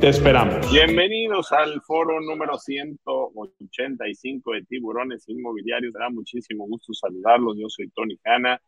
Te 0.00 0.08
esperamos. 0.08 0.72
Bienvenidos 0.72 1.52
al 1.52 1.82
foro 1.82 2.22
número 2.22 2.56
185 2.56 4.52
de 4.52 4.62
Tiburones 4.62 5.28
Inmobiliarios. 5.28 5.92
Me 5.92 6.00
da 6.00 6.08
muchísimo 6.08 6.66
gusto 6.66 6.94
saludarlos. 6.94 7.58
Yo 7.58 7.68
soy 7.68 7.90
Tony 7.90 8.18
Hanna. 8.24 8.58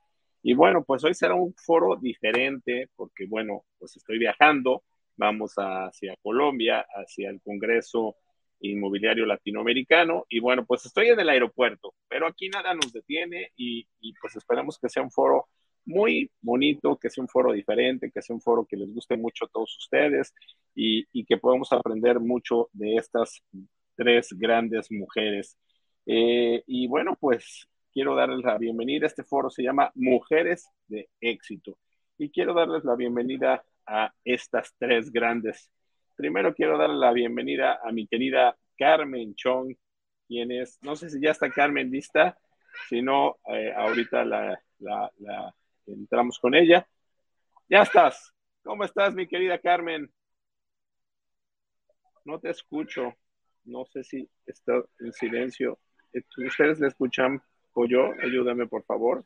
Y 0.43 0.53
bueno, 0.53 0.85
pues 0.85 1.03
hoy 1.05 1.15
será 1.15 1.35
un 1.35 1.55
foro 1.55 1.97
diferente 1.97 2.91
porque, 2.97 3.25
bueno, 3.25 3.65
pues 3.79 3.97
estoy 3.97 4.19
viajando. 4.19 4.83
Vamos 5.17 5.55
hacia 5.57 6.15
Colombia, 6.23 6.85
hacia 6.95 7.31
el 7.31 7.41
Congreso 7.41 8.17
Inmobiliario 8.61 9.25
Latinoamericano. 9.25 10.27
Y 10.29 10.39
bueno, 10.39 10.67
pues 10.67 10.85
estoy 10.85 11.09
en 11.09 11.21
el 11.21 11.31
aeropuerto, 11.31 11.95
pero 12.09 12.27
aquí 12.27 12.51
nada 12.51 12.75
nos 12.75 12.93
detiene 12.93 13.53
y, 13.57 13.87
y 14.01 14.13
pues 14.21 14.37
esperamos 14.37 14.79
que 14.79 14.91
sea 14.91 15.03
un 15.03 15.11
foro 15.11 15.47
muy 15.87 16.31
bonito, 16.43 16.99
que 16.99 17.09
sea 17.09 17.23
un 17.23 17.29
foro 17.29 17.53
diferente, 17.53 18.11
que 18.11 18.21
sea 18.21 18.37
un 18.37 18.43
foro 18.43 18.67
que 18.69 18.77
les 18.77 18.93
guste 18.93 19.17
mucho 19.17 19.47
a 19.47 19.49
todos 19.49 19.75
ustedes 19.79 20.35
y, 20.75 21.25
que 21.25 21.37
podamos 21.37 21.73
aprender 21.73 22.21
mucho 22.21 22.69
de 22.73 22.97
estas 22.97 23.43
tres 23.95 24.29
grandes 24.33 24.91
mujeres. 24.91 25.59
Eh, 26.07 26.63
y 26.67 26.87
bueno, 26.89 27.17
pues 27.21 27.69
quiero 27.93 28.15
darles 28.15 28.45
la 28.45 28.59
bienvenida. 28.59 29.07
Este 29.07 29.25
foro 29.25 29.51
se 29.51 29.63
llama 29.63 29.91
Mujeres 29.95 30.69
de 30.89 31.09
Éxito. 31.21 31.79
Y 32.19 32.31
quiero 32.31 32.55
darles 32.55 32.85
la 32.85 32.97
bienvenida 32.97 33.65
a 33.87 34.13
estas 34.25 34.75
tres 34.79 35.11
grandes. 35.13 35.71
Primero 36.17 36.55
quiero 36.55 36.79
darle 36.79 36.97
la 36.97 37.13
bienvenida 37.13 37.81
a 37.83 37.91
mi 37.93 38.07
querida 38.07 38.57
Carmen 38.79 39.35
Chong, 39.35 39.75
quien 40.27 40.53
es, 40.53 40.79
no 40.83 40.97
sé 40.97 41.11
si 41.11 41.21
ya 41.21 41.31
está 41.31 41.51
Carmen 41.51 41.91
lista, 41.91 42.39
si 42.89 43.03
no, 43.03 43.39
eh, 43.53 43.73
ahorita 43.77 44.25
la, 44.25 44.59
entramos 45.87 46.39
con 46.39 46.55
ella. 46.55 46.87
Ya 47.69 47.83
estás. 47.83 48.33
¿Cómo 48.63 48.85
estás, 48.85 49.15
mi 49.15 49.27
querida 49.27 49.59
Carmen? 49.59 50.11
No 52.25 52.39
te 52.39 52.51
escucho. 52.51 53.15
No 53.65 53.85
sé 53.85 54.05
si 54.05 54.29
está 54.47 54.83
en 55.01 55.13
silencio. 55.13 55.79
¿Ustedes 56.37 56.81
le 56.81 56.89
escuchan 56.89 57.43
o 57.75 57.87
yo? 57.87 58.11
Ayúdame, 58.23 58.67
por 58.67 58.85
favor. 58.85 59.25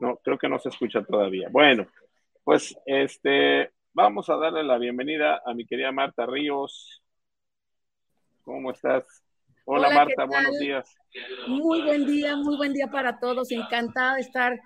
No, 0.00 0.16
creo 0.18 0.38
que 0.38 0.48
no 0.48 0.58
se 0.58 0.68
escucha 0.68 1.02
todavía. 1.04 1.48
Bueno, 1.50 1.86
pues 2.44 2.76
este, 2.86 3.72
vamos 3.92 4.30
a 4.30 4.36
darle 4.36 4.62
la 4.62 4.78
bienvenida 4.78 5.42
a 5.44 5.54
mi 5.54 5.66
querida 5.66 5.90
Marta 5.92 6.24
Ríos. 6.24 7.02
¿Cómo 8.42 8.70
estás? 8.70 9.27
Hola, 9.70 9.90
Marta, 9.90 10.24
buenos 10.24 10.58
días. 10.58 10.96
Muy 11.46 11.82
buen 11.82 12.06
día, 12.06 12.36
muy 12.36 12.56
buen 12.56 12.72
día 12.72 12.86
para 12.86 13.18
todos. 13.20 13.52
Encantada 13.52 14.14
de 14.14 14.22
estar 14.22 14.58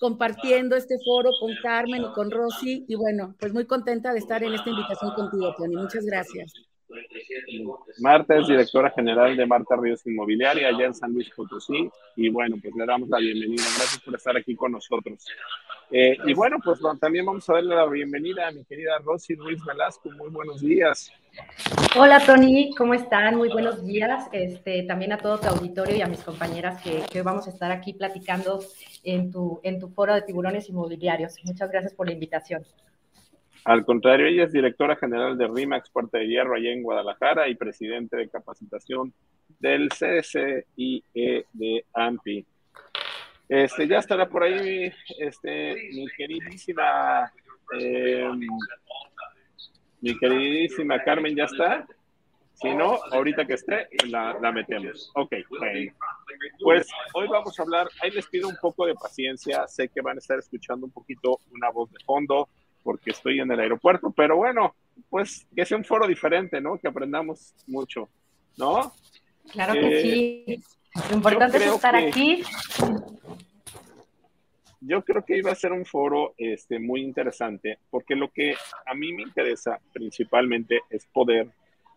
compartiendo 0.00 0.74
este 0.74 0.96
foro 1.06 1.30
con 1.38 1.52
Carmen 1.62 2.02
y 2.02 2.12
con 2.12 2.28
Rosy. 2.28 2.84
Y 2.88 2.96
bueno, 2.96 3.36
pues 3.38 3.52
muy 3.52 3.66
contenta 3.66 4.12
de 4.12 4.18
estar 4.18 4.42
en 4.42 4.54
esta 4.54 4.68
invitación 4.68 5.14
contigo, 5.14 5.54
Tony. 5.56 5.76
Muchas 5.76 6.04
gracias. 6.04 6.52
Marta 8.00 8.36
es 8.36 8.48
directora 8.48 8.90
general 8.90 9.36
de 9.36 9.46
Marta 9.46 9.76
Ríos 9.76 10.06
Inmobiliaria 10.06 10.68
allá 10.68 10.86
en 10.86 10.94
San 10.94 11.12
Luis 11.12 11.30
Potosí. 11.30 11.90
Y 12.16 12.30
bueno, 12.30 12.56
pues 12.62 12.74
le 12.74 12.86
damos 12.86 13.08
la 13.08 13.18
bienvenida. 13.18 13.62
Gracias 13.62 14.00
por 14.04 14.14
estar 14.14 14.36
aquí 14.36 14.54
con 14.54 14.72
nosotros. 14.72 15.26
Eh, 15.90 16.16
y 16.26 16.34
bueno, 16.34 16.58
pues 16.62 16.80
también 17.00 17.26
vamos 17.26 17.48
a 17.48 17.54
darle 17.54 17.74
la 17.74 17.86
bienvenida 17.86 18.48
a 18.48 18.52
mi 18.52 18.64
querida 18.64 18.98
Rosy 18.98 19.34
Ruiz 19.34 19.62
Velasco. 19.64 20.10
Muy 20.10 20.30
buenos 20.30 20.60
días. 20.60 21.10
Hola 21.96 22.20
Tony, 22.24 22.74
¿cómo 22.76 22.94
están? 22.94 23.36
Muy 23.36 23.48
buenos 23.48 23.86
días. 23.86 24.28
Este, 24.32 24.82
también 24.82 25.12
a 25.12 25.18
todo 25.18 25.38
tu 25.38 25.48
auditorio 25.48 25.96
y 25.96 26.02
a 26.02 26.06
mis 26.06 26.22
compañeras 26.22 26.82
que, 26.82 27.02
que 27.10 27.22
vamos 27.22 27.46
a 27.46 27.50
estar 27.50 27.70
aquí 27.70 27.92
platicando 27.92 28.60
en 29.04 29.30
tu, 29.30 29.60
en 29.62 29.78
tu 29.78 29.88
foro 29.88 30.14
de 30.14 30.22
tiburones 30.22 30.68
inmobiliarios. 30.68 31.36
Muchas 31.44 31.70
gracias 31.70 31.94
por 31.94 32.06
la 32.06 32.12
invitación. 32.12 32.64
Al 33.64 33.84
contrario, 33.84 34.26
ella 34.26 34.44
es 34.44 34.52
directora 34.52 34.96
general 34.96 35.36
de 35.36 35.46
RIMAX 35.46 35.90
Puerta 35.90 36.18
de 36.18 36.26
Hierro 36.26 36.54
allá 36.54 36.70
en 36.70 36.82
Guadalajara 36.82 37.48
y 37.48 37.54
presidente 37.54 38.16
de 38.16 38.28
capacitación 38.28 39.12
del 39.58 39.88
CSIE 39.88 41.02
de 41.52 41.84
AMPI. 41.92 42.46
Este, 43.48 43.88
ya 43.88 43.98
estará 43.98 44.28
por 44.28 44.42
ahí 44.42 44.92
este, 45.18 45.74
mi 45.94 46.06
queridísima, 46.08 47.32
eh, 47.78 48.30
mi 50.00 50.18
queridísima 50.18 51.02
Carmen, 51.02 51.34
¿ya 51.34 51.44
está? 51.44 51.86
Si 52.60 52.68
no, 52.74 52.98
ahorita 53.12 53.46
que 53.46 53.54
esté, 53.54 53.88
la, 54.08 54.36
la 54.40 54.50
metemos. 54.50 55.12
Ok, 55.14 55.32
bueno. 55.48 55.92
Pues 56.60 56.88
hoy 57.14 57.28
vamos 57.28 57.58
a 57.58 57.62
hablar, 57.62 57.88
ahí 58.02 58.10
les 58.10 58.26
pido 58.26 58.48
un 58.48 58.56
poco 58.60 58.84
de 58.84 58.94
paciencia, 58.94 59.66
sé 59.68 59.88
que 59.88 60.00
van 60.00 60.16
a 60.16 60.18
estar 60.18 60.38
escuchando 60.38 60.84
un 60.84 60.92
poquito 60.92 61.40
una 61.52 61.70
voz 61.70 61.90
de 61.92 61.98
fondo, 62.04 62.48
porque 62.88 63.10
estoy 63.10 63.38
en 63.38 63.52
el 63.52 63.60
aeropuerto, 63.60 64.10
pero 64.16 64.38
bueno, 64.38 64.74
pues 65.10 65.46
que 65.54 65.66
sea 65.66 65.76
un 65.76 65.84
foro 65.84 66.06
diferente, 66.06 66.58
¿no? 66.58 66.78
Que 66.78 66.88
aprendamos 66.88 67.52
mucho, 67.66 68.08
¿no? 68.56 68.94
Claro 69.52 69.74
que 69.74 70.00
eh, 70.00 70.02
sí. 70.02 70.64
Lo 71.10 71.16
importante 71.16 71.58
es 71.58 71.66
estar 71.66 71.94
aquí. 71.94 72.42
Yo 74.80 75.04
creo 75.04 75.22
que 75.22 75.36
iba 75.36 75.52
a 75.52 75.54
ser 75.54 75.72
un 75.72 75.84
foro 75.84 76.32
este, 76.38 76.78
muy 76.78 77.02
interesante, 77.02 77.78
porque 77.90 78.16
lo 78.16 78.30
que 78.30 78.54
a 78.86 78.94
mí 78.94 79.12
me 79.12 79.20
interesa 79.20 79.78
principalmente 79.92 80.80
es 80.88 81.04
poder 81.12 81.50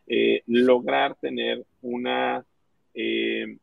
eh, 0.08 0.44
lograr 0.48 1.16
tener 1.16 1.64
una, 1.84 2.44
eh, 2.94 3.56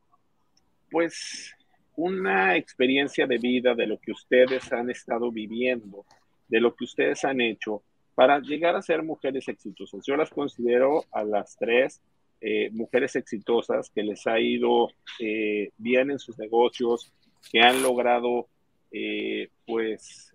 pues, 0.91 1.55
una 1.95 2.56
experiencia 2.56 3.27
de 3.27 3.37
vida 3.37 3.75
de 3.75 3.87
lo 3.87 3.99
que 3.99 4.12
ustedes 4.12 4.72
han 4.72 4.89
estado 4.89 5.31
viviendo 5.31 6.06
de 6.48 6.60
lo 6.60 6.75
que 6.75 6.84
ustedes 6.84 7.25
han 7.25 7.41
hecho 7.41 7.82
para 8.14 8.41
llegar 8.41 8.75
a 8.75 8.82
ser 8.82 9.03
mujeres 9.03 9.47
exitosas. 9.47 10.04
Yo 10.04 10.16
las 10.16 10.31
considero 10.31 11.04
a 11.12 11.22
las 11.22 11.56
tres 11.56 12.00
eh, 12.41 12.70
mujeres 12.72 13.16
exitosas 13.16 13.91
que 13.91 14.03
les 14.03 14.26
ha 14.26 14.38
ido 14.38 14.91
eh, 15.19 15.70
bien 15.76 16.10
en 16.10 16.19
sus 16.19 16.38
negocios, 16.38 17.12
que 17.50 17.60
han 17.60 17.82
logrado 17.82 18.47
eh, 18.92 19.50
pues 19.66 20.34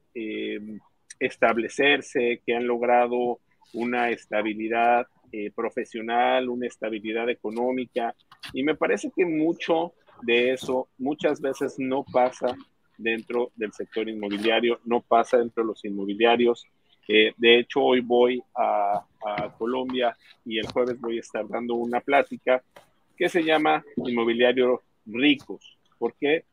establecerse, 1.19 2.41
que 2.45 2.55
han 2.55 2.67
logrado 2.67 3.39
una 3.73 4.11
estabilidad 4.11 5.07
profesional, 5.55 6.47
una 6.47 6.67
estabilidad 6.67 7.27
económica. 7.29 8.15
Y 8.53 8.61
me 8.61 8.75
parece 8.75 9.11
que 9.15 9.25
mucho 9.25 9.93
de 10.21 10.51
eso 10.51 10.87
muchas 10.99 11.41
veces 11.41 11.75
no 11.79 12.03
pasa 12.03 12.55
dentro 12.97 13.51
del 13.55 13.73
sector 13.73 14.07
inmobiliario, 14.07 14.79
no 14.85 15.01
pasa 15.01 15.37
dentro 15.37 15.63
de 15.63 15.67
los 15.67 15.85
inmobiliarios. 15.85 16.65
Eh, 17.07 17.33
de 17.37 17.59
hecho, 17.59 17.81
hoy 17.81 18.01
voy 18.01 18.41
a, 18.55 19.05
Colombia 19.57 20.17
y 20.43 20.59
el 20.59 20.67
jueves 20.67 20.99
voy 20.99 21.15
a 21.15 21.21
estar 21.21 21.47
dando 21.47 21.75
una 21.75 22.01
plática 22.01 22.61
que 23.15 23.29
se 23.29 23.41
llama 23.41 23.81
Inmobiliario 23.95 24.81
Ricos. 25.05 25.77
¿Por 25.97 26.13
qué? 26.15 26.43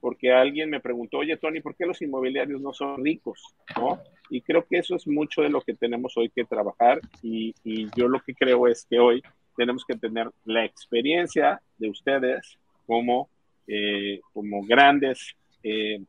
Porque 0.00 0.32
alguien 0.32 0.70
me 0.70 0.78
preguntó, 0.78 1.18
oye 1.18 1.36
Tony, 1.36 1.60
¿por 1.60 1.74
qué 1.74 1.86
los 1.86 2.00
inmobiliarios 2.02 2.60
no 2.60 2.72
son 2.72 3.04
ricos? 3.04 3.42
¿No? 3.76 4.00
Y 4.30 4.42
creo 4.42 4.64
que 4.64 4.78
eso 4.78 4.94
es 4.94 5.08
mucho 5.08 5.42
de 5.42 5.48
lo 5.48 5.60
que 5.60 5.74
tenemos 5.74 6.16
hoy 6.16 6.30
que 6.30 6.44
trabajar 6.44 7.00
y, 7.20 7.52
yo 7.96 8.06
lo 8.06 8.20
que 8.20 8.32
creo 8.34 8.68
es 8.68 8.86
que 8.88 9.00
hoy 9.00 9.22
tenemos 9.56 9.84
que 9.84 9.96
tener 9.96 10.30
la 10.44 10.64
experiencia 10.64 11.60
de 11.78 11.90
ustedes 11.90 12.58
como, 12.86 13.28
eh, 13.66 14.20
como 14.32 14.62
grandes 14.62 15.34
eh, 15.62 16.00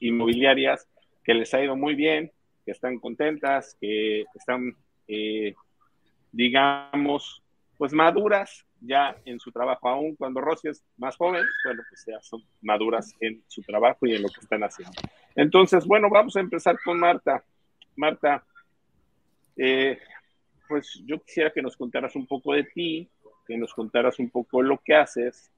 inmobiliarias 0.00 0.88
que 1.24 1.34
les 1.34 1.52
ha 1.54 1.62
ido 1.62 1.76
muy 1.76 1.94
bien, 1.94 2.30
que 2.64 2.72
están 2.72 2.98
contentas, 2.98 3.76
que 3.80 4.24
están, 4.34 4.76
eh, 5.08 5.54
digamos, 6.32 7.42
pues 7.78 7.92
maduras 7.92 8.64
ya 8.80 9.16
en 9.24 9.40
su 9.40 9.50
trabajo, 9.50 9.88
aún 9.88 10.14
cuando 10.16 10.40
Rosy 10.40 10.68
es 10.68 10.84
más 10.98 11.16
joven, 11.16 11.44
bueno, 11.64 11.82
pues 11.88 12.04
ya 12.06 12.20
son 12.20 12.42
maduras 12.60 13.14
en 13.20 13.42
su 13.46 13.62
trabajo 13.62 14.06
y 14.06 14.14
en 14.14 14.22
lo 14.22 14.28
que 14.28 14.40
están 14.40 14.62
haciendo. 14.62 15.00
Entonces, 15.34 15.86
bueno, 15.86 16.08
vamos 16.10 16.36
a 16.36 16.40
empezar 16.40 16.76
con 16.84 16.98
Marta. 17.00 17.42
Marta, 17.96 18.44
eh, 19.56 19.98
pues 20.68 21.02
yo 21.06 21.20
quisiera 21.22 21.50
que 21.50 21.62
nos 21.62 21.76
contaras 21.76 22.14
un 22.14 22.26
poco 22.26 22.52
de 22.52 22.64
ti, 22.64 23.08
que 23.46 23.56
nos 23.56 23.72
contaras 23.72 24.18
un 24.18 24.30
poco 24.30 24.62
lo 24.62 24.78
que 24.78 24.94
haces 24.94 25.50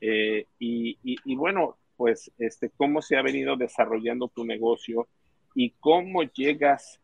y, 0.00 1.34
bueno, 1.34 1.76
pues, 1.96 2.30
este, 2.38 2.70
cómo 2.76 3.02
se 3.02 3.16
ha 3.16 3.22
venido 3.22 3.56
desarrollando 3.56 4.28
tu 4.28 4.44
negocio 4.44 5.08
y 5.54 5.70
cómo 5.80 6.22
llegas 6.22 7.00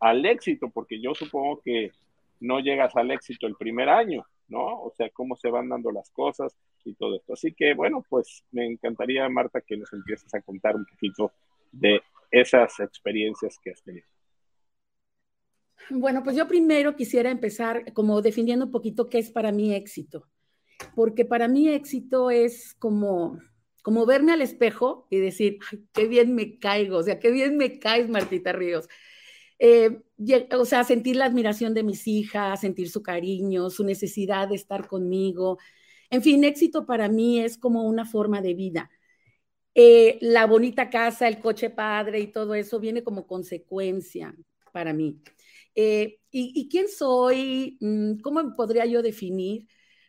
al 0.00 0.24
éxito, 0.24 0.70
porque 0.70 1.00
yo 1.00 1.14
supongo 1.14 1.60
que 1.60 1.92
no 2.40 2.60
llegas 2.60 2.96
al 2.96 3.10
éxito 3.10 3.46
el 3.46 3.56
primer 3.56 3.88
año, 3.88 4.24
¿no? 4.48 4.82
O 4.82 4.92
sea, 4.96 5.10
cómo 5.10 5.36
se 5.36 5.50
van 5.50 5.68
dando 5.68 5.92
las 5.92 6.10
cosas. 6.10 6.56
y 6.84 6.94
todo 6.94 7.16
esto. 7.16 7.34
Así 7.34 7.52
que 7.52 7.74
bueno, 7.74 8.02
pues 8.08 8.44
me 8.52 8.64
encantaría, 8.64 9.28
Marta, 9.28 9.60
que 9.60 9.76
nos 9.76 9.92
empieces 9.92 10.32
a 10.34 10.40
contar 10.40 10.76
un 10.76 10.86
poquito 10.86 11.32
de 11.70 12.00
esas 12.30 12.80
experiencias 12.80 13.58
que 13.62 13.70
has 13.70 13.82
tenido. 13.82 14.06
Bueno, 15.90 16.22
pues 16.22 16.36
yo 16.36 16.46
primero 16.46 16.96
quisiera 16.96 17.30
empezar 17.30 17.92
como 17.92 18.20
definiendo 18.20 18.66
un 18.66 18.70
poquito 18.70 19.08
qué 19.08 19.18
es 19.18 19.30
para 19.30 19.52
mí 19.52 19.74
éxito, 19.74 20.26
porque 20.94 21.24
para 21.24 21.48
mí 21.48 21.68
éxito 21.68 22.30
es 22.30 22.74
como, 22.74 23.38
como 23.88 24.04
verme 24.04 24.32
al 24.32 24.42
espejo 24.42 25.06
y 25.08 25.16
decir, 25.16 25.60
qué 25.94 26.06
bien 26.08 26.34
me 26.34 26.58
caigo, 26.58 26.98
o 26.98 27.02
sea, 27.02 27.18
qué 27.18 27.30
bien 27.30 27.56
me 27.56 27.78
caes, 27.78 28.06
Martita 28.10 28.52
Ríos. 28.52 28.86
Eh, 29.58 30.02
o 30.52 30.64
sea, 30.66 30.84
sentir 30.84 31.16
la 31.16 31.24
admiración 31.24 31.72
de 31.72 31.82
mis 31.82 32.06
hijas, 32.06 32.60
sentir 32.60 32.90
su 32.90 33.02
cariño, 33.02 33.70
su 33.70 33.84
necesidad 33.84 34.46
de 34.48 34.56
estar 34.56 34.86
conmigo. 34.86 35.56
En 36.10 36.20
fin, 36.20 36.44
éxito 36.44 36.84
para 36.84 37.08
mí 37.08 37.40
es 37.40 37.56
como 37.56 37.84
una 37.84 38.04
forma 38.04 38.42
de 38.42 38.52
vida. 38.52 38.90
Eh, 39.74 40.18
la 40.20 40.44
bonita 40.46 40.90
casa, 40.90 41.26
el 41.26 41.40
coche 41.40 41.70
padre 41.70 42.20
y 42.20 42.26
todo 42.26 42.54
eso 42.54 42.78
viene 42.80 43.02
como 43.02 43.26
consecuencia 43.26 44.36
para 44.70 44.92
mí. 44.92 45.18
Eh, 45.74 46.18
¿y, 46.30 46.68
quién 46.68 46.88
soy? 46.88 47.78
Mm, 47.80 48.18
¿Cómo 48.20 48.54
podría 48.54 48.84
yo 48.84 49.00
definir? 49.00 49.66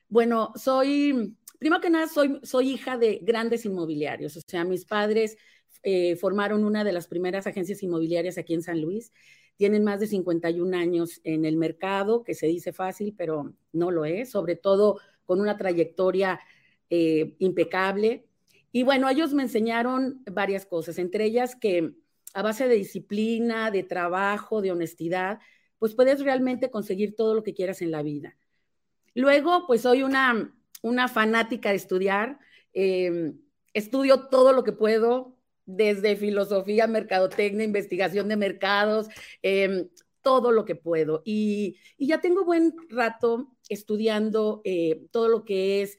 Bueno, 0.10 0.52
soy, 0.56 1.38
primero 1.60 1.82
que 1.82 1.90
nada, 1.90 2.08
soy, 2.08 2.40
soy 2.44 2.72
hija 2.72 2.98
de 2.98 3.20
grandes 3.22 3.66
inmobiliarios. 3.66 4.36
O 4.38 4.42
sea, 4.48 4.64
mis 4.64 4.86
padres 4.86 5.38
eh, 5.84 6.16
formaron 6.16 6.64
una 6.64 6.84
de 6.84 6.92
las 6.92 7.08
primeras 7.08 7.46
agencias 7.48 7.84
inmobiliarias 7.84 8.38
aquí 8.38 8.54
en 8.54 8.64
San 8.64 8.82
Luis. 8.82 9.12
Tienen 9.58 9.84
más 9.84 10.00
de 10.00 10.08
51 10.08 10.76
años 10.76 11.20
en 11.24 11.46
el 11.46 11.58
mercado, 11.58 12.24
que 12.24 12.34
se 12.34 12.48
dice 12.48 12.72
fácil, 12.72 13.14
pero 13.18 13.54
no 13.74 13.92
lo 13.92 14.06
es, 14.06 14.32
sobre 14.32 14.56
todo 14.56 15.00
con 15.26 15.42
una 15.42 15.58
trayectoria 15.58 16.40
eh, 16.90 17.36
impecable. 17.40 18.26
Y 18.72 18.84
bueno, 18.84 19.10
ellos 19.10 19.34
me 19.34 19.44
enseñaron 19.44 20.24
varias 20.32 20.66
cosas, 20.66 20.98
entre 20.98 21.26
ellas 21.26 21.56
que 21.56 21.94
a 22.34 22.42
base 22.42 22.68
de 22.68 22.76
disciplina, 22.76 23.72
de 23.72 23.84
trabajo, 23.84 24.62
de 24.62 24.72
honestidad, 24.72 25.40
pues 25.78 25.96
puedes 25.96 26.22
realmente 26.22 26.70
conseguir 26.70 27.16
todo 27.16 27.34
lo 27.34 27.44
que 27.44 27.54
quieras 27.54 27.82
en 27.82 27.92
la 27.92 28.04
vida. 28.04 28.38
Luego, 29.16 29.66
pues 29.66 29.82
soy 29.82 30.04
una, 30.04 30.54
una 30.82 31.08
fanática 31.08 31.70
de 31.70 31.76
estudiar. 31.76 32.40
Em, 32.74 33.40
estudio 33.74 34.28
todo 34.30 34.54
lo 34.54 34.64
que 34.64 34.72
puedo, 34.72 35.38
desde 35.66 36.16
filosofía, 36.16 36.88
mercadotecnia, 36.88 37.66
investigación 37.66 38.28
de 38.28 38.38
mercados, 38.38 39.08
em, 39.42 39.88
todo 40.22 40.52
lo 40.52 40.66
que 40.66 40.76
puedo. 40.76 41.22
Y, 41.26 41.78
ya 41.98 42.22
tengo 42.22 42.44
buen 42.44 42.74
rato 42.90 43.52
estudiando 43.70 44.62
eh, 44.66 45.06
todo 45.12 45.28
lo 45.30 45.46
que 45.46 45.82
es 45.82 45.98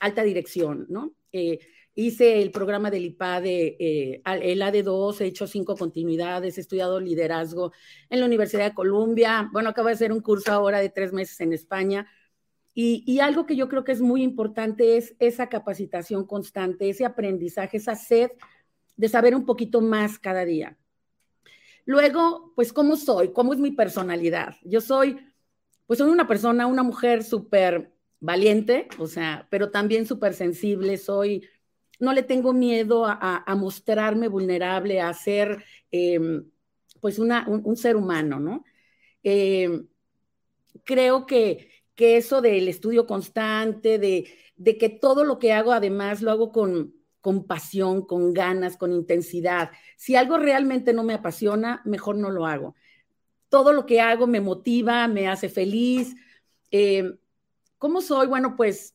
alta 0.00 0.22
dirección, 0.22 0.86
¿no? 0.88 1.14
Eh, 1.32 1.58
Hice 1.94 2.40
el 2.40 2.50
programa 2.50 2.90
del 2.90 3.04
IPADE, 3.04 3.76
eh, 3.78 4.22
el 4.24 4.62
AD2, 4.62 5.20
he 5.20 5.26
hecho 5.26 5.46
cinco 5.46 5.76
continuidades, 5.76 6.56
he 6.56 6.62
estudiado 6.62 6.98
liderazgo 6.98 7.72
en 8.08 8.20
la 8.20 8.26
Universidad 8.26 8.64
de 8.64 8.74
Columbia. 8.74 9.50
Bueno, 9.52 9.68
acabo 9.68 9.88
de 9.88 9.94
hacer 9.94 10.10
un 10.10 10.20
curso 10.20 10.52
ahora 10.52 10.80
de 10.80 10.88
tres 10.88 11.12
meses 11.12 11.38
en 11.40 11.52
España. 11.52 12.06
Y, 12.74 13.20
algo 13.20 13.44
que 13.44 13.54
yo 13.54 13.68
creo 13.68 13.84
que 13.84 13.92
es 13.92 14.00
muy 14.00 14.22
importante 14.22 14.96
es 14.96 15.14
esa 15.18 15.48
capacitación 15.48 16.26
constante, 16.26 16.88
ese 16.88 17.04
aprendizaje, 17.04 17.76
esa 17.76 17.94
sed 17.94 18.30
de 18.96 19.08
saber 19.08 19.34
un 19.34 19.44
poquito 19.44 19.80
más 19.82 20.18
cada 20.18 20.44
día. 20.44 20.78
Luego, 21.84 22.52
pues, 22.56 22.72
¿cómo 22.72 22.96
soy? 22.96 23.32
¿Cómo 23.32 23.52
es 23.52 23.58
mi 23.58 23.72
personalidad? 23.72 24.56
Yo 24.64 24.80
soy, 24.80 25.18
pues, 25.86 25.98
soy 25.98 26.10
una 26.10 26.26
persona, 26.26 26.66
una 26.66 26.82
mujer 26.82 27.24
súper 27.24 27.92
valiente, 28.20 28.88
o 28.98 29.06
sea, 29.06 29.46
pero 29.50 29.70
también 29.70 30.06
súper 30.06 30.32
sensible, 30.32 30.96
soy 30.96 31.42
no 32.02 32.12
le 32.12 32.24
tengo 32.24 32.52
miedo 32.52 33.06
a, 33.06 33.54
mostrarme 33.56 34.26
vulnerable, 34.26 35.00
a 35.00 35.14
ser 35.14 35.64
em, 35.92 36.44
pues 37.00 37.20
un, 37.20 37.76
ser 37.76 37.94
humano, 37.94 38.40
¿no? 38.40 38.64
Em, 39.22 39.86
creo 40.84 41.26
que, 41.26 41.70
eso 42.02 42.40
del 42.40 42.68
estudio 42.68 43.06
constante, 43.06 43.98
de, 43.98 44.78
que 44.78 44.88
todo 44.88 45.24
lo 45.24 45.38
que 45.38 45.52
hago 45.52 45.72
además 45.72 46.22
lo 46.22 46.30
hago 46.30 46.52
con, 46.52 46.94
con 47.20 47.46
pasión, 47.46 48.06
con 48.06 48.32
ganas, 48.32 48.76
con 48.76 48.92
intensidad. 48.92 49.70
Si 49.96 50.16
algo 50.16 50.38
realmente 50.38 50.92
no 50.92 51.04
me 51.04 51.14
apasiona, 51.14 51.82
mejor 51.84 52.16
no 52.16 52.30
lo 52.30 52.46
hago. 52.46 52.74
Todo 53.48 53.72
lo 53.72 53.86
que 53.86 54.00
hago 54.00 54.26
me 54.26 54.40
motiva, 54.40 55.08
me 55.08 55.28
hace 55.28 55.48
feliz. 55.48 56.14
Em, 56.70 57.18
¿Cómo 57.78 58.00
soy? 58.00 58.26
Bueno, 58.26 58.56
pues 58.56 58.94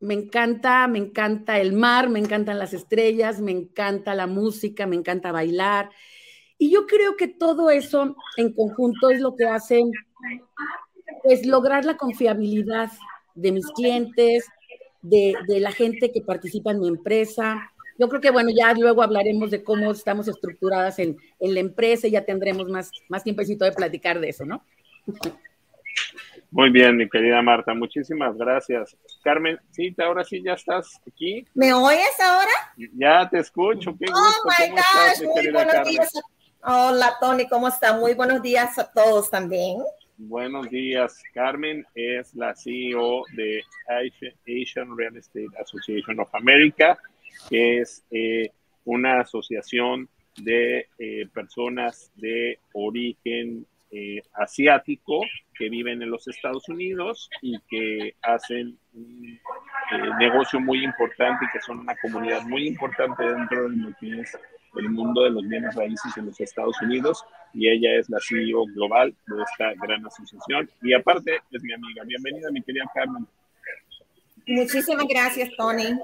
me 0.00 0.14
encanta, 0.14 0.88
me 0.88 0.98
encanta 0.98 1.60
el 1.60 1.72
mar, 1.72 2.08
me 2.08 2.18
encantan 2.18 2.58
las 2.58 2.74
estrellas, 2.74 3.40
me 3.40 3.52
encanta 3.52 4.14
la 4.14 4.26
música, 4.26 4.86
me 4.86 4.96
encanta 4.96 5.30
bailar. 5.30 5.90
Y 6.58 6.70
yo 6.70 6.86
creo 6.86 7.16
que 7.16 7.28
todo 7.28 7.70
eso 7.70 8.16
en 8.36 8.52
conjunto 8.52 9.10
es 9.10 9.20
lo 9.20 9.36
que 9.36 9.46
hace, 9.46 9.82
pues, 11.22 11.46
lograr 11.46 11.84
la 11.84 11.96
confiabilidad 11.96 12.90
de 13.34 13.52
mis 13.52 13.66
clientes, 13.68 14.46
de, 15.00 15.34
la 15.48 15.72
gente 15.72 16.12
que 16.12 16.22
participa 16.22 16.70
en 16.70 16.80
mi 16.80 16.88
empresa. 16.88 17.70
Yo 17.98 18.08
creo 18.08 18.20
que, 18.20 18.30
bueno, 18.30 18.50
ya 18.56 18.72
luego 18.74 19.02
hablaremos 19.02 19.50
de 19.50 19.62
cómo 19.62 19.90
estamos 19.90 20.28
estructuradas 20.28 20.98
en, 20.98 21.16
en 21.40 21.54
la 21.54 21.60
empresa 21.60 22.06
y 22.06 22.12
ya 22.12 22.24
tendremos 22.24 22.68
más, 22.68 22.90
más 23.08 23.22
tiempecito 23.22 23.64
de 23.64 23.72
platicar 23.72 24.20
de 24.20 24.30
eso, 24.30 24.44
¿no? 24.44 24.64
Muy 26.50 26.70
bien, 26.70 26.96
mi 26.96 27.08
querida 27.08 27.40
Marta, 27.40 27.72
muchísimas 27.72 28.36
gracias. 28.36 28.94
Carmen, 29.24 29.58
sí, 29.70 29.94
ahora 30.04 30.22
sí 30.22 30.42
ya 30.44 30.52
estás 30.52 31.00
aquí. 31.06 31.46
¿Me 31.54 31.72
oyes 31.72 32.20
ahora? 32.20 32.50
Ya 32.94 33.28
te 33.30 33.38
escucho, 33.38 33.96
qué 33.98 34.04
oh 34.12 34.14
gusto. 34.14 34.42
Oh 34.44 34.50
my 34.58 34.70
gosh, 34.70 35.34
muy 35.34 35.50
buenos 35.50 35.88
días. 35.88 36.12
Hola 36.62 37.16
Tony, 37.20 37.48
¿cómo 37.48 37.68
está? 37.68 37.96
Muy 37.96 38.12
buenos 38.12 38.42
días 38.42 38.78
a 38.78 38.92
todos 38.92 39.30
también. 39.30 39.78
Buenos 40.18 40.68
días. 40.70 41.22
Carmen 41.32 41.84
es 41.94 42.34
la 42.34 42.54
CEO 42.54 43.24
de 43.34 43.62
Asian 43.88 44.96
Real 44.96 45.16
Estate 45.16 45.48
Association 45.60 46.20
of 46.20 46.34
America, 46.34 46.98
que 47.48 47.80
es 47.80 48.04
eh, 48.10 48.50
una 48.84 49.20
asociación 49.20 50.08
de 50.36 50.86
eh, 50.98 51.26
personas 51.32 52.12
de 52.16 52.58
origen 52.74 53.66
eh, 53.90 54.22
asiático 54.34 55.20
que 55.54 55.68
viven 55.68 56.02
en 56.02 56.10
los 56.10 56.26
Estados 56.28 56.68
Unidos 56.68 57.28
y 57.40 57.58
que 57.68 58.14
hacen 58.22 58.78
un 58.94 59.38
eh, 59.92 60.10
negocio 60.18 60.60
muy 60.60 60.84
importante 60.84 61.44
y 61.44 61.52
que 61.52 61.60
son 61.60 61.80
una 61.80 61.94
comunidad 61.96 62.42
muy 62.42 62.66
importante 62.66 63.24
dentro 63.24 63.68
de 63.68 64.88
mundo 64.88 65.24
de 65.24 65.30
los 65.30 65.46
bienes 65.46 65.74
raíces 65.74 66.16
en 66.16 66.26
los 66.26 66.40
Estados 66.40 66.80
Unidos 66.80 67.24
y 67.54 67.68
ella 67.68 67.96
es 67.98 68.08
la 68.08 68.18
CEO 68.20 68.64
global 68.74 69.14
de 69.26 69.42
esta 69.42 69.74
gran 69.84 70.04
asociación 70.06 70.68
y 70.82 70.92
aparte 70.94 71.40
es 71.50 71.62
mi 71.62 71.72
amiga. 71.72 72.04
Bienvenida, 72.04 72.50
mi 72.50 72.62
querida 72.62 72.90
Carmen. 72.94 73.26
Muchísimas 74.46 75.06
gracias, 75.06 75.50
Tony. 75.56 75.98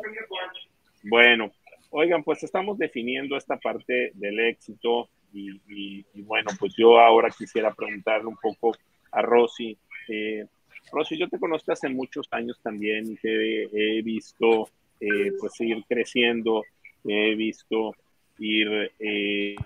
Bueno, 1.02 1.50
oigan, 1.90 2.22
pues 2.22 2.42
estamos 2.42 2.78
definiendo 2.78 3.36
esta 3.36 3.56
parte 3.56 4.12
del 4.14 4.40
éxito 4.40 5.08
y, 5.32 6.04
bueno, 6.22 6.50
pues 6.58 6.74
yo 6.76 6.98
ahora 6.98 7.30
quisiera 7.30 7.72
preguntarle 7.74 8.26
un 8.26 8.36
poco 8.36 8.76
a 9.12 9.22
Rosy. 9.22 9.76
Eh, 10.08 10.46
Rosy, 10.92 11.18
yo 11.18 11.28
te 11.28 11.38
conozco 11.38 11.72
hace 11.72 11.88
muchos 11.88 12.26
años 12.30 12.58
también 12.62 13.16
te 13.18 13.64
he 13.64 14.02
visto 14.02 14.70
eh, 15.00 15.32
pues 15.38 15.60
ir 15.60 15.84
creciendo, 15.88 16.64
te 17.04 17.32
he 17.32 17.34
visto 17.34 17.94
ir 18.38 18.92
eh, 18.98 19.56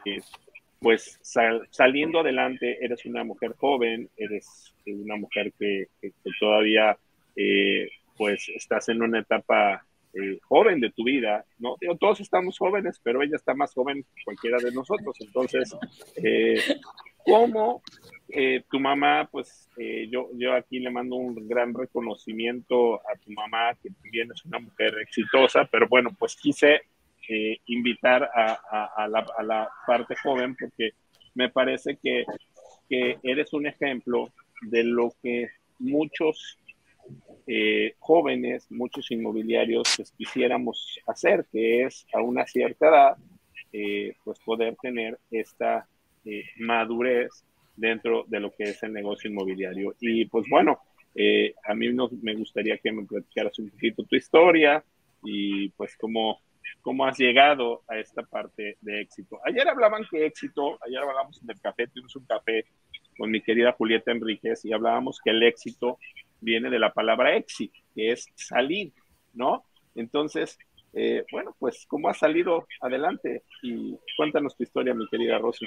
pues 0.82 1.18
saliendo 1.70 2.20
adelante. 2.20 2.84
Eres 2.84 3.06
una 3.06 3.24
mujer 3.24 3.54
joven, 3.56 4.10
eres 4.16 4.74
una 4.86 5.16
mujer 5.16 5.52
que, 5.58 5.88
todavía 6.38 6.98
eh, 7.36 7.88
pues 8.16 8.48
estás 8.48 8.88
en 8.88 9.02
una 9.02 9.20
etapa 9.20 9.86
eh, 10.14 10.38
joven 10.42 10.78
de 10.80 10.90
tu 10.90 11.04
vida, 11.04 11.46
¿no? 11.58 11.76
todos 11.98 12.20
estamos 12.20 12.58
jóvenes, 12.58 13.00
pero 13.02 13.22
ella 13.22 13.36
está 13.36 13.54
más 13.54 13.72
joven 13.72 14.02
que 14.02 14.24
cualquiera 14.24 14.58
de 14.58 14.70
nosotros. 14.72 15.16
Entonces, 15.20 15.74
eh, 16.16 16.60
¿cómo 17.24 17.82
eh, 18.28 18.62
tu 18.70 18.78
mamá, 18.78 19.28
pues 19.32 19.68
yo, 20.10 20.28
yo 20.34 20.54
aquí 20.54 20.80
le 20.80 20.90
mando 20.90 21.16
un 21.16 21.48
gran 21.48 21.72
reconocimiento 21.72 22.96
a 22.96 23.16
tu 23.24 23.30
mamá, 23.32 23.74
que 23.82 23.90
también 23.90 24.30
es 24.32 24.44
una 24.44 24.58
mujer 24.58 24.94
exitosa, 25.00 25.64
pero 25.64 25.88
bueno, 25.88 26.10
pues 26.18 26.36
quise 26.36 26.82
invitar 27.66 28.30
a, 28.34 29.08
la, 29.08 29.70
parte 29.86 30.14
joven 30.22 30.56
porque 30.58 30.90
me 31.34 31.48
parece 31.48 31.98
que, 32.02 32.24
eres 32.88 33.52
un 33.54 33.66
ejemplo 33.66 34.30
de 34.60 34.84
lo 34.84 35.14
que 35.22 35.48
muchos 35.78 36.58
eh, 37.46 37.94
jóvenes, 37.98 38.70
muchos 38.70 39.10
inmobiliarios 39.10 39.94
pues, 39.96 40.12
quisiéramos 40.12 40.98
hacer, 41.06 41.46
que 41.50 41.84
es 41.84 42.06
a 42.12 42.20
una 42.20 42.46
cierta 42.46 42.88
edad, 42.88 43.16
eh, 43.72 44.14
pues 44.24 44.38
poder 44.40 44.76
tener 44.82 45.18
esta 45.30 45.88
eh, 46.26 46.44
madurez 46.58 47.30
dentro 47.76 48.24
de 48.28 48.40
lo 48.40 48.52
que 48.52 48.64
es 48.64 48.82
el 48.82 48.92
negocio 48.92 49.30
inmobiliario. 49.30 49.94
Y 50.00 50.26
pues 50.26 50.44
bueno, 50.50 50.78
Eh, 51.14 51.54
a 51.64 51.74
mí 51.74 51.88
me 52.22 52.34
gustaría 52.34 52.78
que 52.78 52.90
me 52.90 53.04
platicaras 53.04 53.58
un 53.58 53.70
poquito 53.70 54.04
tu 54.04 54.16
historia 54.16 54.82
y 55.22 55.68
pues 55.70 55.96
cómo, 55.96 56.40
cómo 56.80 57.06
has 57.06 57.18
llegado 57.18 57.82
a 57.88 57.98
esta 57.98 58.22
parte 58.22 58.76
de 58.80 59.00
éxito. 59.00 59.38
Ayer 59.44 59.68
hablaban 59.68 60.04
que 60.10 60.26
éxito, 60.26 60.78
ayer 60.86 60.98
hablamos 60.98 61.44
del 61.44 61.60
café, 61.60 61.86
tuvimos 61.86 62.14
un 62.16 62.26
café 62.26 62.66
con 63.16 63.30
mi 63.30 63.40
querida 63.40 63.72
Julieta 63.72 64.12
Enríquez 64.12 64.64
y 64.64 64.72
hablábamos 64.72 65.20
que 65.22 65.30
el 65.30 65.42
éxito 65.42 65.98
viene 66.40 66.70
de 66.70 66.78
la 66.78 66.92
palabra 66.92 67.36
éxito, 67.36 67.78
que 67.94 68.12
es 68.12 68.26
salir, 68.34 68.92
¿no? 69.32 69.64
Entonces, 69.94 70.58
eh, 70.92 71.24
bueno, 71.30 71.54
pues, 71.58 71.86
¿cómo 71.86 72.08
has 72.08 72.18
salido 72.18 72.66
adelante? 72.80 73.44
Y 73.62 73.96
cuéntanos 74.16 74.56
tu 74.56 74.62
historia, 74.62 74.94
mi 74.94 75.08
querida 75.08 75.38
Rosy. 75.38 75.66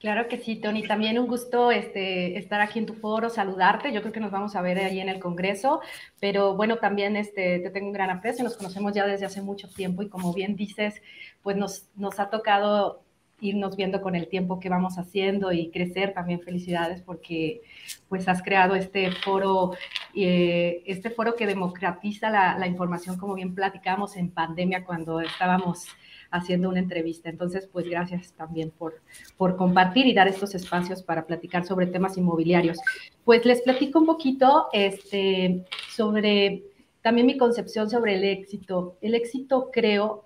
Claro 0.00 0.28
que 0.28 0.38
sí, 0.38 0.56
Tony. 0.56 0.86
También 0.86 1.18
un 1.18 1.26
gusto 1.26 1.72
este, 1.72 2.38
estar 2.38 2.60
aquí 2.60 2.78
en 2.78 2.86
tu 2.86 2.94
foro, 2.94 3.30
saludarte. 3.30 3.92
Yo 3.92 4.00
creo 4.00 4.12
que 4.12 4.20
nos 4.20 4.30
vamos 4.30 4.54
a 4.54 4.62
ver 4.62 4.78
ahí 4.78 5.00
en 5.00 5.08
el 5.08 5.18
Congreso, 5.18 5.80
pero 6.20 6.54
bueno, 6.54 6.76
también 6.76 7.16
este, 7.16 7.58
te 7.58 7.70
tengo 7.70 7.88
un 7.88 7.92
gran 7.92 8.10
aprecio. 8.10 8.44
Nos 8.44 8.56
conocemos 8.56 8.92
ya 8.94 9.06
desde 9.06 9.26
hace 9.26 9.42
mucho 9.42 9.68
tiempo 9.68 10.02
y 10.02 10.08
como 10.08 10.32
bien 10.32 10.54
dices, 10.54 11.02
pues 11.42 11.56
nos, 11.56 11.88
ha 12.20 12.30
tocado 12.30 13.02
irnos 13.40 13.76
viendo 13.76 14.00
con 14.00 14.14
el 14.14 14.28
tiempo 14.28 14.60
que 14.60 14.68
vamos 14.68 14.98
haciendo 14.98 15.50
y 15.52 15.70
crecer. 15.70 16.14
También 16.14 16.42
felicidades 16.42 17.02
porque 17.02 17.62
pues 18.08 18.28
has 18.28 18.40
creado 18.40 18.76
este 18.76 19.10
foro, 19.10 19.72
eh, 20.14 20.80
este 20.86 21.10
foro 21.10 21.34
que 21.34 21.46
democratiza 21.46 22.30
la 22.30 22.66
información, 22.68 23.18
como 23.18 23.34
bien 23.34 23.52
platicamos 23.52 24.16
en 24.16 24.30
pandemia 24.30 24.84
cuando 24.84 25.20
estábamos 25.20 25.88
haciendo 26.30 26.68
una 26.68 26.78
entrevista. 26.78 27.28
Entonces, 27.28 27.68
pues 27.72 27.88
gracias 27.88 28.32
también 28.32 28.70
por, 28.70 29.00
por 29.36 29.56
compartir 29.56 30.06
y 30.06 30.14
dar 30.14 30.28
estos 30.28 30.54
espacios 30.54 31.02
para 31.02 31.26
platicar 31.26 31.64
sobre 31.64 31.86
temas 31.86 32.16
inmobiliarios. 32.16 32.78
Pues 33.24 33.44
les 33.44 33.62
platico 33.62 33.98
un 33.98 34.06
poquito 34.06 34.68
este, 34.72 35.64
sobre 35.90 36.64
también 37.02 37.26
mi 37.26 37.38
concepción 37.38 37.88
sobre 37.88 38.14
el 38.14 38.24
éxito. 38.24 38.96
El 39.00 39.14
éxito 39.14 39.70
creo 39.72 40.24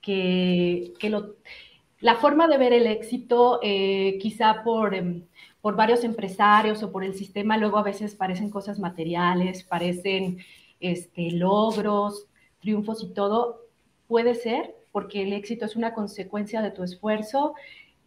que, 0.00 0.92
que 0.98 1.10
lo, 1.10 1.36
la 2.00 2.16
forma 2.16 2.48
de 2.48 2.58
ver 2.58 2.72
el 2.72 2.86
éxito, 2.86 3.60
eh, 3.62 4.18
quizá 4.20 4.62
por, 4.62 4.94
em, 4.94 5.24
por 5.60 5.76
varios 5.76 6.04
empresarios 6.04 6.82
o 6.82 6.92
por 6.92 7.02
el 7.02 7.14
sistema, 7.14 7.56
luego 7.56 7.78
a 7.78 7.82
veces 7.82 8.14
parecen 8.14 8.50
cosas 8.50 8.78
materiales, 8.78 9.64
parecen 9.64 10.38
este, 10.80 11.30
logros, 11.30 12.26
triunfos 12.60 13.02
y 13.02 13.14
todo, 13.14 13.62
puede 14.06 14.34
ser, 14.34 14.74
porque 14.94 15.22
el 15.22 15.32
éxito 15.32 15.64
es 15.64 15.74
una 15.74 15.92
consecuencia 15.92 16.62
de 16.62 16.70
tu 16.70 16.84
esfuerzo 16.84 17.54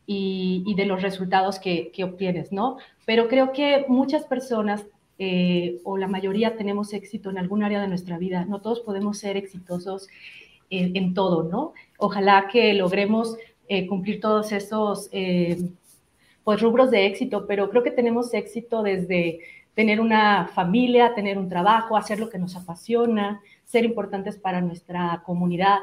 y, 0.05 0.73
de 0.77 0.85
los 0.85 1.01
resultados 1.01 1.59
que, 1.59 1.91
obtienes, 2.01 2.53
¿no? 2.53 2.77
Pero 3.05 3.27
creo 3.27 3.51
que 3.51 3.83
muchas 3.89 4.23
personas 4.23 4.85
eh, 5.19 5.81
o 5.83 5.97
la 5.97 6.07
mayoría 6.07 6.55
tenemos 6.55 6.93
éxito 6.93 7.29
en 7.29 7.39
algún 7.39 7.61
área 7.61 7.81
de 7.81 7.89
nuestra 7.89 8.17
vida. 8.17 8.45
No 8.45 8.61
todos 8.61 8.79
podemos 8.79 9.17
ser 9.17 9.35
exitosos 9.35 10.07
en, 10.69 11.13
todo, 11.13 11.43
¿no? 11.43 11.73
Ojalá 11.97 12.47
que 12.49 12.73
logremos 12.73 13.35
eh, 13.67 13.85
cumplir 13.85 14.21
todos 14.21 14.53
esos 14.53 15.09
eh, 15.11 15.57
pues, 16.45 16.61
rubros 16.61 16.89
de 16.89 17.05
éxito, 17.05 17.47
pero 17.47 17.69
creo 17.69 17.83
que 17.83 17.91
tenemos 17.91 18.33
éxito 18.33 18.81
desde 18.81 19.41
tener 19.75 19.99
una 19.99 20.47
familia, 20.55 21.13
tener 21.13 21.37
un 21.37 21.49
trabajo, 21.49 21.97
hacer 21.97 22.17
lo 22.17 22.29
que 22.29 22.39
nos 22.39 22.55
apasiona, 22.55 23.41
ser 23.65 23.83
importantes 23.83 24.37
para 24.37 24.61
nuestra 24.61 25.21
comunidad. 25.25 25.79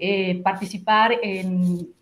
Eh, 0.00 0.40
participar 0.42 1.18
en, 1.22 1.94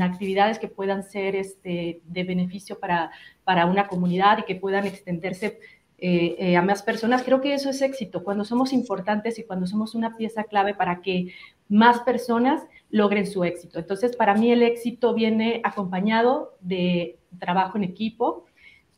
actividades 0.00 0.58
que 0.58 0.68
puedan 0.68 1.02
ser 1.02 1.34
este, 1.34 2.00
de 2.04 2.24
beneficio 2.24 2.78
para, 2.78 3.10
para 3.44 3.66
una 3.66 3.88
comunidad 3.88 4.38
y 4.38 4.42
que 4.44 4.54
puedan 4.54 4.86
extenderse 4.86 5.58
eh, 5.98 6.36
eh, 6.38 6.56
a 6.56 6.62
más 6.62 6.82
personas. 6.82 7.22
Creo 7.22 7.40
que 7.40 7.54
eso 7.54 7.70
es 7.70 7.80
éxito, 7.80 8.22
cuando 8.22 8.44
somos 8.44 8.72
importantes 8.72 9.38
y 9.38 9.44
cuando 9.44 9.66
somos 9.66 9.94
una 9.94 10.16
pieza 10.16 10.44
clave 10.44 10.74
para 10.74 11.00
que 11.00 11.32
más 11.68 12.00
personas 12.00 12.62
logren 12.90 13.26
su 13.26 13.42
éxito. 13.42 13.78
Entonces, 13.78 14.14
para 14.14 14.34
mí 14.34 14.52
el 14.52 14.62
éxito 14.62 15.14
viene 15.14 15.60
acompañado 15.64 16.56
de 16.60 17.18
trabajo 17.38 17.78
en 17.78 17.84
equipo, 17.84 18.44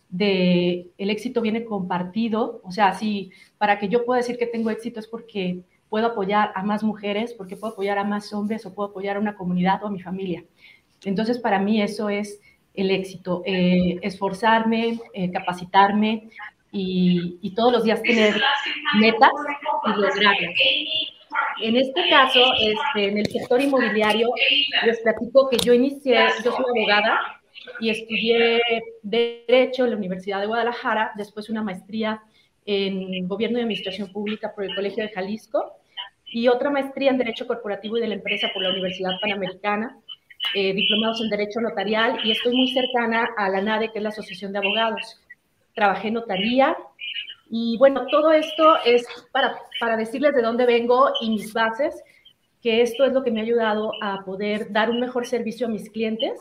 de 0.09 0.91
el 0.99 1.11
éxito 1.11 1.41
viene 1.43 1.65
compartido, 1.65 2.61
o 2.65 2.73
sea, 2.73 2.95
si 2.95 3.31
para 3.59 3.79
que 3.79 3.89
yo 3.89 4.05
pueda 4.05 4.19
decir 4.19 4.37
que 4.39 4.47
tengo 4.47 4.71
éxito 4.71 5.01
es 5.01 5.07
porque 5.07 5.63
puedo 5.89 6.09
apoyar 6.09 6.53
a 6.55 6.63
más 6.63 6.83
mujeres, 6.83 7.33
porque 7.35 7.57
puedo 7.57 7.73
apoyar 7.73 7.99
a 7.99 8.05
más 8.05 8.33
hombres 8.33 8.67
o 8.67 8.75
puedo 8.75 8.91
apoyar 8.91 9.17
a 9.17 9.21
una 9.21 9.37
comunidad 9.37 9.83
o 9.83 9.87
a 9.87 9.91
mi 9.91 10.01
familia. 10.01 10.45
Entonces, 11.05 11.39
para 11.39 11.59
mí 11.59 11.81
eso 11.81 12.09
es 12.09 12.41
el 12.75 12.91
éxito, 12.91 13.43
eh, 13.47 13.99
esforzarme, 14.03 14.99
eh, 15.15 15.31
capacitarme 15.31 16.29
y, 16.73 17.53
todos 17.55 17.73
los 17.73 17.85
días 17.85 18.03
tener 18.03 18.35
metas 19.01 19.31
y 19.87 19.91
lograrlas. 20.01 20.55
En 21.63 21.77
este 21.77 22.09
caso, 22.11 22.41
este, 22.61 23.09
en 23.09 23.19
el 23.19 23.27
sector 23.27 23.61
inmobiliario, 23.63 24.29
les 24.85 25.01
platico 25.01 25.49
que 25.49 25.57
yo 25.59 25.73
inicié, 25.73 26.27
yo 26.45 26.53
soy 26.53 26.65
abogada 26.77 27.41
y 27.81 27.91
estudié 27.91 28.61
Derecho 29.03 29.85
en 29.85 29.91
la 29.91 29.97
Universidad 29.97 30.41
de 30.41 30.47
Guadalajara, 30.47 31.13
después 31.17 31.49
una 31.49 31.63
maestría 31.63 32.23
en 32.67 33.29
Gobierno 33.29 33.59
y 33.59 33.63
Administración 33.63 34.13
Pública 34.13 34.53
por 34.55 34.65
el 34.65 34.75
Colegio 34.75 35.05
de 35.05 35.11
Jalisco 35.11 35.77
y 36.27 36.49
otra 36.49 36.71
maestría 36.71 37.11
en 37.11 37.19
Derecho 37.19 37.47
Corporativo 37.47 37.97
y 37.97 38.01
de 38.01 38.09
la 38.09 38.15
Empresa 38.15 38.49
por 38.53 38.63
la 38.63 38.71
Universidad 38.71 39.13
Panamericana, 39.21 39.97
eh, 40.55 40.75
diplomados 40.75 41.21
en 41.23 41.31
Derecho 41.31 41.61
Notarial 41.61 42.19
y 42.25 42.33
estoy 42.33 42.55
muy 42.55 42.69
cercana 42.69 43.29
a 43.37 43.49
la 43.49 43.63
NADE, 43.63 43.93
que 43.93 43.99
es 43.99 44.03
la 44.03 44.09
Asociación 44.11 44.53
de 44.53 44.59
Abogados. 44.59 45.23
Trabajé 45.75 46.09
en 46.09 46.15
notaría 46.15 46.77
y 47.49 47.77
bueno, 47.79 48.07
todo 48.11 48.33
esto 48.33 48.77
es 48.85 49.07
para, 49.31 49.57
para 49.79 49.97
decirles 49.97 50.35
de 50.35 50.43
dónde 50.43 50.67
vengo 50.67 51.13
y 51.21 51.31
mis 51.31 51.53
bases, 51.53 52.03
que 52.61 52.83
esto 52.83 53.05
es 53.05 53.13
lo 53.13 53.23
que 53.23 53.31
me 53.31 53.41
ha 53.41 53.45
ayudado 53.45 53.93
a 54.03 54.25
poder 54.25 54.73
dar 54.73 54.91
un 54.91 54.99
mejor 54.99 55.27
servicio 55.27 55.69
a 55.69 55.71
mis 55.71 55.89
clientes, 55.91 56.41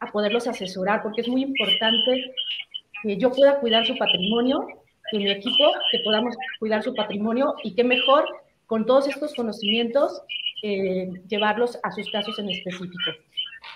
a 0.00 0.12
poderlos 0.12 0.46
asesorar, 0.46 1.02
porque 1.02 1.22
es 1.22 1.28
muy 1.28 1.42
importante 1.42 2.34
que 3.02 3.16
yo 3.16 3.30
pueda 3.30 3.60
cuidar 3.60 3.86
su 3.86 3.96
patrimonio 3.96 4.66
que 5.12 5.18
mi 5.18 5.30
equipo, 5.30 5.72
que 5.92 5.98
podamos 6.00 6.34
cuidar 6.58 6.82
su 6.82 6.94
patrimonio 6.94 7.54
y 7.62 7.74
qué 7.74 7.84
mejor 7.84 8.24
con 8.66 8.86
todos 8.86 9.06
estos 9.06 9.34
conocimientos 9.34 10.22
eh, 10.62 11.10
llevarlos 11.28 11.78
a 11.82 11.92
sus 11.92 12.10
casos 12.10 12.38
en 12.38 12.48
específico. 12.48 13.10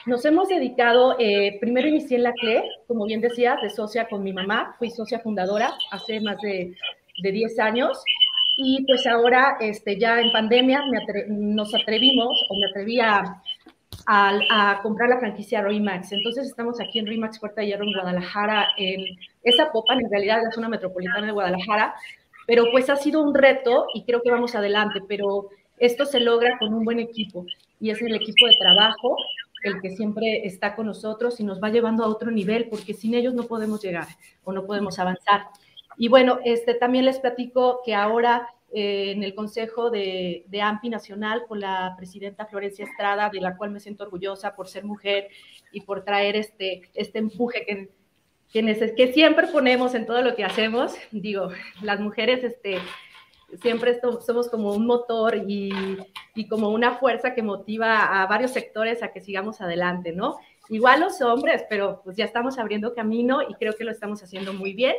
Nos 0.06 0.24
hemos 0.24 0.48
dedicado, 0.48 1.16
eh, 1.18 1.58
primero 1.60 1.88
inicié 1.88 2.16
en 2.16 2.22
la 2.22 2.32
CLE, 2.32 2.64
como 2.86 3.04
bien 3.04 3.20
decía, 3.20 3.58
de 3.62 3.68
socia 3.68 4.08
con 4.08 4.24
mi 4.24 4.32
mamá, 4.32 4.74
fui 4.78 4.90
socia 4.90 5.20
fundadora 5.20 5.74
hace 5.90 6.20
más 6.20 6.40
de, 6.40 6.74
de 7.22 7.32
10 7.32 7.58
años 7.58 8.02
y 8.56 8.84
pues 8.86 9.06
ahora 9.06 9.58
este, 9.60 9.98
ya 9.98 10.18
en 10.20 10.32
pandemia 10.32 10.80
nos 11.28 11.74
atrevimos 11.74 12.46
o 12.48 12.56
me 12.58 12.66
atreví 12.70 13.00
a, 13.00 13.42
a, 14.06 14.80
comprar 14.82 15.08
la 15.08 15.18
franquicia 15.18 15.62
Max. 15.80 16.12
Entonces 16.12 16.46
estamos 16.46 16.80
aquí 16.80 16.98
en 16.98 17.20
Max 17.20 17.38
Puerta 17.38 17.60
de 17.60 17.68
Hierro 17.68 17.84
en 17.84 17.92
Guadalajara, 17.92 18.68
en 18.76 19.04
esa 19.42 19.70
popa, 19.72 19.94
en 19.94 20.10
realidad 20.10 20.42
la 20.42 20.52
zona 20.52 20.68
metropolitana 20.68 21.26
de 21.26 21.32
Guadalajara, 21.32 21.94
pero 22.46 22.64
pues 22.70 22.88
ha 22.90 22.96
sido 22.96 23.22
un 23.22 23.34
reto 23.34 23.86
y 23.94 24.04
creo 24.04 24.22
que 24.22 24.30
vamos 24.30 24.54
adelante, 24.54 25.00
pero 25.08 25.50
esto 25.78 26.06
se 26.06 26.20
logra 26.20 26.58
con 26.58 26.72
un 26.72 26.84
buen 26.84 27.00
equipo 27.00 27.44
y 27.80 27.90
es 27.90 28.00
el 28.00 28.14
equipo 28.14 28.46
de 28.46 28.56
trabajo 28.58 29.16
el 29.62 29.80
que 29.80 29.90
siempre 29.90 30.46
está 30.46 30.76
con 30.76 30.86
nosotros 30.86 31.40
y 31.40 31.44
nos 31.44 31.62
va 31.62 31.70
llevando 31.70 32.04
a 32.04 32.08
otro 32.08 32.30
nivel, 32.30 32.68
porque 32.68 32.94
sin 32.94 33.14
ellos 33.14 33.34
no 33.34 33.44
podemos 33.44 33.82
llegar 33.82 34.06
o 34.44 34.52
no 34.52 34.64
podemos 34.64 34.98
avanzar. 34.98 35.46
Y 35.98 36.08
bueno, 36.08 36.38
este, 36.44 36.74
también 36.74 37.04
les 37.04 37.18
platico 37.18 37.80
que 37.84 37.94
ahora 37.94 38.48
eh, 38.72 39.12
en 39.12 39.22
el 39.22 39.34
Consejo 39.34 39.90
de, 39.90 40.44
AMPI 40.60 40.90
Nacional 40.90 41.44
con 41.46 41.60
la 41.60 41.94
presidenta 41.96 42.46
Florencia 42.46 42.84
Estrada, 42.84 43.30
de 43.30 43.40
la 43.40 43.56
cual 43.56 43.70
me 43.70 43.80
siento 43.80 44.04
orgullosa 44.04 44.54
por 44.56 44.68
ser 44.68 44.84
mujer 44.84 45.28
y 45.72 45.82
por 45.82 46.04
traer 46.04 46.36
este, 46.36 46.82
este 46.94 47.18
empuje 47.18 47.64
que, 47.64 47.90
que, 48.52 48.94
que 48.96 49.12
siempre 49.12 49.46
ponemos 49.46 49.94
en 49.94 50.06
todo 50.06 50.20
lo 50.22 50.34
que 50.34 50.44
hacemos. 50.44 50.94
Digo, 51.12 51.50
las 51.80 52.00
mujeres 52.00 52.42
este, 52.42 52.78
siempre 53.62 54.00
somos 54.24 54.48
como 54.48 54.72
un 54.74 54.86
motor 54.86 55.36
y, 55.46 55.72
y, 56.34 56.48
como 56.48 56.70
una 56.70 56.96
fuerza 56.96 57.34
que 57.34 57.42
motiva 57.42 58.22
a 58.22 58.26
varios 58.26 58.50
sectores 58.50 59.02
a 59.02 59.12
que 59.12 59.20
sigamos 59.20 59.60
adelante, 59.60 60.12
¿no? 60.12 60.36
Igual 60.68 61.00
los 61.00 61.20
hombres, 61.22 61.64
pero 61.68 62.00
pues 62.02 62.16
ya 62.16 62.24
estamos 62.24 62.58
abriendo 62.58 62.94
camino 62.94 63.40
y 63.48 63.54
creo 63.54 63.74
que 63.74 63.84
lo 63.84 63.92
estamos 63.92 64.22
haciendo 64.22 64.52
muy 64.52 64.72
bien. 64.72 64.96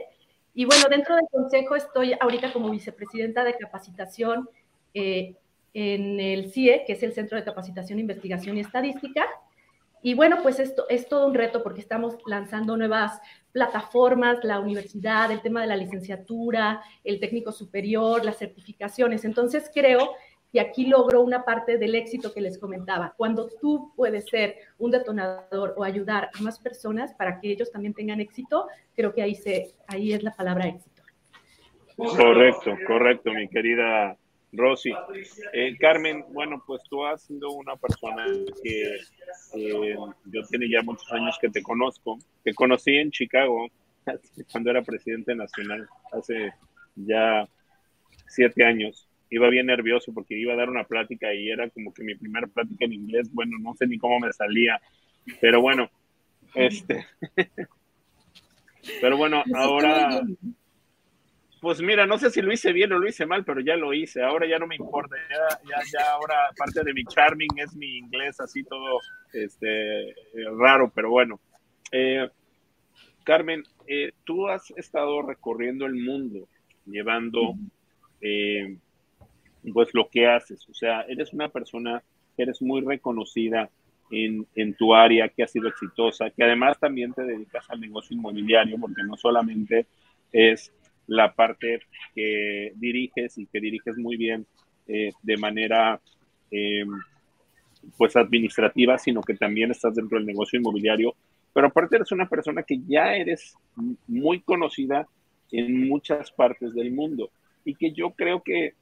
Y 0.58 0.66
bueno, 0.66 0.86
dentro 0.90 1.16
del 1.16 1.28
consejo 1.30 1.76
estoy 1.76 2.16
ahorita 2.20 2.52
como 2.52 2.72
vicepresidenta 2.72 3.44
de 3.44 3.56
capacitación 3.56 4.50
eh, 4.92 5.36
en 5.76 6.20
el 6.20 6.52
CIE, 6.52 6.84
que 6.84 6.94
es 6.94 7.04
el 7.04 7.14
Centro 7.14 7.38
de 7.38 7.44
Capacitación, 7.44 8.00
Investigación 8.00 8.58
y 8.58 8.62
Estadística. 8.62 9.24
Y 10.02 10.16
bueno, 10.16 10.38
pues 10.42 10.60
esto 10.60 10.88
es 10.90 11.08
todo 11.08 11.28
un 11.28 11.36
reto 11.36 11.62
porque 11.62 11.82
estamos 11.82 12.18
lanzando 12.26 12.76
nuevas 12.76 13.22
plataformas, 13.52 14.44
la 14.44 14.60
universidad, 14.60 15.32
el 15.32 15.44
tema 15.44 15.62
de 15.62 15.68
la 15.68 15.76
licenciatura, 15.76 16.82
el 17.04 17.20
técnico 17.20 17.52
superior, 17.52 18.26
las 18.26 18.40
certificaciones. 18.40 19.26
Entonces 19.26 19.70
creo 19.72 20.16
y 20.52 20.60
aquí 20.60 20.86
logro 20.86 21.22
una 21.22 21.44
parte 21.44 21.78
del 21.78 21.96
éxito 21.96 22.34
que 22.34 22.42
les 22.42 22.58
comentaba. 22.58 23.14
Cuando 23.18 23.50
tú 23.62 23.92
puedes 23.96 24.26
ser 24.26 24.56
un 24.78 24.92
detonador 24.92 25.74
o 25.78 25.84
ayudar 25.84 26.30
a 26.34 26.42
más 26.42 26.60
personas 26.60 27.14
para 27.14 27.40
que 27.40 27.52
ellos 27.52 27.72
también 27.72 27.94
tengan 27.94 28.22
éxito, 28.22 28.68
creo 28.96 29.14
que 29.14 29.22
ahí, 29.22 29.36
se, 29.36 29.74
ahí 29.88 30.14
es 30.14 30.24
la 30.24 30.32
palabra 30.32 30.68
éxito. 30.68 31.04
Correcto, 31.98 32.78
correcto, 32.86 33.34
mi 33.34 33.48
querida 33.48 34.16
Rosy. 34.54 34.94
Eh, 35.54 35.76
Carmen, 35.78 36.24
bueno, 36.30 36.64
pues 36.66 36.82
tú 36.90 37.04
has 37.06 37.24
sido 37.24 37.52
una 37.52 37.76
persona 37.76 38.26
que 38.64 38.84
eh, 39.56 39.96
yo 40.26 40.44
tiene 40.50 40.70
ya 40.70 40.82
muchos 40.84 41.12
años 41.12 41.38
que 41.42 41.50
te 41.50 41.62
conozco, 41.62 42.18
que 42.44 42.54
conocí 42.54 42.96
en 42.96 43.12
Chicago 43.12 43.68
cuando 44.52 44.70
era 44.70 44.82
presidente 44.82 45.36
nacional, 45.36 45.88
hace 46.12 46.54
ya 46.96 47.48
siete 48.28 48.64
años. 48.64 49.07
Iba 49.30 49.50
bien 49.50 49.66
nervioso 49.66 50.14
porque 50.14 50.38
iba 50.38 50.54
a 50.54 50.58
dar 50.58 50.70
una 50.70 50.86
plática 50.86 51.34
y 51.34 51.50
era 51.50 51.70
como 51.70 51.94
que 51.94 52.04
mi 52.04 52.16
primera 52.16 52.48
plática 52.48 52.86
en 52.86 52.94
inglés, 52.94 53.30
bueno, 53.34 53.58
no 53.60 53.74
sé 53.76 53.88
ni 53.88 53.98
cómo 53.98 54.20
me 54.20 54.32
salía, 54.32 54.82
pero 55.42 55.62
bueno, 55.62 55.90
este, 56.56 57.06
pero 59.02 59.18
bueno, 59.18 59.44
ahora 59.54 60.22
pues 61.60 61.82
mira, 61.82 62.06
no 62.06 62.18
sé 62.18 62.30
si 62.30 62.42
lo 62.42 62.54
hice 62.54 62.72
bien 62.72 62.94
o 62.94 63.00
lo 63.00 63.08
hice 63.08 63.26
mal, 63.26 63.44
pero 63.44 63.62
ya 63.62 63.76
lo 63.76 63.94
hice. 63.94 64.22
Ahora 64.22 64.48
ya 64.48 64.60
no 64.60 64.68
me 64.68 64.76
importa. 64.76 65.16
Ya, 65.30 65.60
ya, 65.68 65.84
ya 65.92 66.12
ahora 66.12 66.36
parte 66.56 66.84
de 66.84 66.94
mi 66.94 67.04
charming 67.04 67.50
es 67.58 67.76
mi 67.76 67.98
inglés 67.98 68.40
así 68.40 68.64
todo 68.64 69.00
este, 69.34 70.16
raro, 70.58 70.92
pero 70.94 71.10
bueno. 71.10 71.40
Eh, 71.92 72.30
Carmen, 73.24 73.64
eh, 73.88 74.12
tú 74.24 74.48
has 74.48 74.72
estado 74.72 75.22
recorriendo 75.22 75.86
el 75.86 75.96
mundo 75.96 76.48
llevando 76.86 77.56
eh, 78.22 78.78
pues 79.74 79.90
lo 79.94 80.10
que 80.10 80.28
haces. 80.28 80.68
O 80.70 80.74
sea, 80.74 81.02
eres 81.02 81.34
una 81.34 81.50
persona 81.50 82.04
que 82.36 82.44
eres 82.44 82.62
muy 82.62 82.82
reconocida 82.82 83.70
en, 84.12 84.46
en, 84.56 84.74
tu 84.76 84.94
área, 84.94 85.30
que 85.30 85.44
ha 85.44 85.48
sido 85.48 85.68
exitosa, 85.68 86.30
que 86.30 86.44
además 86.44 86.80
también 86.80 87.14
te 87.14 87.24
dedicas 87.24 87.70
al 87.70 87.82
negocio 87.82 88.16
inmobiliario, 88.16 88.78
porque 88.80 89.04
no 89.04 89.18
solamente 89.18 89.88
es 90.32 90.72
la 91.08 91.34
parte 91.34 91.80
que 92.14 92.74
diriges 92.76 93.38
y 93.38 93.48
que 93.48 93.60
diriges 93.60 93.98
muy 93.98 94.18
bien 94.18 94.46
eh, 94.88 95.12
de 95.22 95.38
manera 95.38 96.00
eh, 96.52 96.86
pues 97.98 98.16
administrativa, 98.16 98.98
sino 98.98 99.22
que 99.22 99.34
también 99.34 99.72
estás 99.72 99.96
dentro 99.96 100.18
del 100.18 100.28
negocio 100.28 100.60
inmobiliario. 100.60 101.16
Pero 101.54 101.68
aparte 101.68 101.96
eres 101.96 102.12
una 102.12 102.30
persona 102.30 102.64
que 102.64 102.80
ya 102.88 103.16
eres 103.16 103.56
muy 104.08 104.42
conocida 104.42 105.08
en 105.52 105.88
muchas 105.88 106.32
partes 106.32 106.74
del 106.74 106.92
mundo 106.92 107.30
y 107.66 107.76
que 107.76 107.92
yo 107.92 108.12
creo 108.12 108.44
que 108.44 108.74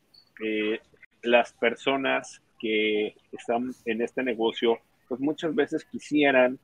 eh, 0.44 0.80
las 1.24 1.54
personas 1.54 2.42
que 2.60 3.16
están 3.32 3.72
en 3.86 4.02
este 4.02 4.24
negocio, 4.24 4.80
pues 5.08 5.20
muchas 5.20 5.54
veces 5.54 5.86
quisieran 5.86 6.60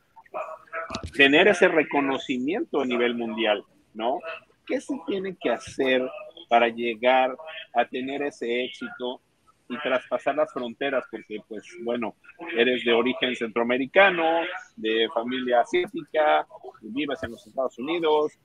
tener 1.15 1.47
ese 1.47 1.67
reconocimiento 1.67 2.81
a 2.81 2.85
nivel 2.85 3.15
mundial, 3.15 3.63
¿no? 3.93 4.19
¿Qué 4.65 4.79
se 4.79 4.95
tiene 5.07 5.35
que 5.39 5.49
hacer 5.49 6.07
para 6.49 6.67
llegar 6.67 7.35
a 7.73 7.85
tener 7.85 8.21
ese 8.23 8.65
éxito 8.65 9.21
y 9.69 9.77
traspasar 9.79 10.35
las 10.35 10.51
fronteras? 10.51 11.05
Porque, 11.09 11.39
pues, 11.47 11.65
bueno, 11.83 12.15
eres 12.55 12.83
de 12.83 12.93
origen 12.93 13.35
centroamericano, 13.35 14.41
de 14.75 15.07
familia 15.13 15.61
asiática, 15.61 16.45
vives 16.81 17.21
en 17.23 17.31
los 17.31 17.45
Estados 17.45 17.77
Unidos 17.79 18.37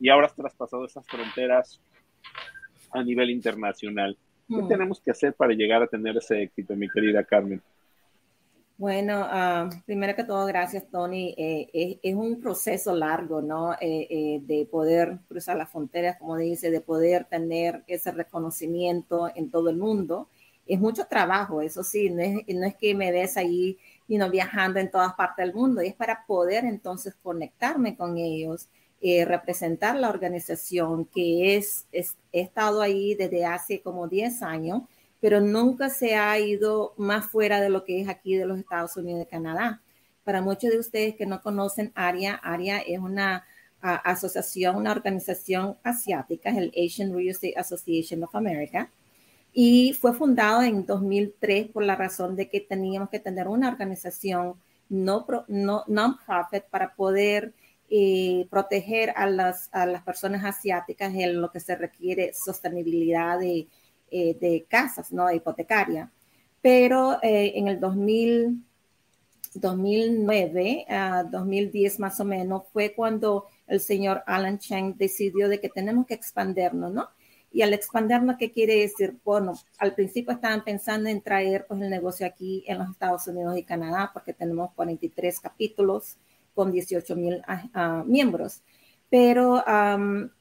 y 0.00 0.08
ahora 0.08 0.26
has 0.26 0.34
traspasado 0.34 0.84
esas 0.84 1.06
fronteras 1.06 1.80
a 2.92 3.02
nivel 3.02 3.30
internacional. 3.30 4.16
¿Qué 4.48 4.56
mm. 4.56 4.68
tenemos 4.68 5.00
que 5.00 5.10
hacer 5.10 5.34
para 5.34 5.52
llegar 5.52 5.82
a 5.82 5.86
tener 5.86 6.16
ese 6.16 6.42
éxito, 6.42 6.74
mi 6.74 6.88
querida 6.88 7.22
Carmen? 7.22 7.62
Bueno, 8.78 9.26
uh, 9.26 9.68
primero 9.86 10.14
que 10.14 10.22
todo, 10.22 10.46
gracias, 10.46 10.88
Tony. 10.88 11.34
Eh, 11.36 11.68
es, 11.72 11.96
es, 12.00 12.14
un 12.14 12.40
proceso 12.40 12.94
largo, 12.94 13.42
¿no? 13.42 13.74
Eh, 13.74 14.06
eh, 14.08 14.40
de 14.42 14.66
poder 14.70 15.18
cruzar 15.28 15.56
las 15.56 15.70
fronteras, 15.70 16.16
como 16.16 16.36
dice, 16.36 16.70
de 16.70 16.80
poder 16.80 17.24
tener 17.24 17.82
ese 17.88 18.12
reconocimiento 18.12 19.30
en 19.34 19.50
todo 19.50 19.68
el 19.68 19.76
mundo. 19.76 20.28
Es 20.64 20.78
mucho 20.78 21.06
trabajo, 21.06 21.60
eso 21.60 21.82
sí, 21.82 22.08
no 22.10 22.22
es, 22.22 22.36
no 22.54 22.66
es 22.66 22.76
que 22.76 22.94
me 22.94 23.10
ves 23.10 23.36
ahí 23.36 23.78
you 24.08 24.16
know, 24.16 24.30
viajando 24.30 24.80
en 24.80 24.90
todas 24.90 25.14
partes 25.14 25.44
del 25.44 25.54
mundo, 25.54 25.80
es 25.80 25.94
para 25.94 26.24
poder 26.26 26.64
entonces 26.64 27.14
conectarme 27.22 27.96
con 27.96 28.16
ellos, 28.16 28.68
eh, 29.00 29.24
representar 29.24 29.96
la 29.96 30.08
organización 30.08 31.04
que 31.06 31.56
es, 31.56 31.86
he 31.92 32.40
estado 32.40 32.80
ahí 32.80 33.14
desde 33.14 33.44
hace 33.44 33.80
como 33.80 34.08
10 34.08 34.42
años 34.42 34.82
pero 35.20 35.40
nunca 35.40 35.90
se 35.90 36.14
ha 36.14 36.38
ido 36.38 36.94
más 36.96 37.26
fuera 37.26 37.60
de 37.60 37.70
lo 37.70 37.84
que 37.84 38.00
es 38.00 38.08
aquí 38.08 38.36
de 38.36 38.46
los 38.46 38.58
Estados 38.58 38.96
Unidos 38.96 39.22
y 39.26 39.30
Canadá. 39.30 39.82
Para 40.24 40.42
muchos 40.42 40.70
de 40.70 40.78
ustedes 40.78 41.16
que 41.16 41.26
no 41.26 41.42
conocen 41.42 41.92
ARIA, 41.94 42.34
ARIA 42.34 42.78
es 42.78 42.98
una 42.98 43.44
asociación, 43.80 44.76
una 44.76 44.92
organización 44.92 45.76
asiática, 45.82 46.50
el 46.50 46.72
Asian 46.76 47.12
Real 47.12 47.28
Estate 47.28 47.54
Association 47.56 48.22
of 48.24 48.34
America, 48.34 48.90
y 49.52 49.94
fue 49.94 50.12
fundado 50.14 50.62
en 50.62 50.84
2003 50.84 51.68
por 51.68 51.84
la 51.84 51.96
razón 51.96 52.36
de 52.36 52.48
que 52.48 52.60
teníamos 52.60 53.08
que 53.08 53.18
tener 53.18 53.48
una 53.48 53.68
organización 53.68 54.54
no, 54.88 55.26
no 55.48 55.84
non-profit 55.86 56.64
para 56.70 56.94
poder 56.94 57.54
eh, 57.90 58.46
proteger 58.50 59.12
a 59.16 59.28
las, 59.28 59.68
a 59.72 59.86
las 59.86 60.02
personas 60.02 60.44
asiáticas 60.44 61.14
en 61.14 61.40
lo 61.40 61.50
que 61.50 61.60
se 61.60 61.76
requiere 61.76 62.32
sostenibilidad 62.34 63.38
de 63.38 63.68
eh, 64.10 64.38
de 64.40 64.64
casas, 64.66 65.12
¿no? 65.12 65.30
Hipotecaria. 65.30 66.10
Pero 66.62 67.22
eh, 67.22 67.52
en 67.56 67.68
el 67.68 67.78
2000, 67.78 68.64
2009 69.52 70.86
a 70.88 71.24
2010 71.24 72.00
más 72.00 72.18
o 72.18 72.24
menos 72.24 72.62
fue 72.72 72.94
cuando 72.94 73.44
el 73.66 73.80
señor 73.80 74.22
Alan 74.26 74.58
Cheng 74.58 74.96
decidió 74.96 75.50
de 75.50 75.60
que 75.60 75.68
tenemos 75.68 76.06
que 76.06 76.14
expandernos, 76.14 76.90
¿no? 76.90 77.10
Y 77.52 77.60
al 77.60 77.74
expandernos, 77.74 78.36
¿qué 78.38 78.50
quiere 78.50 78.76
decir? 78.80 79.18
Bueno, 79.22 79.52
al 79.78 79.94
principio 79.94 80.32
estaban 80.32 80.64
pensando 80.64 81.10
en 81.10 81.20
traer 81.20 81.66
pues, 81.66 81.82
el 81.82 81.90
negocio 81.90 82.26
aquí 82.26 82.64
en 82.66 82.78
los 82.78 82.90
Estados 82.90 83.26
Unidos 83.26 83.58
y 83.58 83.62
Canadá, 83.62 84.10
porque 84.14 84.32
tenemos 84.32 84.72
43 84.72 85.38
capítulos 85.38 86.16
con 86.58 86.72
18 86.72 87.14
mil 87.14 87.40
ah, 87.46 88.02
miembros. 88.04 88.62
Pero 89.08 89.62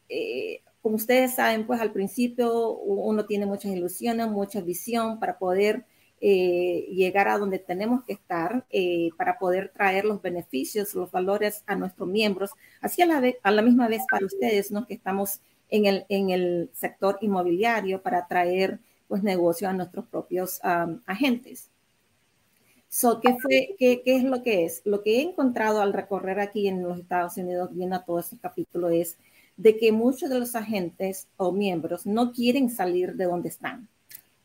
eh, 0.09 0.63
como 0.81 0.95
ustedes 0.95 1.35
saben, 1.35 1.67
pues 1.67 1.79
al 1.79 1.91
principio 1.91 2.71
uno 2.71 3.27
tiene 3.27 3.45
muchas 3.45 3.71
ilusiones, 3.71 4.27
mucha 4.27 4.59
visión 4.61 5.19
para 5.19 5.37
poder 5.37 5.85
eh, 6.19 6.87
llegar 6.89 7.27
a 7.27 7.37
donde 7.37 7.59
tenemos 7.59 8.03
que 8.03 8.13
estar, 8.13 8.65
eh, 8.71 9.09
para 9.15 9.37
poder 9.37 9.71
traer 9.71 10.05
los 10.05 10.19
beneficios, 10.19 10.95
los 10.95 11.11
valores 11.11 11.61
a 11.67 11.75
nuestros 11.75 12.09
miembros, 12.09 12.49
así 12.81 13.03
a 13.03 13.05
la, 13.05 13.19
vez, 13.19 13.35
a 13.43 13.51
la 13.51 13.61
misma 13.61 13.87
vez 13.87 14.01
para 14.09 14.25
ustedes, 14.25 14.71
¿no? 14.71 14.87
que 14.87 14.95
estamos 14.95 15.41
en 15.69 15.85
el, 15.85 16.05
en 16.09 16.31
el 16.31 16.71
sector 16.73 17.19
inmobiliario 17.21 18.01
para 18.01 18.25
traer 18.25 18.79
pues 19.07 19.21
negocio 19.21 19.69
a 19.69 19.73
nuestros 19.73 20.07
propios 20.07 20.59
agentes. 21.05 21.69
So, 22.89 23.19
¿qué, 23.19 23.35
fue, 23.41 23.75
qué, 23.77 24.01
¿Qué 24.03 24.15
es 24.15 24.23
lo 24.23 24.41
que 24.43 24.65
es? 24.65 24.81
Lo 24.85 25.03
que 25.03 25.17
he 25.17 25.21
encontrado 25.21 25.81
al 25.81 25.93
recorrer 25.93 26.39
aquí 26.39 26.67
en 26.67 26.83
los 26.83 26.99
Estados 26.99 27.37
Unidos, 27.37 27.69
viendo 27.73 28.01
todo 28.01 28.19
este 28.19 28.37
capítulo, 28.37 28.89
es 28.89 29.17
de 29.57 29.77
que 29.77 29.91
muchos 29.91 30.29
de 30.29 30.39
los 30.39 30.55
agentes 30.55 31.27
o 31.35 31.51
miembros 31.51 32.05
no 32.05 32.31
quieren 32.31 32.69
salir 32.69 33.15
de 33.15 33.25
donde 33.25 33.49
están, 33.49 33.89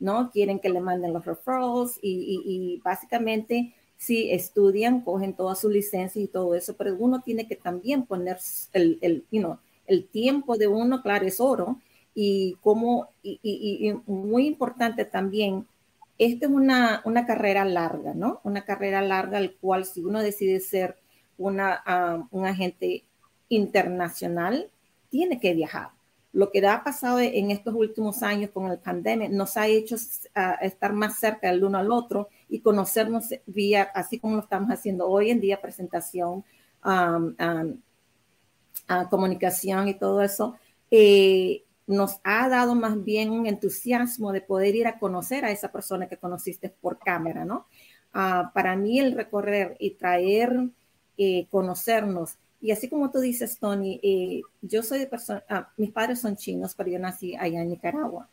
¿no? 0.01 0.31
Quieren 0.31 0.59
que 0.59 0.71
le 0.71 0.81
manden 0.81 1.13
los 1.13 1.25
referrals 1.25 1.99
y, 2.03 2.81
básicamente 2.83 3.75
si 3.97 4.33
estudian, 4.33 5.03
cogen 5.03 5.35
toda 5.35 5.55
su 5.55 5.71
licencia 5.71 6.21
y 6.21 6.27
todo 6.27 6.57
eso, 6.57 6.75
pero 6.77 6.97
uno 6.99 7.21
tiene 7.21 7.47
que 7.47 7.55
también 7.55 8.05
poner 8.05 8.39
el, 8.73 8.99
el, 9.01 9.25
el 9.87 10.09
tiempo 10.09 10.57
de 10.59 10.67
uno, 10.67 11.03
claro, 11.03 11.25
es 11.25 11.39
oro, 11.41 11.79
y 12.15 12.57
como, 12.63 13.09
y, 13.23 13.95
muy 14.07 14.47
importante 14.47 15.05
también, 15.05 15.67
esta 16.27 16.47
es 16.47 16.53
una, 16.53 17.03
una, 17.05 17.27
carrera 17.27 17.65
larga, 17.65 18.15
¿no? 18.15 18.41
Una 18.45 18.65
carrera 18.65 19.03
larga 19.03 19.39
al 19.39 19.57
cual 19.57 19.85
si 19.85 20.03
uno 20.03 20.23
decide 20.23 20.61
ser 20.61 20.99
una, 21.37 21.83
ah, 21.85 22.27
un 22.31 22.47
agente 22.47 23.05
internacional, 23.49 24.71
tiene 25.11 25.41
que 25.41 25.55
viajar. 25.55 25.91
Lo 26.33 26.51
que 26.51 26.67
ha 26.67 26.83
pasado 26.83 27.21
en 27.21 27.51
estos 27.51 27.75
últimos 27.75 28.23
años 28.23 28.51
con 28.51 28.71
el 28.71 28.79
pandemia 28.79 29.29
nos 29.29 29.59
ha 29.59 29.67
hecho 29.67 29.97
uh, 29.97 30.65
estar 30.65 30.95
más 30.95 31.19
cerca 31.19 31.51
el 31.51 31.63
uno 31.63 31.77
al 31.77 31.93
otro 31.93 32.29
y 32.49 32.61
conocernos 32.61 33.27
vía, 33.45 33.83
así 33.95 34.19
como 34.19 34.37
lo 34.37 34.43
estamos 34.43 34.71
haciendo 34.71 35.07
hoy 35.09 35.31
en 35.31 35.41
día, 35.41 35.61
presentación, 35.61 36.43
um, 36.85 37.35
um, 37.39 37.81
uh, 38.89 39.09
comunicación 39.11 39.89
y 39.89 39.95
todo 39.95 40.23
eso. 40.23 40.57
Eh, 40.91 41.65
nos 41.93 42.21
ha 42.25 42.49
dado 42.49 42.75
más 42.75 43.03
bien 43.05 43.31
un 43.31 43.47
entusiasmo 43.47 44.33
de 44.33 44.41
poder 44.41 44.75
ir 44.75 44.87
a 44.87 44.99
conocer 44.99 45.45
a 45.45 45.51
esa 45.51 45.71
persona 45.71 46.09
que 46.09 46.17
conociste 46.17 46.69
por 46.69 46.99
cámara, 46.99 47.45
¿no? 47.45 47.67
Uh, 48.15 48.53
para 48.53 48.77
mí 48.77 48.99
el 48.99 49.15
recorrer 49.15 49.77
y 49.79 49.93
traer, 49.93 50.69
eh, 51.17 51.47
conocernos 51.51 52.37
y 52.63 52.71
así 52.71 52.89
como 52.89 53.11
tú 53.11 53.19
dices, 53.19 53.59
Tony, 53.59 53.99
eh, 54.05 54.41
yo 54.63 54.85
soy 54.85 55.01
de 55.01 55.09
persona, 55.09 55.43
ah, 55.49 55.69
mis 55.77 55.91
padres 55.91 56.21
son 56.21 56.37
chinos, 56.37 56.75
pero 56.77 56.91
yo 56.91 56.99
nací 57.01 57.35
allá 57.35 57.61
en 57.61 57.71
Nicaragua. 57.71 58.29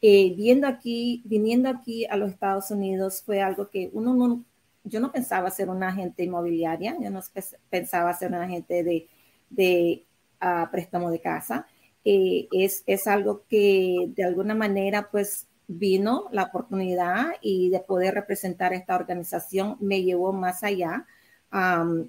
Eh, 0.00 0.32
viendo 0.36 0.68
aquí, 0.68 1.22
viniendo 1.24 1.68
aquí 1.68 2.06
a 2.06 2.16
los 2.16 2.30
Estados 2.30 2.70
Unidos 2.70 3.22
fue 3.26 3.42
algo 3.42 3.68
que 3.70 3.90
uno 3.92 4.14
no, 4.14 4.44
yo 4.84 5.00
no 5.00 5.10
pensaba 5.10 5.50
ser 5.50 5.70
una 5.70 5.88
agente 5.88 6.22
inmobiliaria, 6.22 6.96
yo 7.00 7.10
no 7.10 7.20
pensaba 7.68 8.14
ser 8.14 8.28
una 8.28 8.44
agente 8.44 8.84
de, 8.84 9.08
de 9.50 10.04
uh, 10.40 10.70
préstamo 10.70 11.10
de 11.10 11.20
casa. 11.20 11.66
Eh, 12.04 12.48
es, 12.52 12.82
es 12.86 13.06
algo 13.06 13.44
que 13.48 14.06
de 14.08 14.24
alguna 14.24 14.54
manera 14.54 15.08
pues 15.10 15.46
vino 15.66 16.28
la 16.32 16.44
oportunidad 16.44 17.32
y 17.40 17.70
de 17.70 17.80
poder 17.80 18.14
representar 18.14 18.72
esta 18.74 18.96
organización 18.96 19.76
me 19.80 20.02
llevó 20.02 20.32
más 20.32 20.62
allá 20.62 21.06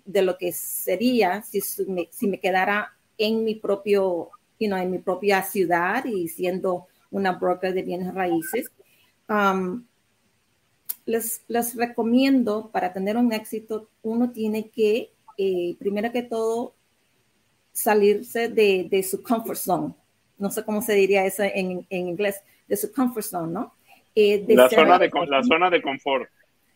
de 0.05 0.21
lo 0.23 0.38
que 0.39 0.51
sería 0.51 1.43
si 1.43 1.62
me, 1.88 2.10
si 2.12 2.27
me 2.27 2.39
quedara 2.39 2.95
en 3.17 3.43
mi 3.43 3.53
propio, 3.55 4.31
you 4.60 4.75
en 4.75 4.89
mi 4.89 4.97
propia 4.97 5.43
ciudad 5.43 6.03
y 6.05 6.27
siendo 6.29 6.88
una 7.12 7.34
broker 7.34 7.73
de 7.73 7.84
bienes 7.84 8.13
raíces. 8.13 8.71
les, 11.05 11.43
les 11.47 11.75
recomiendo 11.75 12.71
para 12.71 12.91
tener 12.91 13.17
un 13.17 13.31
éxito, 13.31 13.89
uno 14.01 14.31
tiene 14.31 14.69
que, 14.69 15.12
eh, 15.38 15.75
primero 15.77 16.12
que 16.12 16.23
todo, 16.23 16.73
salirse 17.75 18.47
de, 18.47 18.88
de, 18.89 19.03
su 19.03 19.21
comfort 19.21 19.57
zone. 19.57 19.93
No 20.38 20.49
sé 20.49 20.63
cómo 20.63 20.81
se 20.81 20.93
diría 20.93 21.25
eso 21.25 21.43
en, 21.43 21.85
en 21.89 22.07
inglés, 22.07 22.41
de 22.67 22.77
su 22.77 22.91
comfort 22.91 23.25
zone, 23.25 23.51
¿no? 23.51 23.73
Eh, 24.15 24.45
la, 24.47 24.69
zona 24.69 24.97
de, 24.97 25.11
la 25.27 25.43
zona 25.43 25.69
de 25.69 25.81
confort. 25.81 26.29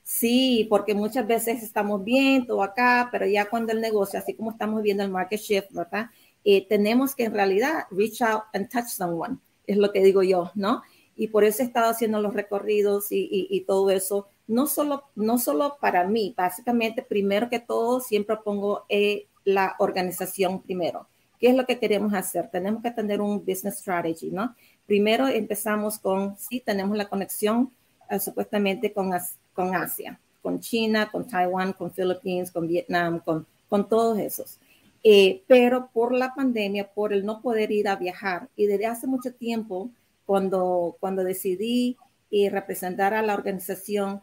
Sí, 0.04 0.68
porque 0.70 0.94
muchas 0.94 1.26
veces 1.26 1.64
estamos 1.64 2.04
bien, 2.04 2.46
todo 2.46 2.62
acá, 2.62 3.08
pero 3.12 3.26
ya 3.26 3.50
cuando 3.50 3.72
el 3.72 3.80
negocio, 3.80 4.20
así 4.20 4.34
como 4.34 4.52
estamos 4.52 4.82
viendo 4.82 5.04
el 5.04 5.10
market 5.10 5.40
shift, 5.40 5.72
¿verdad? 5.72 6.10
Eh, 6.44 6.68
tenemos 6.68 7.16
que 7.16 7.26
en 7.26 7.34
realidad 7.34 7.86
reach 7.92 8.22
out 8.22 8.44
and 8.54 8.70
touch 8.70 8.88
someone, 8.88 9.38
es 9.68 9.78
lo 9.78 9.92
que 9.92 10.04
digo 10.04 10.22
yo, 10.22 10.52
¿no? 10.56 10.82
Y 11.16 11.28
por 11.28 11.44
eso 11.44 11.64
he 11.64 11.66
estado 11.66 11.92
haciendo 11.92 12.22
los 12.22 12.34
recorridos 12.34 13.12
y, 13.12 13.48
y, 13.50 13.62
todo 13.62 13.90
eso, 13.90 14.28
no 14.48 14.68
solo, 14.68 15.04
no 15.16 15.38
solo 15.38 15.78
para 15.80 16.06
mí, 16.06 16.34
básicamente, 16.36 17.04
primero 17.04 17.50
que 17.50 17.60
todo, 17.60 18.00
siempre 18.00 18.38
pongo 18.38 18.86
eh, 18.90 19.28
la 19.44 19.76
organización 19.80 20.62
primero. 20.62 21.08
¿Qué 21.40 21.50
es 21.50 21.56
lo 21.56 21.66
que 21.66 21.80
queremos 21.80 22.14
hacer? 22.14 22.50
Tenemos 22.50 22.84
que 22.84 22.92
tener 22.92 23.22
un 23.22 23.40
business 23.40 23.80
strategy, 23.80 24.30
¿no? 24.30 24.56
Primero 24.86 25.28
empezamos 25.28 25.98
con, 25.98 26.36
sí, 26.38 26.62
tenemos 26.66 26.98
la 26.98 27.08
conexión 27.08 27.72
uh, 28.12 28.20
supuestamente 28.20 28.92
con, 28.92 29.12
con 29.54 29.76
Asia, 29.76 30.20
con 30.42 30.60
China, 30.60 31.10
con 31.12 31.28
Taiwán, 31.28 31.74
con 31.74 31.92
Filipinas, 31.92 32.52
con 32.52 32.68
Vietnam, 32.68 33.20
con, 33.20 33.46
con 33.70 33.88
todos 33.88 34.18
esos. 34.20 34.60
Eh, 35.04 35.44
pero 35.48 35.90
por 35.94 36.14
la 36.14 36.34
pandemia, 36.36 36.92
por 36.92 37.14
el 37.14 37.26
no 37.26 37.42
poder 37.42 37.72
ir 37.72 37.88
a 37.88 37.96
viajar, 37.96 38.50
y 38.56 38.66
desde 38.66 38.88
hace 38.88 39.08
mucho 39.08 39.34
tiempo, 39.34 39.90
cuando, 40.26 40.98
cuando 41.00 41.24
decidí 41.24 41.98
eh, 42.32 42.50
representar 42.50 43.14
a 43.14 43.22
la 43.22 43.34
organización, 43.34 44.22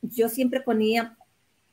yo 0.00 0.28
siempre 0.28 0.60
ponía, 0.60 1.16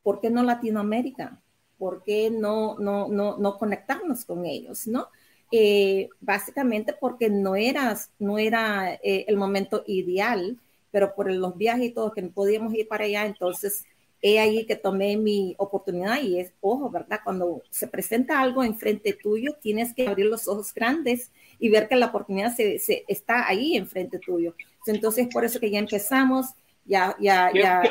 ¿por 0.04 0.20
qué 0.20 0.30
no 0.30 0.44
Latinoamérica? 0.44 1.41
¿Por 1.82 2.04
qué 2.04 2.30
no, 2.30 2.78
no, 2.78 3.08
no, 3.08 3.38
no 3.38 3.58
conectarnos 3.58 4.24
con 4.24 4.46
ellos? 4.46 4.86
¿no? 4.86 5.08
Eh, 5.52 6.10
básicamente 6.20 6.94
porque 6.94 7.28
no 7.28 7.56
era, 7.56 7.98
no 8.20 8.38
era 8.38 8.94
eh, 9.02 9.26
el 9.28 9.36
momento 9.36 9.84
ideal, 9.88 10.60
pero 10.92 11.16
por 11.16 11.32
los 11.34 11.58
viajes 11.58 11.86
y 11.88 11.90
todo 11.90 12.12
que 12.12 12.22
no 12.22 12.30
podíamos 12.30 12.72
ir 12.76 12.88
para 12.88 13.06
allá, 13.06 13.26
entonces 13.26 13.84
he 14.22 14.40
ahí 14.40 14.68
que 14.68 14.76
tomé 14.76 15.18
mi 15.18 15.56
oportunidad 15.58 16.22
y 16.22 16.40
es, 16.40 16.54
ojo, 16.62 16.92
¿verdad? 16.92 17.22
Cuando 17.24 17.64
se 17.72 17.88
presenta 17.88 18.40
algo 18.40 18.64
enfrente 18.64 19.14
tuyo, 19.14 19.56
tienes 19.60 19.96
que 19.96 20.08
abrir 20.08 20.28
los 20.28 20.48
ojos 20.48 20.76
grandes 20.76 21.32
y 21.58 21.70
ver 21.70 21.88
que 21.88 21.96
la 21.96 22.06
oportunidad 22.08 22.56
se, 22.56 22.78
se 22.78 23.06
está 23.08 23.48
ahí 23.48 23.76
enfrente 23.76 24.20
tuyo. 24.20 24.54
Entonces, 24.86 25.28
por 25.34 25.46
eso 25.46 25.60
que 25.60 25.72
ya 25.72 25.80
empezamos, 25.80 26.46
ya, 26.86 27.16
ya, 27.20 27.52
ya. 27.56 27.82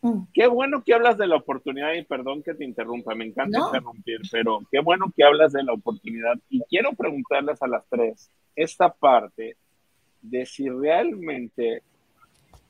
Mm. 0.00 0.22
Qué 0.32 0.46
bueno 0.46 0.82
que 0.84 0.94
hablas 0.94 1.18
de 1.18 1.26
la 1.26 1.36
oportunidad 1.36 1.92
y 1.94 2.04
perdón 2.04 2.42
que 2.42 2.54
te 2.54 2.64
interrumpa, 2.64 3.14
me 3.14 3.26
encanta 3.26 3.58
interrumpir, 3.58 4.20
pero 4.30 4.60
qué 4.70 4.80
bueno 4.80 5.12
que 5.16 5.24
hablas 5.24 5.52
de 5.52 5.64
la 5.64 5.72
oportunidad 5.72 6.34
y 6.48 6.62
quiero 6.62 6.92
preguntarles 6.92 7.60
a 7.62 7.66
las 7.66 7.84
tres 7.88 8.30
esta 8.54 8.92
parte 8.92 9.56
de 10.22 10.46
si 10.46 10.68
realmente 10.68 11.82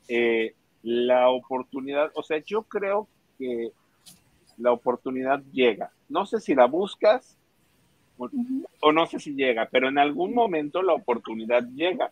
eh, 0.07 0.53
la 0.81 1.29
oportunidad, 1.29 2.11
o 2.15 2.23
sea, 2.23 2.39
yo 2.43 2.63
creo 2.63 3.07
que 3.37 3.71
la 4.57 4.71
oportunidad 4.71 5.43
llega. 5.51 5.91
No 6.09 6.25
sé 6.25 6.39
si 6.39 6.55
la 6.55 6.65
buscas 6.65 7.37
o, 8.17 8.29
o 8.81 8.91
no 8.91 9.05
sé 9.05 9.19
si 9.19 9.35
llega, 9.35 9.67
pero 9.71 9.87
en 9.87 9.99
algún 9.99 10.33
momento 10.33 10.81
la 10.81 10.93
oportunidad 10.93 11.63
llega 11.75 12.11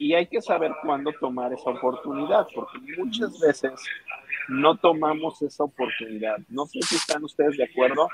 y 0.00 0.14
hay 0.14 0.26
que 0.26 0.40
saber 0.40 0.72
cuándo 0.82 1.12
tomar 1.20 1.52
esa 1.52 1.68
oportunidad, 1.68 2.48
porque 2.54 2.78
muchas 2.96 3.38
veces 3.38 3.72
no 4.48 4.74
tomamos 4.78 5.42
esa 5.42 5.64
oportunidad. 5.64 6.38
No 6.48 6.64
sé 6.64 6.80
si 6.80 6.96
están 6.96 7.22
ustedes 7.22 7.58
de 7.58 7.64
acuerdo, 7.64 8.08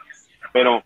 pero 0.52 0.82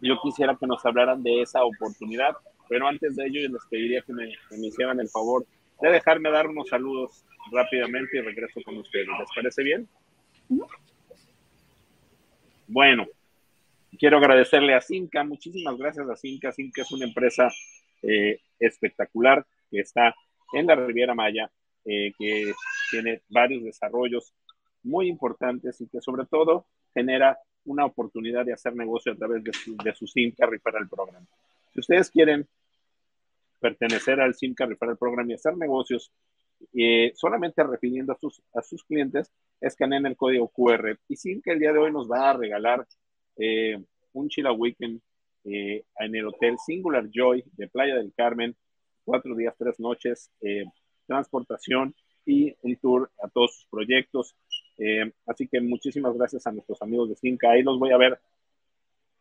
yo 0.00 0.18
quisiera 0.20 0.56
que 0.56 0.66
nos 0.66 0.84
hablaran 0.84 1.22
de 1.22 1.42
esa 1.42 1.62
oportunidad, 1.64 2.36
pero 2.68 2.88
antes 2.88 3.14
de 3.14 3.26
ello 3.26 3.42
yo 3.42 3.54
les 3.54 3.64
pediría 3.70 4.02
que 4.02 4.12
me, 4.12 4.66
hicieran 4.66 4.98
el 4.98 5.08
favor 5.08 5.46
de 5.80 5.90
dejarme 5.90 6.32
dar 6.32 6.48
unos 6.48 6.68
saludos 6.68 7.24
rápidamente 7.52 8.18
y 8.18 8.22
regreso 8.22 8.60
con 8.64 8.78
ustedes. 8.78 9.06
¿Les 9.06 9.28
parece 9.32 9.62
bien? 9.62 9.88
Bueno, 12.66 13.06
quiero 14.00 14.18
agradecerle 14.18 14.74
a 14.74 14.80
Cinca, 14.80 15.22
muchísimas 15.22 15.76
gracias 15.78 16.10
a 16.10 16.16
Cinca. 16.16 16.50
Cinca 16.50 16.82
es 16.82 16.90
una 16.90 17.04
empresa 17.04 17.48
eh, 18.02 18.40
espectacular 18.58 19.46
que 19.72 19.80
está 19.80 20.14
en 20.52 20.66
la 20.66 20.76
Riviera 20.76 21.14
Maya, 21.14 21.50
eh, 21.84 22.12
que 22.16 22.52
tiene 22.90 23.22
varios 23.28 23.64
desarrollos 23.64 24.34
muy 24.84 25.08
importantes 25.08 25.80
y 25.80 25.88
que 25.88 26.00
sobre 26.00 26.26
todo 26.26 26.66
genera 26.94 27.38
una 27.64 27.86
oportunidad 27.86 28.44
de 28.44 28.52
hacer 28.52 28.74
negocio 28.76 29.12
a 29.12 29.16
través 29.16 29.42
de 29.42 29.52
su, 29.52 29.76
de 29.76 29.94
su 29.94 30.06
SIMCA 30.06 30.46
Referral 30.46 30.88
Program. 30.88 31.26
Si 31.72 31.80
ustedes 31.80 32.10
quieren 32.10 32.46
pertenecer 33.60 34.20
al 34.20 34.34
SIMCA 34.34 34.66
Referral 34.66 34.98
Program 34.98 35.30
y 35.30 35.34
hacer 35.34 35.56
negocios 35.56 36.12
eh, 36.74 37.12
solamente 37.14 37.62
refiriendo 37.64 38.12
a 38.12 38.18
sus, 38.18 38.42
a 38.54 38.62
sus 38.62 38.84
clientes, 38.84 39.32
escaneen 39.60 40.06
el 40.06 40.16
código 40.16 40.48
QR. 40.48 40.98
Y 41.08 41.16
SIMCA 41.16 41.52
el 41.52 41.60
día 41.60 41.72
de 41.72 41.78
hoy 41.78 41.92
nos 41.92 42.10
va 42.10 42.30
a 42.30 42.36
regalar 42.36 42.86
eh, 43.36 43.82
un 44.12 44.28
Chila 44.28 44.52
Weekend 44.52 45.00
en 45.44 46.14
el 46.14 46.28
Hotel 46.28 46.56
Singular 46.64 47.08
Joy 47.12 47.42
de 47.56 47.66
Playa 47.66 47.96
del 47.96 48.12
Carmen 48.16 48.54
cuatro 49.04 49.34
días, 49.34 49.54
tres 49.58 49.78
noches, 49.80 50.30
eh, 50.40 50.64
transportación 51.06 51.94
y 52.24 52.54
un 52.62 52.76
tour 52.76 53.10
a 53.22 53.28
todos 53.28 53.56
sus 53.56 53.66
proyectos. 53.66 54.34
Eh, 54.78 55.12
así 55.26 55.48
que 55.48 55.60
muchísimas 55.60 56.14
gracias 56.16 56.46
a 56.46 56.52
nuestros 56.52 56.80
amigos 56.82 57.08
de 57.08 57.16
Finca. 57.16 57.50
Ahí 57.50 57.62
los 57.62 57.78
voy 57.78 57.90
a 57.90 57.96
ver 57.96 58.18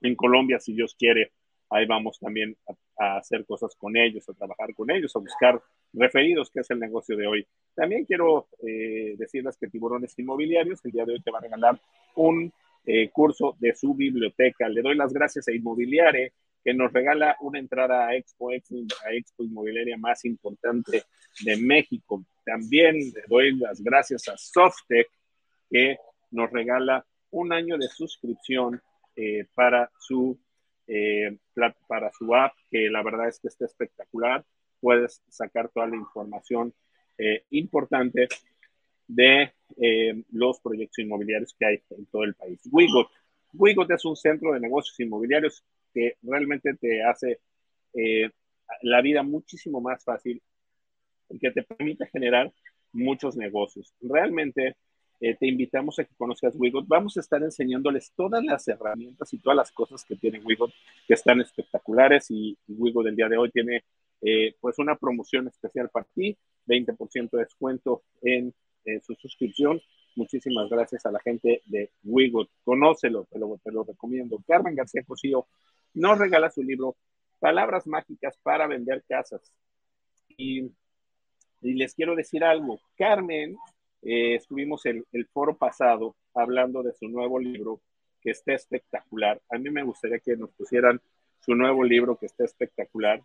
en 0.01 0.15
Colombia, 0.15 0.59
si 0.59 0.73
Dios 0.73 0.95
quiere. 0.97 1.31
Ahí 1.69 1.85
vamos 1.85 2.19
también 2.19 2.55
a, 2.97 3.17
hacer 3.17 3.45
cosas 3.45 3.75
con 3.75 3.95
ellos, 3.95 4.27
a 4.29 4.33
trabajar 4.33 4.73
con 4.75 4.91
ellos, 4.91 5.15
a 5.15 5.19
buscar 5.19 5.61
referidos, 5.93 6.51
que 6.51 6.59
es 6.59 6.69
el 6.69 6.79
negocio 6.79 7.15
de 7.15 7.27
hoy. 7.27 7.47
También 7.73 8.05
quiero 8.05 8.47
eh, 8.65 9.15
decirles 9.17 9.57
que 9.57 9.67
Tiburones 9.67 10.17
Inmobiliarios 10.19 10.83
el 10.85 10.91
día 10.91 11.05
de 11.05 11.13
hoy 11.13 11.21
te 11.21 11.31
va 11.31 11.39
a 11.39 11.41
regalar 11.41 11.79
un 12.15 12.51
curso 13.13 13.55
de 13.59 13.75
su 13.75 13.93
biblioteca. 13.93 14.67
Le 14.67 14.81
doy 14.81 14.95
las 14.95 15.13
gracias 15.13 15.47
a 15.47 15.51
Inmobiliare 15.51 16.33
que 16.63 16.73
nos 16.73 16.91
regala 16.93 17.35
una 17.41 17.59
entrada 17.59 18.07
a 18.07 18.15
Expo, 18.15 18.49
a 18.49 18.55
Expo 18.55 19.43
Inmobiliaria 19.43 19.97
más 19.97 20.25
importante 20.25 21.03
de 21.43 21.57
México. 21.57 22.23
También 22.45 22.95
le 22.95 23.23
doy 23.27 23.55
las 23.57 23.81
gracias 23.81 24.27
a 24.27 24.37
Softec, 24.37 25.07
que 25.69 25.97
nos 26.31 26.51
regala 26.51 27.05
un 27.31 27.53
año 27.53 27.77
de 27.77 27.87
suscripción 27.87 28.81
eh, 29.15 29.45
para, 29.55 29.89
su, 29.99 30.37
eh, 30.87 31.37
para 31.87 32.11
su 32.11 32.33
app, 32.35 32.53
que 32.69 32.89
la 32.89 33.03
verdad 33.03 33.27
es 33.27 33.39
que 33.39 33.47
está 33.47 33.65
espectacular. 33.65 34.43
Puedes 34.79 35.21
sacar 35.29 35.69
toda 35.69 35.87
la 35.87 35.95
información 35.95 36.73
eh, 37.17 37.45
importante 37.51 38.27
de 39.07 39.53
los 40.31 40.59
proyectos 40.61 40.99
inmobiliarios 40.99 41.53
que 41.57 41.65
hay 41.65 41.81
en 41.89 42.05
todo 42.05 42.23
el 42.23 42.33
país. 42.33 42.61
Wigot. 42.71 43.07
Wigot 43.53 43.91
es 43.91 44.05
un 44.05 44.15
centro 44.15 44.53
de 44.53 44.59
negocios 44.59 44.97
inmobiliarios 44.99 45.65
que 45.93 46.15
realmente 46.21 46.73
te 46.75 47.03
hace 47.03 47.39
eh, 47.93 48.29
la 48.81 49.01
vida 49.01 49.23
muchísimo 49.23 49.81
más 49.81 50.03
fácil 50.03 50.41
y 51.29 51.39
que 51.39 51.51
te 51.51 51.63
permite 51.63 52.07
generar 52.07 52.51
muchos 52.93 53.35
negocios. 53.35 53.93
Realmente 54.01 54.75
eh, 55.19 55.35
te 55.39 55.47
invitamos 55.47 55.99
a 55.99 56.03
que 56.03 56.15
conozcas 56.15 56.55
Wigot. 56.55 56.87
Vamos 56.87 57.15
a 57.15 57.19
estar 57.19 57.41
enseñándoles 57.43 58.11
todas 58.15 58.43
las 58.43 58.67
herramientas 58.67 59.31
y 59.33 59.37
todas 59.37 59.55
las 59.55 59.71
cosas 59.71 60.03
que 60.03 60.15
tiene 60.15 60.39
Wigot, 60.39 60.71
que 61.07 61.13
están 61.13 61.39
espectaculares 61.41 62.31
y, 62.31 62.57
Wigot 62.67 63.05
del 63.05 63.15
día 63.15 63.29
de 63.29 63.37
hoy 63.37 63.51
tiene 63.51 63.83
eh, 64.21 64.55
pues 64.59 64.79
una 64.79 64.95
promoción 64.95 65.47
especial 65.47 65.89
para 65.89 66.07
ti, 66.15 66.35
20% 66.67 67.29
de 67.31 67.39
descuento 67.39 68.03
en, 68.21 68.53
su 69.05 69.13
suscripción. 69.13 69.79
Muchísimas 70.15 70.67
gracias 70.67 71.05
a 71.05 71.11
la 71.11 71.19
gente 71.19 71.61
de 71.65 71.91
Wigot. 72.03 72.49
Conócelo, 72.63 73.27
te 73.31 73.37
lo, 73.37 73.59
te 73.63 73.71
lo 73.71 73.83
recomiendo. 73.83 74.43
Carmen 74.47 74.73
García 74.73 75.03
Cosío 75.03 75.45
nos 75.93 76.17
regala 76.17 76.49
su 76.49 76.63
libro 76.63 76.95
Palabras 77.39 77.87
Mágicas 77.87 78.37
para 78.43 78.67
Vender 78.67 79.03
Casas. 79.07 79.53
Y, 80.29 80.71
les 81.61 81.93
quiero 81.93 82.15
decir 82.15 82.43
algo, 82.43 82.79
Carmen, 82.97 83.55
eh, 84.01 84.35
estuvimos 84.35 84.85
el, 84.87 85.05
el 85.11 85.27
foro 85.27 85.55
pasado 85.55 86.15
hablando 86.33 86.81
de 86.81 86.93
su 86.93 87.07
nuevo 87.07 87.39
libro, 87.39 87.81
que 88.21 88.31
está 88.31 88.53
espectacular. 88.53 89.41
A 89.49 89.57
mí 89.57 89.69
me 89.69 89.83
gustaría 89.83 90.19
que 90.19 90.35
nos 90.35 90.51
pusieran 90.51 90.99
su 91.39 91.55
nuevo 91.55 91.83
libro 91.83 92.17
que 92.17 92.27
está 92.27 92.45
espectacular. 92.45 93.21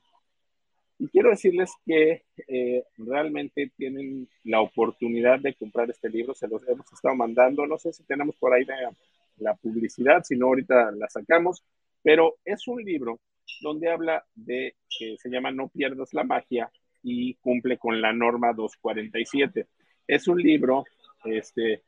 Y 0.99 1.09
quiero 1.09 1.31
decirles 1.31 1.71
que 1.85 2.25
eh, 2.49 2.85
realmente 2.97 3.71
tienen 3.77 4.29
la 4.45 4.61
oportunidad 4.61 5.39
de 5.41 5.55
comprar 5.55 5.91
este 5.91 6.09
libro, 6.09 6.35
se 6.35 6.49
los 6.49 6.67
hemos 6.67 6.91
estado 6.91 7.15
mandando, 7.15 7.67
no 7.67 7.77
sé 7.77 7.93
si 7.93 8.03
tenemos 8.05 8.35
por 8.37 8.55
ahí 8.55 8.65
la, 8.65 8.95
la 9.37 9.55
publicidad, 9.55 10.25
si 10.25 10.37
no 10.37 10.47
ahorita 10.47 10.93
la 10.93 11.09
sacamos, 11.11 11.63
pero 12.07 12.37
es 12.45 12.69
un 12.69 12.85
libro 12.85 13.19
donde 13.61 13.91
habla 13.91 14.25
de 14.33 14.77
que 14.97 15.17
se 15.19 15.29
llama 15.29 15.51
No 15.51 15.67
pierdas 15.67 16.15
la 16.15 16.23
magia 16.23 16.71
y 17.03 17.35
cumple 17.35 17.79
con 17.79 18.01
la 18.01 18.13
norma 18.13 18.53
247. 18.53 19.67
Es 20.07 20.29
un 20.29 20.41
libro, 20.41 20.85
este, 21.25 21.83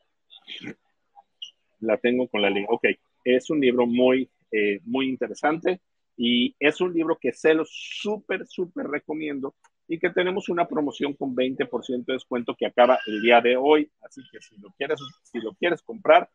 la 1.78 1.98
tengo 1.98 2.26
con 2.26 2.42
la 2.42 2.50
línea, 2.50 2.66
ok, 2.68 2.87
es 3.22 3.48
un 3.48 3.61
libro 3.61 3.87
muy, 3.87 4.28
eh, 4.50 4.81
muy 4.87 5.09
interesante 5.09 5.83
y 6.16 6.52
es 6.59 6.81
un 6.81 6.92
libro 6.92 7.16
que 7.16 7.33
se 7.33 7.54
lo 7.54 7.64
súper, 7.64 8.44
súper 8.44 8.88
recomiendo 8.88 9.54
y 9.87 10.00
que 10.00 10.11
tenemos 10.11 10.48
una 10.48 10.66
promoción 10.66 11.14
con 11.14 11.37
20% 11.37 12.07
de 12.07 12.14
descuento 12.14 12.57
que 12.59 12.66
acaba 12.66 12.98
el 13.07 13.22
día 13.22 13.40
de 13.40 13.57
hoy. 13.57 13.88
Así 14.02 14.20
que 14.33 14.40
si 14.40 14.57
lo 14.59 14.70
quieres, 14.72 14.98
si 15.22 15.38
lo 15.38 15.54
quieres 15.54 15.81
comprar, 15.81 16.28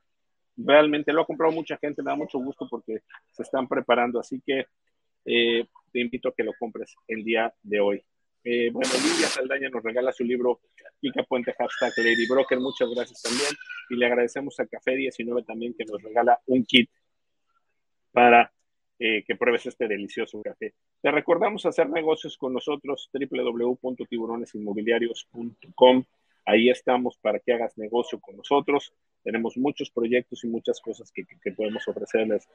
realmente 0.58 1.14
lo 1.14 1.22
ha 1.22 1.26
comprado 1.26 1.54
mucha 1.54 1.78
gente, 1.78 2.04
me 2.04 2.12
da 2.12 2.16
mucho 2.16 2.38
gusto 2.40 2.68
porque 2.70 3.02
se 3.32 3.44
están 3.44 3.68
preparando. 3.68 4.20
Así 4.20 4.42
que 4.46 4.66
eh, 5.26 5.66
te 5.92 6.00
invito 6.00 6.30
a 6.30 6.34
que 6.34 6.44
lo 6.44 6.54
compres 6.60 6.96
el 7.08 7.24
día 7.24 7.54
de 7.62 7.80
hoy. 7.80 8.04
Eh, 8.46 8.70
bueno, 8.72 8.92
Lidia 8.96 9.28
Saldaña 9.28 9.70
nos 9.70 9.82
regala 9.82 10.12
su 10.12 10.26
libro 10.26 10.60
Kika 11.00 11.24
Puente, 11.24 11.54
hashtag 11.54 11.94
Lady 11.98 12.28
Broker. 12.28 12.60
Muchas 12.60 12.90
gracias 12.94 13.22
también. 13.22 13.52
Y 13.90 13.96
le 13.96 14.06
agradecemos 14.06 14.60
a 14.60 14.68
Café 14.68 14.96
19 14.96 15.44
también 15.44 15.74
que 15.78 15.86
nos 15.86 16.02
regala 16.02 16.42
un 16.48 16.66
kit 16.66 16.90
para 18.12 18.52
eh, 19.00 19.24
que 19.26 19.36
pruebes 19.36 19.66
este 19.66 19.88
delicioso 19.88 20.40
café. 20.42 20.74
Te 21.02 21.10
recordamos 21.12 21.66
hacer 21.66 21.90
negocios 21.90 22.38
con 22.38 22.54
nosotros, 22.54 23.10
www.tiburonesinmobiliarios.com. 23.12 26.04
Ahí 26.46 26.70
estamos 26.70 27.18
para 27.18 27.40
que 27.40 27.54
hagas 27.54 27.76
negocio 27.78 28.20
con 28.20 28.38
nosotros. 28.38 28.94
Tenemos 29.24 29.58
muchos 29.58 29.90
proyectos 29.90 30.44
y 30.44 30.48
muchas 30.48 30.82
cosas 30.82 31.12
que, 31.12 31.26
podemos 31.54 31.88
ofrecerles. 31.88 32.48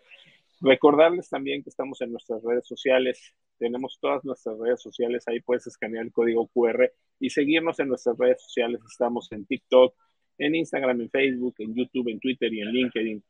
Recordarles 0.61 1.29
también 1.31 1.63
que 1.63 1.71
estamos 1.71 2.01
en 2.03 2.13
nuestras 2.13 2.43
redes 2.43 2.67
sociales. 2.67 3.35
Tenemos 3.59 3.99
todas 4.01 4.25
nuestras 4.25 4.59
redes 4.59 4.81
sociales. 4.83 5.25
Ahí 5.27 5.41
puedes 5.41 5.67
escanear 5.67 6.05
el 6.05 6.13
código 6.13 6.47
QR 6.49 6.91
y 7.19 7.31
seguirnos 7.31 7.81
en 7.81 7.89
nuestras 7.89 8.19
redes 8.19 8.43
sociales. 8.43 8.81
Estamos 8.87 9.33
en 9.33 9.47
TikTok, 9.47 9.95
en 10.37 10.55
Instagram, 10.55 11.01
en 11.01 11.11
Facebook, 11.11 11.55
en 11.59 11.75
YouTube, 11.75 12.09
en 12.09 12.21
Twitter 12.21 12.53
y 12.53 12.61
en 12.61 12.69
LinkedIn. 12.69 13.25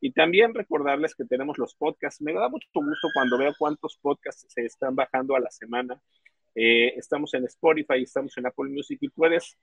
Y 0.00 0.12
también 0.12 0.54
recordarles 0.54 1.14
que 1.14 1.24
tenemos 1.24 1.58
los 1.58 1.74
podcasts. 1.74 2.22
Me 2.22 2.32
da 2.32 2.48
mucho 2.48 2.68
gusto 2.72 3.08
cuando 3.12 3.36
veo 3.36 3.52
cuántos 3.58 3.98
podcasts 4.00 4.46
se 4.48 4.64
están 4.64 4.94
bajando 4.94 5.36
a 5.36 5.40
la 5.40 5.50
semana. 5.50 6.00
Eh, 6.54 6.94
estamos 6.96 7.34
en 7.34 7.44
Spotify, 7.44 8.02
estamos 8.02 8.36
en 8.38 8.46
Apple 8.46 8.70
Music 8.70 8.98
y 9.00 9.08
puedes 9.08 9.58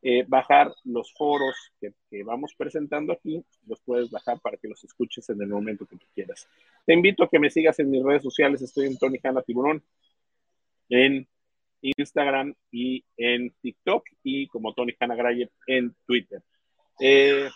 eh, 0.00 0.24
bajar 0.28 0.72
los 0.84 1.12
foros 1.12 1.56
que, 1.80 1.92
vamos 2.22 2.54
presentando 2.56 3.12
aquí. 3.12 3.44
Los 3.66 3.80
puedes 3.80 4.10
bajar 4.10 4.40
para 4.40 4.56
que 4.56 4.68
los 4.68 4.82
escuches 4.84 5.28
en 5.30 5.42
el 5.42 5.48
momento 5.48 5.86
que 5.86 5.96
tú 5.96 6.06
quieras. 6.14 6.48
Te 6.86 6.94
invito 6.94 7.24
a 7.24 7.28
que 7.28 7.38
me 7.38 7.50
sigas 7.50 7.78
en 7.78 7.90
mis 7.90 8.02
redes 8.02 8.22
sociales. 8.22 8.62
Estoy 8.62 8.86
en 8.86 8.98
Tony 8.98 9.18
Hanna 9.22 9.42
Tiburón, 9.42 9.82
en 10.88 11.26
Instagram 11.80 12.54
y 12.70 13.04
en 13.16 13.52
TikTok 13.60 14.04
y 14.22 14.46
como 14.48 14.74
Tony 14.74 14.94
Hanna 14.98 15.16
Graye 15.16 15.50
en 15.66 15.94
Twitter. 16.06 16.42
Eh, 17.00 17.48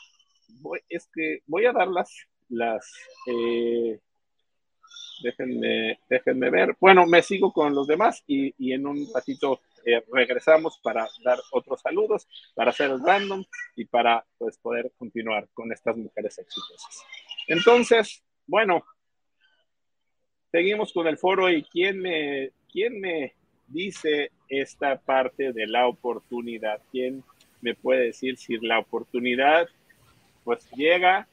voy, 0.60 0.80
es 0.88 1.08
que 1.12 1.40
voy 1.46 1.66
a 1.66 1.72
dar 1.72 1.88
las, 1.88 2.10
las 2.48 2.92
eh, 3.26 4.00
déjenme, 5.22 5.98
déjenme 6.08 6.50
ver. 6.50 6.76
Bueno, 6.80 7.06
me 7.06 7.22
sigo 7.22 7.52
con 7.52 7.74
los 7.74 7.86
demás 7.86 8.22
y, 8.26 8.54
y 8.58 8.72
en 8.72 8.86
un 8.86 9.06
ratito 9.12 9.60
eh, 9.84 10.02
regresamos 10.12 10.78
para 10.78 11.08
dar 11.24 11.38
otros 11.50 11.80
saludos, 11.80 12.28
para 12.54 12.70
hacer 12.70 12.90
el 12.90 13.02
random 13.02 13.44
y 13.74 13.84
para 13.84 14.24
pues, 14.38 14.56
poder 14.58 14.92
continuar 14.96 15.48
con 15.52 15.72
estas 15.72 15.96
mujeres 15.96 16.38
exitosas. 16.38 17.04
Entonces, 17.48 18.22
bueno, 18.46 18.84
seguimos 20.52 20.92
con 20.92 21.08
el 21.08 21.18
foro 21.18 21.50
y 21.50 21.64
quién 21.64 22.00
me, 22.00 22.52
quién 22.70 23.00
me 23.00 23.34
dice 23.66 24.30
esta 24.48 25.00
parte 25.00 25.52
de 25.52 25.66
la 25.66 25.88
oportunidad, 25.88 26.80
quién 26.92 27.24
me 27.60 27.74
puede 27.74 28.06
decir 28.06 28.36
si 28.36 28.58
la 28.58 28.78
oportunidad 28.78 29.68
pues 30.44 30.68
llega, 30.76 31.28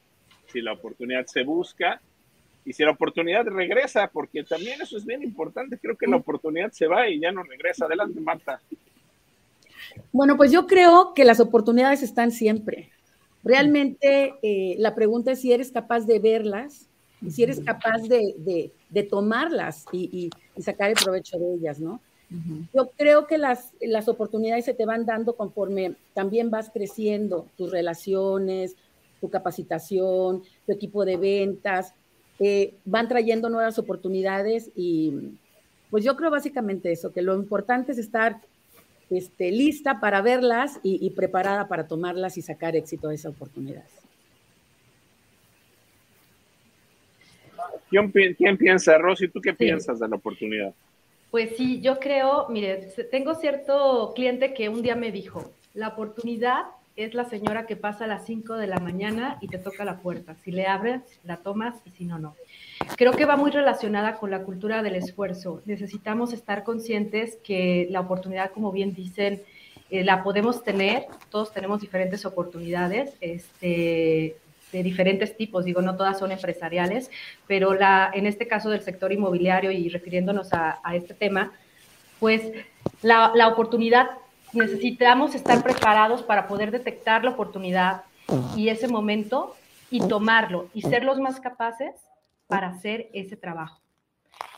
si 0.46 0.60
la 0.60 0.72
oportunidad 0.72 1.26
se 1.26 1.44
busca 1.44 2.00
y 2.70 2.72
si 2.72 2.84
la 2.84 2.92
oportunidad 2.92 3.44
regresa, 3.46 4.08
porque 4.12 4.44
también 4.44 4.80
eso 4.80 4.96
es 4.96 5.04
bien 5.04 5.24
importante, 5.24 5.76
creo 5.76 5.96
que 5.96 6.06
la 6.06 6.14
oportunidad 6.14 6.70
se 6.70 6.86
va 6.86 7.08
y 7.08 7.18
ya 7.18 7.32
no 7.32 7.42
regresa. 7.42 7.86
Adelante, 7.86 8.20
Marta. 8.20 8.60
Bueno, 10.12 10.36
pues 10.36 10.52
yo 10.52 10.68
creo 10.68 11.12
que 11.12 11.24
las 11.24 11.40
oportunidades 11.40 12.04
están 12.04 12.30
siempre. 12.30 12.90
Realmente 13.42 14.34
eh, 14.40 14.76
la 14.78 14.94
pregunta 14.94 15.32
es 15.32 15.40
si 15.40 15.52
eres 15.52 15.72
capaz 15.72 16.06
de 16.06 16.20
verlas 16.20 16.86
y 17.20 17.32
si 17.32 17.42
eres 17.42 17.58
capaz 17.58 18.02
de, 18.02 18.70
de, 18.88 19.02
tomarlas 19.02 19.84
y, 19.90 20.30
y, 20.56 20.62
sacar 20.62 20.90
el 20.90 20.96
provecho 20.96 21.40
de 21.40 21.54
ellas, 21.54 21.80
¿no? 21.80 22.00
Yo 22.72 22.92
creo 22.96 23.26
que 23.26 23.36
las, 23.36 23.72
las 23.80 24.08
oportunidades 24.08 24.64
se 24.64 24.74
te 24.74 24.86
van 24.86 25.04
dando 25.04 25.34
conforme 25.34 25.96
también 26.14 26.50
vas 26.50 26.70
creciendo, 26.70 27.48
tus 27.56 27.72
relaciones, 27.72 28.76
tu 29.20 29.28
capacitación, 29.28 30.44
tu 30.64 30.72
equipo 30.72 31.04
de 31.04 31.16
ventas, 31.16 31.94
eh, 32.42 32.74
van 32.86 33.06
trayendo 33.06 33.50
nuevas 33.50 33.78
oportunidades 33.78 34.70
y 34.74 35.36
pues 35.90 36.04
yo 36.04 36.16
creo 36.16 36.30
básicamente 36.30 36.90
eso, 36.90 37.12
que 37.12 37.20
lo 37.20 37.34
importante 37.34 37.92
es 37.92 37.98
estar 37.98 38.40
este, 39.10 39.50
lista 39.50 40.00
para 40.00 40.22
verlas 40.22 40.80
y, 40.82 41.10
preparada 41.10 41.68
para 41.68 41.86
tomarlas 41.86 42.38
y 42.38 42.42
sacar 42.42 42.76
éxito 42.76 43.08
de 43.08 43.16
esa 43.16 43.28
oportunidad. 43.28 43.84
¿Quién, 47.90 48.10
quién 48.10 48.56
piensa, 48.56 48.96
Rosy? 48.96 49.28
¿Tú 49.28 49.40
qué 49.40 49.52
piensas 49.52 49.98
de 49.98 50.08
la 50.08 50.16
oportunidad? 50.16 50.72
Pues 51.30 51.56
sí, 51.56 51.80
yo 51.82 51.98
creo, 51.98 52.46
mire, 52.48 52.88
tengo 53.10 53.34
cierto 53.34 54.12
cliente 54.14 54.54
que 54.54 54.68
un 54.68 54.80
día 54.80 54.96
me 54.96 55.12
dijo, 55.12 55.52
la 55.74 55.88
oportunidad 55.88 56.62
es 57.04 57.14
la 57.14 57.24
señora 57.24 57.66
que 57.66 57.76
pasa 57.76 58.04
a 58.04 58.08
las 58.08 58.26
5 58.26 58.56
de 58.56 58.66
la 58.66 58.78
mañana 58.78 59.38
y 59.40 59.48
te 59.48 59.58
toca 59.58 59.84
la 59.84 59.98
puerta. 59.98 60.34
Si 60.44 60.50
le 60.50 60.66
abres, 60.66 61.00
la 61.24 61.38
tomas 61.38 61.76
y 61.84 61.90
si 61.90 62.04
no, 62.04 62.18
no. 62.18 62.36
Creo 62.96 63.12
que 63.12 63.24
va 63.24 63.36
muy 63.36 63.50
relacionada 63.50 64.16
con 64.16 64.30
la 64.30 64.42
cultura 64.42 64.82
del 64.82 64.96
esfuerzo. 64.96 65.62
Necesitamos 65.64 66.32
estar 66.32 66.62
conscientes 66.62 67.38
que 67.42 67.88
la 67.90 68.00
oportunidad, 68.00 68.50
como 68.50 68.70
bien 68.70 68.94
dicen, 68.94 69.42
eh, 69.90 70.04
la 70.04 70.22
podemos 70.22 70.62
tener. 70.62 71.06
Todos 71.30 71.52
tenemos 71.52 71.80
diferentes 71.80 72.24
oportunidades. 72.26 73.14
Este, 73.20 74.36
de 74.72 74.82
diferentes 74.84 75.36
tipos, 75.36 75.64
digo, 75.64 75.82
no 75.82 75.96
todas 75.96 76.18
son 76.18 76.30
empresariales, 76.30 77.10
pero 77.48 77.74
la, 77.74 78.08
en 78.14 78.26
este 78.26 78.46
caso 78.46 78.70
del 78.70 78.82
sector 78.82 79.12
inmobiliario 79.12 79.72
y 79.72 79.88
refiriéndonos 79.88 80.52
a, 80.52 80.78
a 80.84 80.94
este 80.94 81.12
tema, 81.12 81.52
pues 82.20 82.52
la, 83.02 83.32
la, 83.34 83.48
oportunidad 83.48 84.10
necesitamos 84.52 85.34
estar 85.34 85.62
preparados 85.62 86.22
para 86.22 86.46
poder 86.46 86.70
detectar 86.70 87.24
la 87.24 87.30
oportunidad 87.30 88.02
y 88.56 88.68
ese 88.68 88.88
momento 88.88 89.56
y 89.90 90.00
tomarlo 90.06 90.68
y 90.74 90.82
ser 90.82 91.04
los 91.04 91.18
más 91.18 91.40
capaces 91.40 91.94
para 92.46 92.68
hacer 92.68 93.10
ese 93.12 93.36
trabajo. 93.36 93.80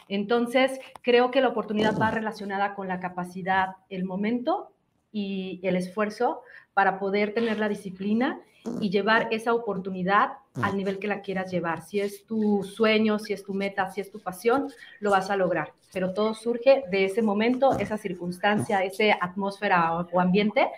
Entonces, 0.08 0.80
creo 1.02 1.30
que 1.30 1.40
la 1.40 1.48
oportunidad 1.48 1.98
va 1.98 2.10
relacionada 2.10 2.74
con 2.74 2.88
la 2.88 3.00
capacidad, 3.00 3.76
el 3.88 4.04
momento 4.04 4.71
y 5.12 5.60
el 5.62 5.76
esfuerzo 5.76 6.42
para 6.74 6.98
poder 6.98 7.34
tener 7.34 7.58
la 7.58 7.68
disciplina 7.68 8.40
y 8.80 8.90
llevar 8.90 9.28
esa 9.30 9.54
oportunidad 9.54 10.30
al 10.62 10.76
nivel 10.76 10.98
que 10.98 11.08
la 11.08 11.20
quieras 11.20 11.50
llevar. 11.50 11.82
Si 11.82 12.00
es 12.00 12.24
tu 12.26 12.62
sueño, 12.62 13.18
si 13.18 13.32
es 13.32 13.44
tu 13.44 13.54
meta, 13.54 13.90
si 13.90 14.00
es 14.00 14.10
tu 14.10 14.20
pasión, 14.20 14.68
lo 15.00 15.10
vas 15.10 15.30
a 15.30 15.36
lograr. 15.36 15.72
Pero 15.92 16.14
todo 16.14 16.34
surge 16.34 16.84
de 16.90 17.04
ese 17.04 17.22
momento, 17.22 17.78
esa 17.78 17.98
circunstancia, 17.98 18.82
esa 18.84 19.16
atmósfera 19.20 19.98
o 20.00 20.20
ambiente 20.20 20.68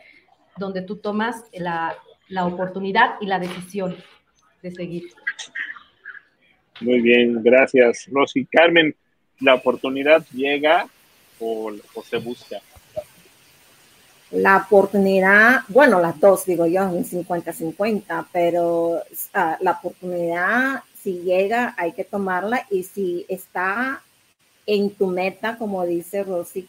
donde 0.57 0.83
tú 0.83 0.97
tomas 0.97 1.45
la, 1.53 1.95
la 2.29 2.47
oportunidad 2.47 3.17
y 3.21 3.27
la 3.27 3.39
decisión 3.39 3.97
de 4.63 4.71
seguir. 4.71 5.05
Muy 6.81 7.01
bien, 7.01 7.43
gracias, 7.43 8.09
Rosy. 8.11 8.47
Carmen, 8.47 8.95
¿la 9.41 9.55
oportunidad 9.55 10.25
llega 10.33 10.89
o, 11.39 11.73
o 11.95 12.03
se 12.03 12.19
busca? 12.19 12.61
La 14.35 14.57
oportunidad, 14.57 15.61
bueno, 15.69 16.01
las 16.01 16.19
dos, 16.19 16.45
digo 16.45 16.67
yo, 16.67 16.83
en 16.83 17.05
50-50, 17.05 18.27
pero 18.33 18.95
uh, 18.95 19.01
la 19.61 19.71
oportunidad, 19.71 20.83
si 21.01 21.21
llega, 21.21 21.75
hay 21.77 21.93
que 21.93 22.03
tomarla 22.03 22.67
y 22.69 22.83
si 22.83 23.25
está 23.29 24.03
en 24.67 24.91
tu 24.91 25.07
meta, 25.07 25.57
como 25.57 25.87
dice 25.87 26.25
Rosy, 26.25 26.69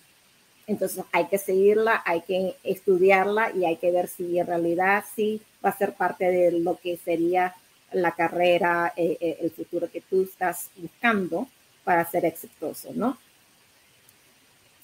entonces 0.68 1.04
hay 1.12 1.26
que 1.26 1.40
seguirla, 1.40 2.04
hay 2.06 2.22
que 2.22 2.56
estudiarla 2.64 3.52
y 3.56 3.66
hay 3.66 3.78
que 3.78 3.92
ver 3.92 4.10
si 4.10 4.38
en 4.38 4.46
realidad 4.46 5.04
sí 5.16 5.42
va 5.64 5.70
a 5.70 5.78
ser 5.78 5.94
parte 5.94 6.26
de 6.26 6.52
lo 6.60 6.78
que 6.78 6.98
sería 6.98 7.56
la 7.92 8.12
carrera, 8.12 8.94
eh, 8.96 9.18
eh, 9.20 9.38
el 9.42 9.52
futuro 9.52 9.90
que 9.92 10.02
tú 10.02 10.24
estás 10.24 10.70
buscando. 10.78 11.48
para 11.84 12.04
ser 12.10 12.26
exitoso, 12.26 12.90
¿no? 12.96 13.16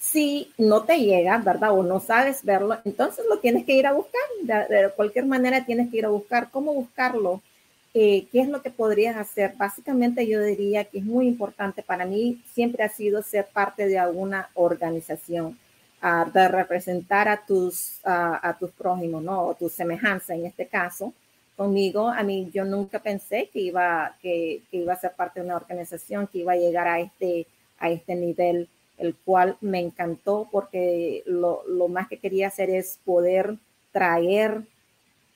Si 0.01 0.51
no 0.57 0.81
te 0.81 0.97
llega, 0.97 1.37
¿verdad? 1.37 1.77
O 1.77 1.83
no 1.83 1.99
sabes 1.99 2.43
verlo, 2.43 2.75
entonces 2.85 3.23
lo 3.29 3.37
tienes 3.37 3.65
que 3.65 3.73
ir 3.73 3.85
a 3.85 3.93
buscar. 3.93 4.21
De, 4.41 4.89
cualquier 4.95 5.27
manera 5.27 5.63
tienes 5.63 5.91
que 5.91 5.97
ir 5.97 6.05
a 6.05 6.09
buscar. 6.09 6.49
¿Cómo 6.49 6.73
buscarlo? 6.73 7.39
Eh, 7.93 8.25
¿Qué 8.31 8.41
es 8.41 8.49
lo 8.49 8.63
que 8.63 8.71
podrías 8.71 9.15
hacer? 9.15 9.53
Básicamente 9.57 10.25
yo 10.25 10.41
diría 10.41 10.85
que 10.85 10.97
es 10.97 11.05
muy 11.05 11.27
importante 11.27 11.83
para 11.83 12.05
mí, 12.05 12.41
siempre 12.51 12.83
ha 12.83 12.89
sido 12.89 13.21
ser 13.21 13.45
parte 13.53 13.85
de 13.87 13.99
alguna 13.99 14.49
organización, 14.55 15.59
uh, 16.01 16.31
de 16.31 16.47
representar 16.47 17.27
a 17.27 17.45
tus, 17.45 17.99
uh, 18.03 18.41
a 18.41 18.57
tus 18.59 18.71
prójimos, 18.71 19.21
¿no? 19.21 19.49
O 19.49 19.53
tu 19.53 19.69
semejanza 19.69 20.33
en 20.33 20.47
este 20.47 20.65
caso 20.65 21.13
conmigo. 21.55 22.07
A 22.07 22.23
mí 22.23 22.49
yo 22.51 22.65
nunca 22.65 22.97
pensé 22.97 23.51
que 23.53 23.59
iba, 23.59 24.15
que, 24.19 24.63
iba 24.71 24.93
a 24.93 24.99
ser 24.99 25.11
parte 25.11 25.41
de 25.41 25.45
una 25.45 25.57
organización, 25.57 26.25
que 26.25 26.39
iba 26.39 26.53
a 26.53 26.55
llegar 26.55 26.87
a 26.87 26.99
este, 26.99 27.45
a 27.77 27.91
este 27.91 28.15
nivel, 28.15 28.67
el 28.97 29.15
cual 29.15 29.57
me 29.61 29.79
encantó 29.79 30.47
porque 30.51 31.23
lo, 31.25 31.63
lo 31.67 31.87
más 31.87 32.07
que 32.07 32.19
quería 32.19 32.47
hacer 32.47 32.69
es 32.69 32.99
poder 33.03 33.57
traer 33.91 34.63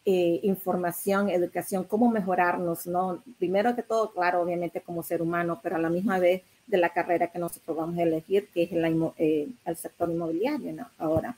eh, 0.07 0.39
información, 0.43 1.29
educación, 1.29 1.83
cómo 1.83 2.11
mejorarnos, 2.11 2.85
¿no? 2.85 3.23
Primero 3.39 3.75
que 3.75 3.81
todo, 3.81 4.11
claro, 4.11 4.41
obviamente 4.41 4.79
como 4.81 5.01
ser 5.01 5.19
humano, 5.19 5.59
pero 5.63 5.77
a 5.77 5.79
la 5.79 5.89
misma 5.89 6.19
vez 6.19 6.43
de 6.67 6.77
la 6.77 6.89
carrera 6.89 7.31
que 7.31 7.39
nosotros 7.39 7.75
vamos 7.75 7.97
a 7.97 8.03
elegir, 8.03 8.47
que 8.53 8.63
es 8.63 8.71
el, 8.71 9.11
eh, 9.17 9.47
el 9.65 9.75
sector 9.75 10.11
inmobiliario, 10.11 10.73
¿no? 10.73 10.87
Ahora. 10.99 11.35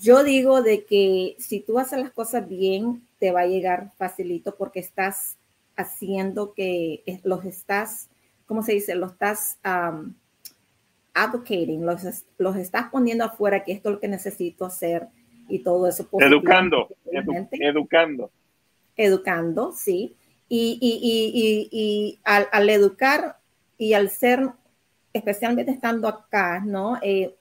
Yo 0.00 0.22
digo 0.22 0.62
de 0.62 0.84
que 0.84 1.34
si 1.40 1.58
tú 1.58 1.80
haces 1.80 1.98
las 1.98 2.12
cosas 2.12 2.48
bien, 2.48 3.02
te 3.18 3.32
va 3.32 3.40
a 3.40 3.46
llegar 3.46 3.90
facilito 3.96 4.54
porque 4.54 4.78
estás 4.78 5.36
haciendo 5.76 6.52
que 6.52 7.02
los 7.24 7.44
estás, 7.44 8.08
¿cómo 8.48 8.62
se 8.62 8.72
dice? 8.72 8.96
Los 8.96 9.12
estás 9.12 9.58
um, 9.64 10.14
advocating, 11.14 11.84
los, 11.84 12.02
los 12.38 12.56
estás 12.56 12.88
poniendo 12.90 13.24
afuera 13.24 13.62
que 13.62 13.72
esto 13.72 13.90
es 13.90 13.94
lo 13.94 14.00
que 14.00 14.08
necesito 14.08 14.64
hacer 14.64 15.06
y 15.48 15.60
todo 15.60 15.86
eso. 15.86 16.08
Educando, 16.18 16.88
educando. 17.52 18.30
Educando, 18.96 19.72
sí. 19.72 20.16
Y, 20.48 20.78
y, 20.80 20.98
y, 21.02 21.68
y 21.70 22.20
al, 22.24 22.48
al, 22.50 22.70
educar 22.70 23.38
y 23.76 23.92
al 23.92 24.08
ser, 24.08 24.48
especialmente 25.12 25.70
estando 25.70 26.08
acá, 26.08 26.62
¿no? 26.64 26.98
Eh, 27.02 27.36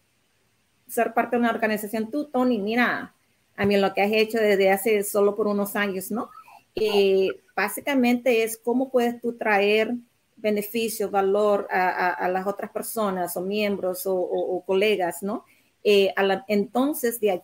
ser 0.87 1.13
parte 1.13 1.35
de 1.35 1.39
una 1.39 1.51
organización, 1.51 2.11
tú, 2.11 2.25
Tony, 2.25 2.59
mira, 2.59 3.13
a 3.55 3.65
mí 3.65 3.77
lo 3.77 3.93
que 3.93 4.01
has 4.01 4.11
hecho 4.11 4.39
desde 4.39 4.71
hace 4.71 5.03
solo 5.03 5.35
por 5.35 5.47
unos 5.47 5.75
años, 5.75 6.11
¿no? 6.11 6.29
Eh, 6.75 7.29
básicamente 7.55 8.43
es 8.43 8.57
cómo 8.57 8.91
puedes 8.91 9.19
tú 9.21 9.33
traer 9.33 9.95
beneficio, 10.37 11.09
valor 11.09 11.67
a, 11.69 12.13
a, 12.13 12.29
las 12.29 12.45
otras 12.45 12.71
personas 12.71 13.35
o 13.35 13.41
miembros 13.41 14.03
o, 14.05 14.63
colegas, 14.65 15.23
¿no? 15.23 15.43
Eh, 15.83 16.13
entonces, 16.47 17.19
de, 17.19 17.41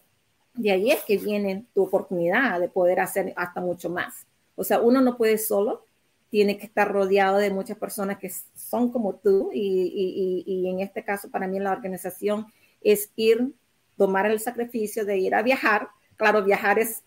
de 0.53 0.71
ahí 0.71 0.91
es 0.91 1.01
que 1.03 1.17
viene 1.17 1.65
tu 1.73 1.83
oportunidad 1.83 2.59
de 2.59 2.69
poder 2.69 2.99
hacer 2.99 3.33
hasta 3.35 3.61
mucho 3.61 3.89
más. 3.89 4.27
O 4.55 4.63
sea, 4.63 4.79
uno 4.79 5.01
no 5.01 5.17
puede 5.17 5.37
solo, 5.37 5.85
tiene 6.29 6.57
que 6.57 6.65
estar 6.65 6.91
rodeado 6.91 7.37
de 7.37 7.49
muchas 7.49 7.77
personas 7.77 8.19
que 8.19 8.31
son 8.55 8.91
como 8.91 9.15
tú 9.15 9.49
y, 9.53 9.59
y, 9.59 10.43
y, 10.45 10.61
y 10.61 10.69
en 10.69 10.79
este 10.79 11.03
caso 11.03 11.29
para 11.29 11.47
mí 11.47 11.59
la 11.59 11.71
organización 11.71 12.47
es 12.81 13.11
ir, 13.15 13.53
tomar 13.97 14.25
el 14.25 14.39
sacrificio 14.39 15.05
de 15.05 15.17
ir 15.17 15.35
a 15.35 15.41
viajar. 15.41 15.89
Claro, 16.15 16.43
viajar 16.43 16.79
es 16.79 17.03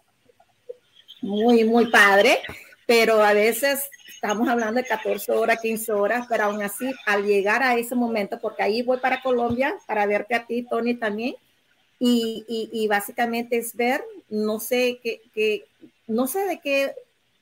muy, 1.22 1.64
muy 1.64 1.90
padre, 1.90 2.38
pero 2.86 3.22
a 3.22 3.32
veces 3.32 3.90
estamos 4.08 4.48
hablando 4.48 4.80
de 4.80 4.86
14 4.86 5.32
horas, 5.32 5.60
15 5.60 5.92
horas, 5.92 6.26
pero 6.28 6.44
aún 6.44 6.62
así, 6.62 6.90
al 7.04 7.24
llegar 7.24 7.62
a 7.62 7.76
ese 7.76 7.94
momento, 7.94 8.38
porque 8.40 8.62
ahí 8.62 8.82
voy 8.82 8.98
para 8.98 9.20
Colombia 9.20 9.76
para 9.86 10.06
verte 10.06 10.34
a 10.34 10.46
ti, 10.46 10.62
Tony, 10.62 10.94
también, 10.94 11.34
y, 11.98 12.44
y, 12.48 12.70
y 12.72 12.88
básicamente 12.88 13.58
es 13.58 13.74
ver, 13.74 14.02
no 14.28 14.60
sé 14.60 15.00
qué, 15.02 15.20
qué 15.34 15.66
no 16.06 16.26
sé 16.26 16.44
de 16.46 16.60
qué, 16.60 16.94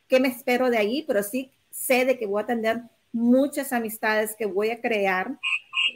qué 0.09 0.21
me 0.21 0.29
espero 0.29 0.71
de 0.71 0.79
ahí, 0.79 1.05
pero 1.07 1.23
sí 1.23 1.51
sé 1.71 2.05
de 2.05 2.19
que 2.19 2.27
voy 2.27 2.43
a 2.43 2.47
tener 2.47 2.83
muchas 3.13 3.73
amistades 3.73 4.35
que 4.37 4.47
voy 4.47 4.71
a 4.71 4.81
crear 4.81 5.39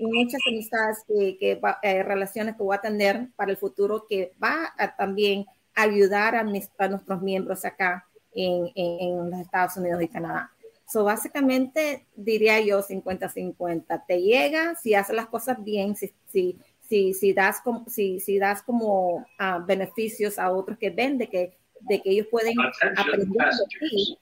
muchas 0.01 0.41
amistades, 0.47 0.99
que, 1.09 1.61
eh, 1.83 2.03
relaciones 2.03 2.57
que 2.57 2.63
voy 2.63 2.77
a 2.77 2.81
tener 2.81 3.29
para 3.37 3.51
el 3.51 3.57
futuro 3.57 4.07
que 4.09 4.33
va 4.43 4.73
a 4.77 4.95
también 4.97 5.47
ayudar 5.75 6.35
a, 6.37 6.43
nuestros 6.43 7.23
miembros 7.23 7.65
acá 7.65 8.07
en, 8.47 8.71
en, 8.75 9.31
los 9.31 9.41
Estados 9.41 9.77
Unidos 9.77 10.03
y 10.03 10.09
Canadá. 10.09 10.51
So, 10.87 11.05
básicamente 11.05 12.07
diría 12.17 12.61
yo 12.61 12.83
50-50. 12.83 14.05
Te 14.07 14.23
llega 14.23 14.75
si 14.77 14.95
haces 14.95 15.15
las 15.15 15.27
cosas 15.27 15.63
bien, 15.63 15.95
si, 15.97 16.13
si, 16.27 16.59
si, 16.81 17.13
si 17.13 17.33
das 17.33 17.61
como, 17.61 17.85
si, 17.89 18.21
si 18.21 18.39
das 18.39 18.63
como 18.63 19.17
uh, 19.17 19.65
beneficios 19.67 20.39
a 20.39 20.51
otros 20.51 20.79
que 20.79 20.91
ven 20.91 21.19
de 21.19 21.29
que, 21.29 21.59
de 21.81 22.01
que 22.01 22.11
ellos 22.11 22.29
pueden 22.31 22.55
aprender 22.97 23.49
de 23.49 23.89
ti 23.89 24.19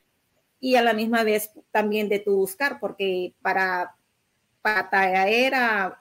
y 0.60 0.76
a 0.76 0.82
la 0.82 0.94
misma 0.94 1.22
vez 1.22 1.50
también 1.70 2.08
de 2.08 2.18
tu 2.18 2.36
buscar, 2.36 2.80
porque 2.80 3.34
para, 3.42 3.94
para 4.62 5.28
era, 5.28 6.00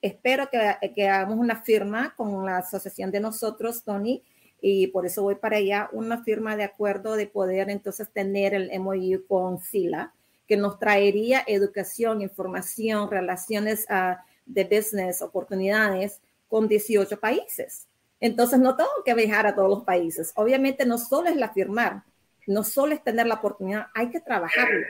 espero 0.00 0.48
que, 0.48 0.92
que, 0.94 1.08
hagamos 1.08 1.38
una 1.38 1.62
firma 1.62 2.14
con 2.16 2.46
la 2.46 2.58
asociación 2.58 3.10
de 3.10 3.20
nosotros, 3.20 3.84
Tony, 3.84 4.22
y 4.68 4.88
por 4.88 5.06
eso 5.06 5.22
voy 5.22 5.36
para 5.36 5.58
allá, 5.58 5.88
una 5.92 6.24
firma 6.24 6.56
de 6.56 6.64
acuerdo 6.64 7.14
de 7.14 7.28
poder 7.28 7.70
entonces 7.70 8.10
tener 8.10 8.52
el 8.52 8.68
MOU 8.80 9.24
con 9.28 9.60
SILA, 9.60 10.12
que 10.48 10.56
nos 10.56 10.80
traería 10.80 11.44
educación, 11.46 12.20
información, 12.20 13.08
relaciones 13.08 13.86
uh, 13.88 14.16
de 14.44 14.64
business, 14.64 15.22
oportunidades 15.22 16.20
con 16.48 16.66
18 16.66 17.20
países. 17.20 17.86
Entonces 18.18 18.58
no 18.58 18.74
tengo 18.74 18.90
que 19.04 19.14
viajar 19.14 19.46
a 19.46 19.54
todos 19.54 19.70
los 19.70 19.84
países. 19.84 20.32
Obviamente 20.34 20.84
no 20.84 20.98
solo 20.98 21.28
es 21.28 21.36
la 21.36 21.50
firmar, 21.50 22.02
no 22.48 22.64
solo 22.64 22.92
es 22.92 23.04
tener 23.04 23.28
la 23.28 23.34
oportunidad, 23.34 23.86
hay 23.94 24.10
que 24.10 24.18
trabajarlo, 24.18 24.84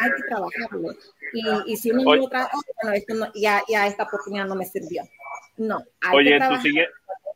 hay 0.00 0.10
que 0.16 0.22
trabajarlo. 0.28 0.94
Y, 1.34 1.72
y 1.72 1.76
si 1.76 1.90
uno 1.90 2.16
no 2.16 2.26
trabaja, 2.26 2.56
bueno, 2.82 2.96
esto 2.96 3.14
no, 3.14 3.26
ya, 3.34 3.62
ya 3.68 3.86
esta 3.86 4.04
oportunidad 4.04 4.46
no 4.46 4.54
me 4.54 4.64
sirvió. 4.64 5.02
No, 5.58 5.84
hay 6.00 6.16
Oye, 6.16 6.30
que 6.30 6.38
trabajarlo. 6.38 6.80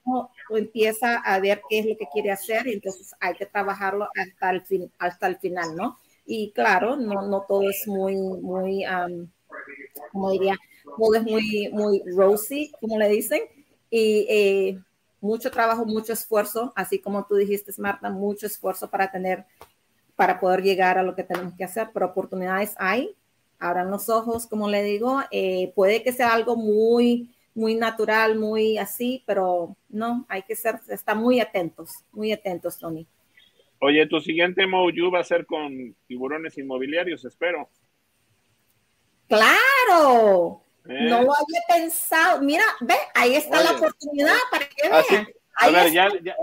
Sigue... 0.05 0.61
empieza 0.61 1.17
a 1.17 1.39
ver 1.41 1.63
qué 1.69 1.81
es 1.81 1.87
lo 1.87 1.97
que 1.97 2.09
quiere 2.13 2.31
hacer 2.31 2.67
y 2.67 2.75
entonces 2.75 3.15
hay 3.21 3.35
que 3.35 3.47
trabajarlo 3.47 4.09
hasta 4.17 4.51
el, 4.51 4.63
fin, 4.63 4.91
hasta 4.99 5.27
el 5.27 5.39
final, 5.39 5.77
¿no? 5.77 5.99
Y 6.25 6.53
claro, 6.53 6.97
no, 6.97 7.23
no 7.23 7.45
todo 7.49 7.69
es 7.69 7.87
muy, 7.87 8.17
muy, 8.17 8.85
um, 8.87 9.29
como 10.13 10.31
diría, 10.31 10.57
todo 10.97 11.15
es 11.15 11.23
muy, 11.23 11.71
muy 11.73 12.03
rosy, 12.17 12.73
como 12.81 12.99
le 12.99 13.09
dicen. 13.09 13.43
Y 13.91 14.27
eh, 14.29 14.79
mucho 15.21 15.51
trabajo, 15.51 15.85
mucho 15.85 16.13
esfuerzo, 16.13 16.73
así 16.75 16.99
como 16.99 17.25
tú 17.25 17.37
dijiste, 17.37 17.73
Marta, 17.79 18.11
mucho 18.11 18.47
esfuerzo 18.47 18.91
para 18.91 19.11
tener, 19.11 19.45
para 20.17 20.41
poder 20.41 20.63
llegar 20.63 20.99
a 20.99 21.03
lo 21.03 21.15
que 21.15 21.23
tenemos 21.23 21.55
que 21.55 21.65
hacer, 21.65 21.91
pero 21.95 22.07
oportunidades 22.07 22.75
hay, 22.79 23.17
abran 23.59 23.91
los 23.91 24.09
ojos, 24.09 24.47
como 24.47 24.69
le 24.69 24.83
digo, 24.83 25.21
eh, 25.31 25.73
puede 25.77 26.03
que 26.03 26.13
sea 26.13 26.33
algo 26.33 26.57
muy, 26.57 27.31
muy 27.55 27.75
natural, 27.75 28.39
muy 28.39 28.79
así, 28.79 29.23
pero 29.27 29.77
no, 29.89 30.27
hay 30.29 30.43
que 30.43 30.57
ser, 30.57 30.81
estar 30.89 31.17
muy 31.17 31.41
atentos, 31.41 31.91
muy 32.13 32.33
atentos, 32.33 32.79
Tony. 32.79 33.07
Oye, 33.81 34.07
tu 34.07 34.21
siguiente 34.21 34.67
MOU 34.67 35.11
va 35.13 35.21
a 35.21 35.25
ser 35.25 35.45
con 35.45 35.97
tiburones 36.07 36.57
inmobiliarios, 36.57 37.25
espero. 37.25 37.69
Claro, 39.29 40.63
eh. 40.89 41.09
No 41.09 41.23
lo 41.23 41.33
había 41.33 41.61
pensado. 41.69 42.43
Mira, 42.43 42.65
ve, 42.81 42.95
ahí 43.15 43.35
está 43.35 43.61
Oye, 43.61 43.71
la 43.71 43.77
oportunidad 43.77 44.37
para 44.51 44.69
que 44.69 44.89
vean. 44.89 45.29
A 45.55 45.71
ver, 45.71 45.93
ya, 45.93 46.09
ya, 46.23 46.35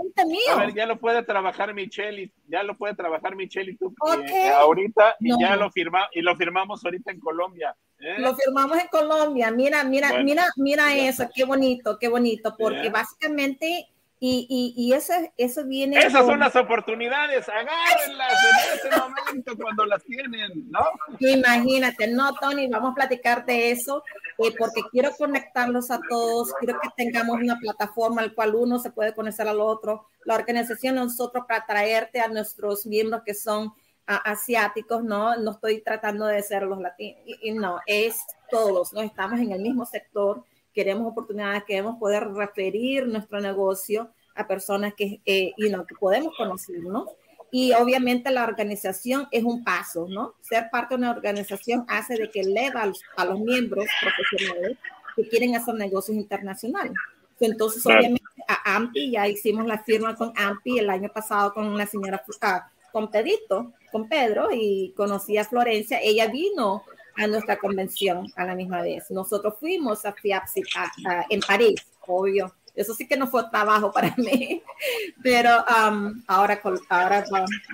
a 0.52 0.56
ver, 0.56 0.74
ya, 0.74 0.86
lo 0.86 0.98
puede 0.98 1.22
trabajar 1.24 1.74
Michelle, 1.74 2.30
ya 2.46 2.62
lo 2.62 2.76
puede 2.76 2.94
trabajar 2.94 3.34
Michelle 3.34 3.72
y 3.72 3.76
tú 3.76 3.92
okay. 3.98 4.30
eh, 4.30 4.50
ahorita 4.50 5.16
y 5.18 5.30
ya 5.40 5.56
lo 5.56 5.70
firma 5.70 6.08
y 6.12 6.22
lo 6.22 6.36
firmamos 6.36 6.84
ahorita 6.84 7.10
en 7.10 7.20
Colombia. 7.20 7.74
¿eh? 7.98 8.16
Lo 8.18 8.34
firmamos 8.36 8.78
en 8.78 8.86
Colombia. 8.86 9.50
Mira, 9.50 9.82
mira, 9.84 10.10
bueno, 10.10 10.24
mira, 10.24 10.46
mira 10.56 10.94
eso, 10.94 11.28
qué 11.34 11.44
bonito, 11.44 11.98
qué 11.98 12.08
bonito, 12.08 12.54
porque 12.56 12.82
yeah. 12.82 12.92
básicamente 12.92 13.88
y, 14.22 14.46
y, 14.50 14.74
y, 14.76 14.92
eso, 14.92 15.14
eso 15.38 15.64
viene. 15.64 15.98
Esas 15.98 16.20
con... 16.20 16.32
son 16.32 16.40
las 16.40 16.54
oportunidades, 16.54 17.48
agárrenlas 17.48 18.32
en 18.32 18.74
ese 18.76 18.98
momento 19.00 19.56
cuando 19.56 19.86
las 19.86 20.04
tienen, 20.04 20.70
¿no? 20.70 20.80
Imagínate, 21.20 22.06
no, 22.06 22.34
Tony, 22.34 22.68
vamos 22.68 22.92
a 22.92 22.94
platicar 22.96 23.46
de 23.46 23.70
eso, 23.70 24.04
eh, 24.42 24.54
porque 24.58 24.82
quiero 24.90 25.10
conectarlos 25.16 25.90
a 25.90 26.00
todos, 26.08 26.52
quiero 26.60 26.78
que 26.80 26.88
tengamos 26.96 27.36
una 27.40 27.58
plataforma 27.58 28.22
al 28.22 28.34
cual 28.34 28.54
uno 28.54 28.78
se 28.78 28.90
puede 28.90 29.14
conocer 29.14 29.48
al 29.48 29.60
otro, 29.60 30.06
la 30.24 30.34
organización 30.34 30.96
nosotros 30.96 31.44
para 31.46 31.66
traerte 31.66 32.20
a 32.20 32.28
nuestros 32.28 32.86
miembros 32.86 33.22
que 33.24 33.34
son 33.34 33.72
a, 34.06 34.16
asiáticos, 34.16 35.04
¿no? 35.04 35.36
No 35.36 35.52
estoy 35.52 35.82
tratando 35.82 36.26
de 36.26 36.42
ser 36.42 36.62
los 36.62 36.80
latinos, 36.80 37.20
y, 37.24 37.48
y 37.48 37.52
no, 37.52 37.80
es 37.86 38.20
todos, 38.50 38.92
¿no? 38.92 39.00
Estamos 39.00 39.40
en 39.40 39.52
el 39.52 39.60
mismo 39.60 39.84
sector 39.86 40.44
queremos 40.72 41.10
oportunidades, 41.10 41.64
queremos 41.64 41.98
poder 41.98 42.28
referir 42.32 43.06
nuestro 43.06 43.40
negocio 43.40 44.10
a 44.34 44.46
personas 44.46 44.94
que, 44.94 45.20
eh, 45.24 45.52
you 45.56 45.68
know, 45.68 45.84
que 45.84 45.94
podemos 45.94 46.34
conocer, 46.36 46.80
¿no? 46.80 47.06
Y 47.52 47.72
obviamente 47.72 48.30
la 48.30 48.44
organización 48.44 49.26
es 49.30 49.42
un 49.44 49.64
paso, 49.64 50.06
¿no? 50.08 50.34
Ser 50.40 50.70
parte 50.70 50.94
de 50.94 51.00
una 51.00 51.10
organización 51.10 51.84
hace 51.88 52.16
de 52.16 52.30
que 52.30 52.40
eleva 52.40 52.82
a 53.16 53.24
los, 53.24 53.40
miembros 53.40 53.86
profesionales 54.00 54.78
que 55.16 55.28
quieren 55.28 55.56
hacer 55.56 55.74
negocios 55.74 56.16
internacionales. 56.16 56.92
Entonces, 57.40 57.84
obviamente, 57.86 58.22
a 58.46 58.76
AMPI, 58.76 59.12
ya 59.12 59.26
hicimos 59.26 59.66
la 59.66 59.82
firma 59.82 60.14
con 60.14 60.32
AMPI 60.36 60.78
el 60.78 60.90
año 60.90 61.08
pasado 61.12 61.52
con 61.52 61.76
la 61.76 61.86
señora, 61.86 62.22
ah, 62.42 62.70
con 62.92 63.10
Pedrito, 63.10 63.72
con 63.90 64.08
Pedro, 64.08 64.48
y 64.52 64.92
conocí 64.96 65.36
a 65.36 65.44
Florencia. 65.44 65.98
Ella 66.02 66.28
vino 66.28 66.84
a 67.16 67.26
nuestra 67.26 67.58
convención 67.58 68.30
a 68.36 68.44
la 68.44 68.54
misma 68.54 68.82
vez. 68.82 69.10
Nosotros 69.10 69.54
fuimos 69.58 70.04
a 70.04 70.12
FIAPSI 70.12 70.62
en 71.30 71.40
París, 71.40 71.86
obvio. 72.06 72.54
Eso 72.74 72.94
sí 72.94 73.06
que 73.06 73.16
no 73.16 73.26
fue 73.26 73.48
trabajo 73.50 73.92
para 73.92 74.14
mí, 74.16 74.62
pero 75.22 75.50
um, 75.60 76.22
ahora, 76.26 76.60
ahora 76.88 77.24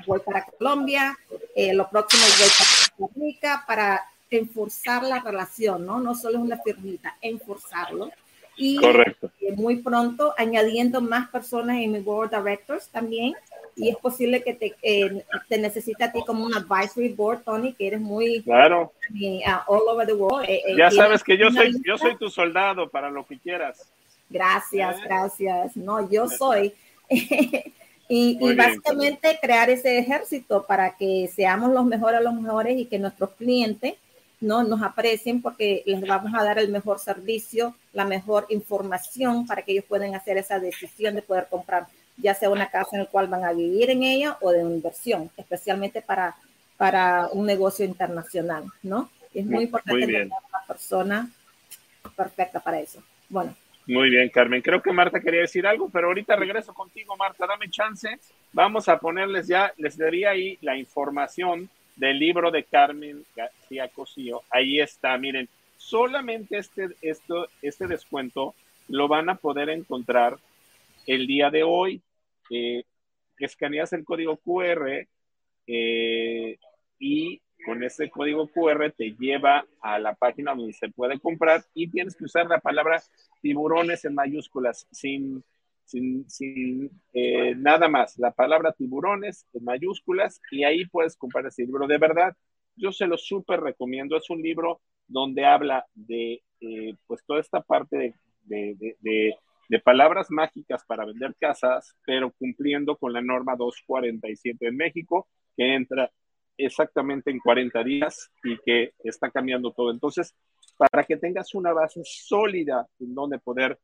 voy 0.06 0.20
para 0.20 0.44
Colombia, 0.44 1.16
eh, 1.54 1.74
lo 1.74 1.88
próximo 1.88 2.22
voy 2.38 2.48
para 2.48 2.96
Costa 2.96 3.20
Rica 3.20 3.64
para 3.66 4.04
enforzar 4.30 5.04
la 5.04 5.20
relación, 5.20 5.86
¿no? 5.86 6.00
No 6.00 6.14
solo 6.14 6.38
es 6.38 6.44
una 6.44 6.58
firmita, 6.58 7.16
enforzarlo. 7.20 8.10
Y 8.56 8.78
Correcto. 8.78 9.30
Eh, 9.40 9.52
muy 9.52 9.76
pronto 9.76 10.34
añadiendo 10.38 11.02
más 11.02 11.28
personas 11.28 11.76
en 11.76 11.92
mi 11.92 12.00
board 12.00 12.30
directors 12.30 12.88
también. 12.88 13.34
Y 13.78 13.90
es 13.90 13.96
posible 13.96 14.42
que 14.42 14.54
te, 14.54 14.74
eh, 14.80 15.22
te 15.50 15.58
necesite 15.58 16.02
a 16.02 16.10
ti 16.10 16.24
como 16.26 16.46
un 16.46 16.54
advisory 16.54 17.10
board, 17.10 17.42
Tony, 17.44 17.74
que 17.74 17.86
eres 17.86 18.00
muy 18.00 18.42
claro. 18.42 18.92
Uh, 19.10 19.50
all 19.66 19.88
over 19.90 20.06
the 20.06 20.14
world. 20.14 20.48
ya 20.76 20.90
sabes 20.90 21.22
que 21.22 21.36
yo 21.36 21.50
soy, 21.50 21.76
yo 21.84 21.98
soy 21.98 22.16
tu 22.16 22.30
soldado 22.30 22.88
para 22.88 23.10
lo 23.10 23.26
que 23.26 23.38
quieras. 23.38 23.92
Gracias, 24.28 25.00
gracias. 25.02 25.76
No, 25.76 26.10
yo 26.10 26.28
soy. 26.28 26.74
y, 28.08 28.54
básicamente 28.54 29.38
crear 29.40 29.70
ese 29.70 29.98
ejército 29.98 30.66
para 30.66 30.96
que 30.96 31.30
seamos 31.34 31.72
los 31.72 31.84
mejores 31.84 32.20
los 32.22 32.34
mejores 32.34 32.78
y 32.78 32.86
que 32.86 32.98
nuestros 32.98 33.30
clientes 33.32 33.94
no 34.40 34.64
nos 34.64 34.82
aprecien 34.82 35.40
porque 35.40 35.82
les 35.86 36.00
vamos 36.06 36.32
a 36.34 36.44
dar 36.44 36.58
el 36.58 36.68
mejor 36.68 36.98
servicio, 36.98 37.74
la 37.92 38.04
mejor 38.04 38.46
información 38.50 39.46
para 39.46 39.62
que 39.62 39.72
ellos 39.72 39.84
puedan 39.88 40.14
hacer 40.14 40.36
esa 40.36 40.58
decisión 40.58 41.14
de 41.14 41.22
poder 41.22 41.46
comprar 41.48 41.86
ya 42.16 42.34
sea 42.34 42.50
una 42.50 42.70
casa 42.70 42.90
en 42.92 43.00
la 43.00 43.06
cual 43.06 43.28
van 43.28 43.44
a 43.44 43.52
vivir 43.52 43.90
en 43.90 44.02
ella 44.02 44.38
o 44.40 44.50
de 44.50 44.64
una 44.64 44.74
inversión, 44.74 45.30
especialmente 45.36 46.02
para, 46.02 46.36
para 46.76 47.28
un 47.32 47.46
negocio 47.46 47.84
internacional, 47.84 48.64
¿no? 48.82 49.10
Es 49.34 49.44
muy, 49.44 49.64
importante 49.64 50.06
tener 50.06 50.26
una 50.26 50.66
persona 50.66 51.30
perfecta 52.16 52.60
para 52.60 52.80
eso. 52.80 53.02
Bueno, 53.28 53.54
muy 53.86 54.10
bien, 54.10 54.28
Carmen. 54.28 54.62
Creo 54.62 54.82
que 54.82 54.92
Marta 54.92 55.20
quería 55.20 55.42
decir 55.42 55.66
algo, 55.66 55.88
pero 55.90 56.08
ahorita 56.08 56.34
regreso 56.36 56.74
contigo, 56.74 57.16
Marta. 57.16 57.46
Dame 57.46 57.70
chance. 57.70 58.18
Vamos 58.52 58.88
a 58.88 58.98
ponerles 58.98 59.46
ya, 59.46 59.72
les 59.76 59.96
daría 59.96 60.30
ahí 60.30 60.58
la 60.60 60.76
información 60.76 61.70
del 61.94 62.18
libro 62.18 62.50
de 62.50 62.64
Carmen 62.64 63.24
García 63.34 63.88
Cosío. 63.88 64.42
Ahí 64.50 64.80
está, 64.80 65.16
miren, 65.18 65.48
solamente 65.76 66.58
este, 66.58 66.88
esto, 67.00 67.48
este 67.62 67.86
descuento 67.86 68.54
lo 68.88 69.08
van 69.08 69.28
a 69.28 69.36
poder 69.36 69.70
encontrar 69.70 70.36
el 71.06 71.26
día 71.26 71.50
de 71.50 71.62
hoy. 71.62 72.00
Eh, 72.50 72.84
escaneas 73.38 73.92
el 73.92 74.04
código 74.04 74.36
QR 74.36 75.06
eh, 75.66 76.58
y 76.98 77.40
con 77.64 77.82
ese 77.82 78.10
código 78.10 78.48
QR 78.48 78.92
te 78.96 79.16
lleva 79.18 79.64
a 79.80 79.98
la 79.98 80.14
página 80.14 80.54
donde 80.54 80.72
se 80.72 80.88
puede 80.88 81.18
comprar 81.18 81.64
y 81.74 81.88
tienes 81.88 82.14
que 82.14 82.24
usar 82.24 82.46
la 82.46 82.60
palabra 82.60 83.02
tiburones 83.40 84.04
en 84.04 84.14
mayúsculas, 84.14 84.86
sin, 84.90 85.42
sin, 85.84 86.90
eh, 87.12 87.54
nada 87.56 87.88
más. 87.88 88.18
La 88.18 88.32
palabra 88.32 88.72
tiburones 88.72 89.46
en 89.52 89.64
mayúsculas 89.64 90.40
y 90.50 90.64
ahí 90.64 90.86
puedes 90.86 91.16
comprar 91.16 91.46
ese 91.46 91.64
libro. 91.64 91.86
De 91.86 91.98
verdad, 91.98 92.36
yo 92.76 92.92
se 92.92 93.06
lo 93.06 93.16
súper 93.16 93.60
recomiendo. 93.60 94.16
Es 94.16 94.28
un 94.30 94.42
libro 94.42 94.80
donde 95.06 95.44
habla 95.44 95.86
de 95.94 96.42
eh, 96.60 96.94
pues 97.06 97.24
toda 97.24 97.40
esta 97.40 97.60
parte 97.60 98.14
de, 98.42 98.76
de, 99.00 99.80
palabras 99.84 100.30
mágicas 100.30 100.84
para 100.84 101.04
vender 101.04 101.34
casas, 101.38 101.96
pero 102.04 102.32
cumpliendo 102.32 102.96
con 102.96 103.12
la 103.12 103.20
norma 103.20 103.56
247 103.56 104.66
en 104.66 104.76
México, 104.76 105.28
que 105.56 105.74
entra 105.74 106.10
exactamente 106.58 107.30
en 107.30 107.38
40 107.38 107.82
días 107.84 108.30
y 108.44 108.58
que 108.58 108.92
está 109.04 109.30
cambiando 109.30 109.72
todo. 109.72 109.90
Entonces, 109.90 110.34
para 110.76 111.04
que 111.04 111.16
tengas 111.16 111.54
una 111.54 111.72
base 111.72 112.00
sólida 112.04 112.86
en 113.00 113.14
donde 113.14 113.38
poder 113.38 113.78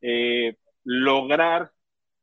eh, 0.00 0.56
lograr 0.84 1.70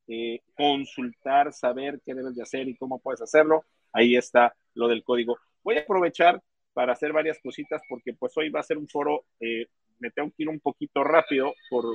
eh, 0.07 0.41
consultar, 0.55 1.51
saber 1.53 1.99
qué 2.05 2.13
debes 2.13 2.35
de 2.35 2.43
hacer 2.43 2.67
y 2.67 2.75
cómo 2.75 2.99
puedes 2.99 3.21
hacerlo, 3.21 3.65
ahí 3.93 4.15
está 4.15 4.55
lo 4.73 4.87
del 4.87 5.03
código. 5.03 5.37
Voy 5.63 5.77
a 5.77 5.81
aprovechar 5.81 6.41
para 6.73 6.93
hacer 6.93 7.13
varias 7.13 7.39
cositas 7.39 7.81
porque 7.89 8.13
pues 8.13 8.37
hoy 8.37 8.49
va 8.49 8.59
a 8.59 8.63
ser 8.63 8.77
un 8.77 8.87
foro, 8.87 9.25
eh, 9.39 9.67
me 9.99 10.11
tengo 10.11 10.29
que 10.29 10.43
ir 10.43 10.49
un 10.49 10.59
poquito 10.59 11.03
rápido 11.03 11.53
por, 11.69 11.85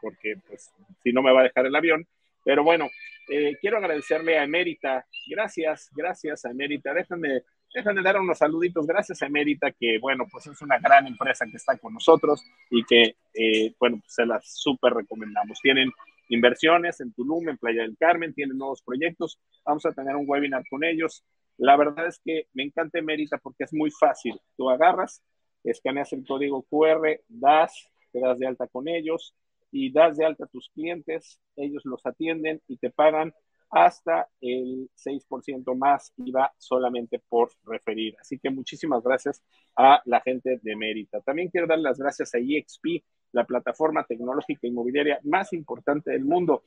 porque 0.00 0.34
pues 0.46 0.70
si 1.02 1.12
no 1.12 1.22
me 1.22 1.32
va 1.32 1.40
a 1.40 1.44
dejar 1.44 1.66
el 1.66 1.74
avión, 1.74 2.06
pero 2.48 2.64
bueno, 2.64 2.88
eh, 3.28 3.58
quiero 3.60 3.76
agradecerle 3.76 4.38
a 4.38 4.44
Emérita. 4.44 5.04
Gracias, 5.26 5.90
gracias 5.94 6.46
a 6.46 6.50
Emérita. 6.50 6.94
Déjenme, 6.94 7.42
déjenme 7.74 8.00
dar 8.00 8.18
unos 8.18 8.38
saluditos. 8.38 8.86
Gracias 8.86 9.20
a 9.20 9.26
Emérita, 9.26 9.70
que 9.70 9.98
bueno, 9.98 10.24
pues 10.32 10.46
es 10.46 10.62
una 10.62 10.78
gran 10.78 11.06
empresa 11.06 11.44
que 11.44 11.58
está 11.58 11.76
con 11.76 11.92
nosotros 11.92 12.42
y 12.70 12.82
que, 12.84 13.16
eh, 13.34 13.74
bueno, 13.78 13.98
pues 14.00 14.14
se 14.14 14.24
las 14.24 14.50
súper 14.50 14.94
recomendamos. 14.94 15.60
Tienen 15.60 15.90
inversiones 16.30 17.02
en 17.02 17.12
Tulum, 17.12 17.50
en 17.50 17.58
Playa 17.58 17.82
del 17.82 17.98
Carmen, 17.98 18.32
tienen 18.32 18.56
nuevos 18.56 18.80
proyectos. 18.80 19.38
Vamos 19.66 19.84
a 19.84 19.92
tener 19.92 20.16
un 20.16 20.24
webinar 20.26 20.62
con 20.70 20.84
ellos. 20.84 21.22
La 21.58 21.76
verdad 21.76 22.06
es 22.06 22.18
que 22.24 22.46
me 22.54 22.62
encanta 22.62 22.98
Emérita 22.98 23.36
porque 23.36 23.64
es 23.64 23.74
muy 23.74 23.90
fácil. 23.90 24.40
Tú 24.56 24.70
agarras, 24.70 25.22
escaneas 25.64 26.14
el 26.14 26.24
código 26.26 26.62
QR, 26.62 27.20
das, 27.28 27.92
te 28.10 28.20
das 28.20 28.38
de 28.38 28.46
alta 28.46 28.66
con 28.68 28.88
ellos 28.88 29.34
y 29.70 29.92
das 29.92 30.16
de 30.16 30.24
alta 30.24 30.44
a 30.44 30.48
tus 30.48 30.70
clientes, 30.70 31.40
ellos 31.56 31.84
los 31.84 32.04
atienden 32.06 32.60
y 32.68 32.76
te 32.76 32.90
pagan 32.90 33.34
hasta 33.70 34.28
el 34.40 34.88
6% 34.94 35.76
más 35.76 36.12
IVA 36.16 36.52
solamente 36.56 37.20
por 37.28 37.50
referir. 37.66 38.16
Así 38.20 38.38
que 38.38 38.50
muchísimas 38.50 39.02
gracias 39.02 39.42
a 39.76 40.00
la 40.06 40.20
gente 40.20 40.58
de 40.62 40.76
Mérita. 40.76 41.20
También 41.20 41.48
quiero 41.50 41.66
dar 41.66 41.78
las 41.78 41.98
gracias 41.98 42.34
a 42.34 42.38
EXP, 42.38 43.04
la 43.32 43.44
plataforma 43.44 44.04
tecnológica 44.04 44.66
inmobiliaria 44.66 45.20
más 45.24 45.52
importante 45.52 46.10
del 46.10 46.24
mundo. 46.24 46.62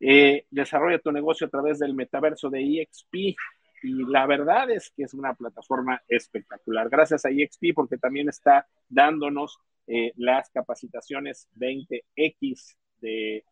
Eh, 0.00 0.46
desarrolla 0.50 0.98
tu 0.98 1.12
negocio 1.12 1.46
a 1.46 1.50
través 1.50 1.78
del 1.78 1.94
metaverso 1.94 2.48
de 2.48 2.60
EXP 2.60 3.36
y 3.82 3.92
la 4.10 4.26
verdad 4.26 4.70
es 4.70 4.90
que 4.96 5.04
es 5.04 5.12
una 5.12 5.34
plataforma 5.34 6.02
espectacular. 6.08 6.88
Gracias 6.88 7.24
a 7.26 7.30
EXP 7.30 7.74
porque 7.74 7.98
también 7.98 8.28
está 8.28 8.66
dándonos 8.88 9.58
eh, 9.92 10.12
las 10.18 10.48
capacitaciones 10.50 11.48
20X 11.56 12.76
de, 13.00 13.44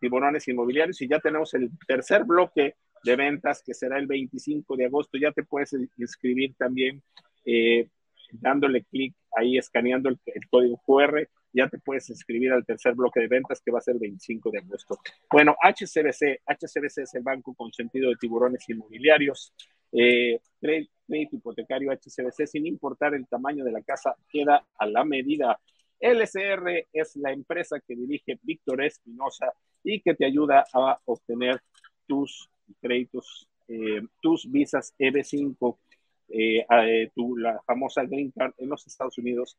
tiburones 0.00 0.48
inmobiliarios 0.48 1.02
y 1.02 1.08
ya 1.08 1.20
tenemos 1.20 1.52
el 1.52 1.70
tercer 1.86 2.24
bloque 2.24 2.76
de 3.04 3.14
ventas 3.14 3.62
que 3.62 3.74
será 3.74 3.98
el 3.98 4.06
25 4.06 4.74
de 4.74 4.86
agosto. 4.86 5.18
Ya 5.18 5.32
te 5.32 5.42
puedes 5.42 5.76
inscribir 5.98 6.54
también 6.56 7.02
eh, 7.44 7.90
dándole 8.32 8.84
clic 8.84 9.14
ahí, 9.36 9.58
escaneando 9.58 10.08
el, 10.08 10.18
código 10.48 10.80
QR. 10.86 11.28
Ya 11.52 11.68
te 11.68 11.78
puedes 11.78 12.08
inscribir 12.08 12.52
al 12.52 12.64
tercer 12.64 12.94
bloque 12.94 13.20
de 13.20 13.28
ventas 13.28 13.60
que 13.60 13.70
va 13.70 13.80
a 13.80 13.82
ser 13.82 13.96
el 13.96 14.00
25 14.00 14.50
de 14.50 14.60
agosto. 14.60 14.98
Bueno, 15.30 15.54
HCBC, 15.62 16.40
HCBC 16.46 16.98
es 17.02 17.14
el 17.16 17.22
banco 17.22 17.52
con 17.52 17.70
sentido 17.70 18.08
de 18.08 18.16
tiburones 18.16 18.66
inmobiliarios. 18.66 19.52
Eh, 19.92 20.40
crédito 20.58 21.36
hipotecario 21.36 21.92
HCBC, 21.92 22.46
sin 22.46 22.66
importar 22.66 23.14
el 23.14 23.26
tamaño 23.26 23.62
de 23.62 23.72
la 23.72 23.82
casa, 23.82 24.16
queda 24.30 24.64
a 24.78 24.86
la 24.86 25.04
medida. 25.04 25.60
LCR 26.02 26.88
es 26.92 27.14
la 27.16 27.32
empresa 27.32 27.78
que 27.80 27.94
dirige 27.94 28.38
Víctor 28.42 28.82
Espinosa 28.82 29.52
y 29.84 30.00
que 30.00 30.14
te 30.14 30.26
ayuda 30.26 30.64
a 30.74 30.98
obtener 31.04 31.62
tus 32.08 32.50
créditos, 32.80 33.48
eh, 33.68 34.02
tus 34.20 34.50
visas 34.50 34.92
EB5, 34.98 35.78
eh, 36.28 36.66
eh, 36.68 37.10
tu, 37.14 37.36
la 37.36 37.60
famosa 37.64 38.04
Green 38.04 38.32
Card 38.32 38.52
en 38.58 38.68
los 38.68 38.84
Estados 38.84 39.16
Unidos 39.18 39.56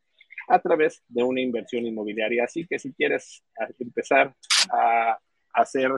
a 0.50 0.60
través 0.60 1.02
de 1.08 1.24
una 1.24 1.40
inversión 1.40 1.86
inmobiliaria. 1.86 2.44
Así 2.44 2.68
que 2.68 2.78
si 2.78 2.92
quieres 2.92 3.42
empezar 3.80 4.36
a 4.70 5.18
hacer 5.54 5.92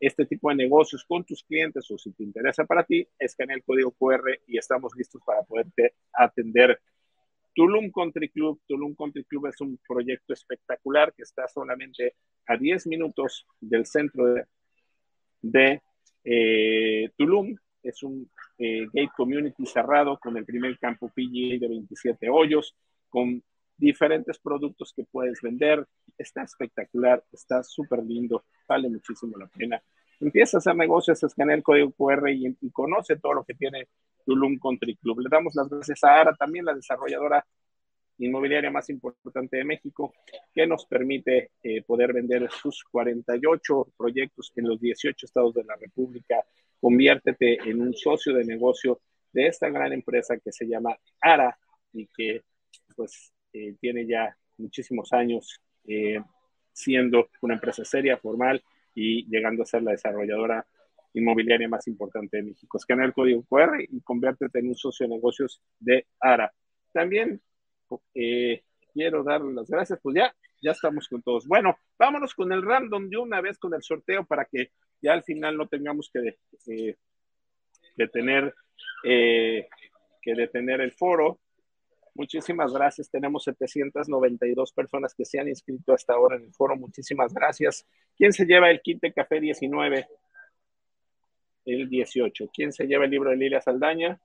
este 0.00 0.24
tipo 0.24 0.48
de 0.48 0.56
negocios 0.56 1.04
con 1.04 1.22
tus 1.22 1.44
clientes 1.44 1.88
o 1.90 1.98
si 1.98 2.12
te 2.12 2.24
interesa 2.24 2.64
para 2.64 2.82
ti, 2.82 3.06
escanea 3.18 3.56
el 3.56 3.62
código 3.62 3.92
QR 3.92 4.40
y 4.46 4.56
estamos 4.56 4.92
listos 4.96 5.20
para 5.24 5.42
poderte 5.42 5.94
atender 6.14 6.80
Tulum 7.54 7.90
Country 7.90 8.28
Club. 8.30 8.60
Tulum 8.66 8.94
Country 8.94 9.24
Club 9.24 9.46
es 9.46 9.60
un 9.60 9.78
proyecto 9.86 10.32
espectacular 10.32 11.12
que 11.12 11.22
está 11.22 11.46
solamente 11.48 12.16
a 12.46 12.56
10 12.56 12.86
minutos 12.86 13.46
del 13.60 13.86
centro 13.86 14.34
de, 15.40 15.82
eh, 16.24 17.10
Tulum. 17.16 17.54
Es 17.82 18.02
un 18.02 18.30
eh, 18.58 18.86
gate 18.92 19.10
community 19.16 19.66
cerrado 19.66 20.18
con 20.18 20.36
el 20.36 20.44
primer 20.44 20.78
campo 20.78 21.08
PGA 21.08 21.58
de 21.58 21.68
27 21.68 22.28
hoyos, 22.30 22.76
con 23.08 23.42
diferentes 23.76 24.38
productos 24.38 24.92
que 24.94 25.04
puedes 25.04 25.40
vender. 25.42 25.86
Está 26.16 26.42
espectacular, 26.42 27.24
está 27.32 27.62
súper 27.62 28.04
lindo, 28.04 28.44
vale 28.68 28.88
muchísimo 28.88 29.36
la 29.36 29.48
pena. 29.48 29.82
empieza 30.20 30.56
a 30.56 30.58
hacer 30.58 30.76
negocios, 30.76 31.22
escanea 31.22 31.56
el 31.56 31.62
código 31.64 31.90
QR 31.92 32.30
y, 32.30 32.56
y 32.60 32.70
conoce 32.70 33.16
todo 33.16 33.34
lo 33.34 33.44
que 33.44 33.54
tiene 33.54 33.88
Tulum 34.24 34.58
Country 34.58 34.96
Club. 34.96 35.20
Le 35.20 35.28
damos 35.30 35.54
las 35.54 35.68
gracias 35.68 36.02
a 36.04 36.20
ARA, 36.20 36.34
también 36.34 36.64
la 36.64 36.74
desarrolladora 36.74 37.44
inmobiliaria 38.18 38.70
más 38.70 38.88
importante 38.90 39.56
de 39.56 39.64
México, 39.64 40.14
que 40.52 40.66
nos 40.66 40.86
permite 40.86 41.50
eh, 41.62 41.82
poder 41.82 42.12
vender 42.12 42.48
sus 42.50 42.84
48 42.84 43.88
proyectos 43.96 44.52
en 44.56 44.68
los 44.68 44.80
18 44.80 45.26
estados 45.26 45.54
de 45.54 45.64
la 45.64 45.76
República. 45.76 46.44
Conviértete 46.80 47.58
en 47.68 47.80
un 47.80 47.94
socio 47.94 48.34
de 48.34 48.44
negocio 48.44 49.00
de 49.32 49.46
esta 49.46 49.68
gran 49.70 49.92
empresa 49.92 50.38
que 50.38 50.52
se 50.52 50.66
llama 50.66 50.96
ARA 51.20 51.56
y 51.92 52.06
que 52.06 52.42
pues 52.94 53.32
eh, 53.52 53.74
tiene 53.80 54.06
ya 54.06 54.36
muchísimos 54.58 55.12
años 55.12 55.60
eh, 55.86 56.20
siendo 56.72 57.28
una 57.40 57.54
empresa 57.54 57.84
seria, 57.84 58.16
formal 58.16 58.62
y 58.94 59.26
llegando 59.28 59.62
a 59.62 59.66
ser 59.66 59.82
la 59.82 59.92
desarrolladora 59.92 60.66
inmobiliaria 61.14 61.68
más 61.68 61.86
importante 61.88 62.38
de 62.38 62.44
México. 62.44 62.78
Escanea 62.78 63.06
el 63.06 63.12
código 63.12 63.44
QR 63.44 63.80
y 63.80 64.00
conviértete 64.00 64.58
en 64.58 64.68
un 64.68 64.74
socio 64.74 65.06
de 65.06 65.14
negocios 65.14 65.60
de 65.78 66.06
ARA. 66.20 66.52
También 66.92 67.40
eh, 68.14 68.62
quiero 68.92 69.22
darle 69.22 69.52
las 69.52 69.68
gracias, 69.68 69.98
pues 70.02 70.16
ya, 70.16 70.34
ya 70.62 70.72
estamos 70.72 71.08
con 71.08 71.22
todos. 71.22 71.46
Bueno, 71.46 71.76
vámonos 71.98 72.34
con 72.34 72.52
el 72.52 72.62
random 72.62 73.08
de 73.08 73.16
una 73.18 73.40
vez 73.40 73.58
con 73.58 73.74
el 73.74 73.82
sorteo 73.82 74.24
para 74.24 74.44
que 74.44 74.70
ya 75.00 75.12
al 75.12 75.24
final 75.24 75.56
no 75.56 75.66
tengamos 75.68 76.10
que 76.12 76.38
eh, 76.72 76.96
detener, 77.96 78.54
eh, 79.04 79.68
que 80.20 80.34
detener 80.34 80.80
el 80.80 80.92
foro. 80.92 81.40
Muchísimas 82.14 82.72
gracias. 82.72 83.10
Tenemos 83.10 83.44
792 83.44 84.72
personas 84.72 85.14
que 85.14 85.24
se 85.24 85.40
han 85.40 85.48
inscrito 85.48 85.94
hasta 85.94 86.12
ahora 86.12 86.36
en 86.36 86.44
el 86.44 86.52
foro. 86.52 86.76
Muchísimas 86.76 87.32
gracias. 87.32 87.86
¿Quién 88.16 88.32
se 88.32 88.44
lleva 88.44 88.70
el 88.70 88.82
kit 88.82 89.00
de 89.00 89.12
café 89.12 89.40
19? 89.40 90.06
El 91.64 91.88
18. 91.88 92.50
¿Quién 92.52 92.72
se 92.72 92.86
lleva 92.86 93.04
el 93.04 93.10
libro 93.10 93.30
de 93.30 93.36
Lilia 93.36 93.60
Saldaña? 93.60 94.20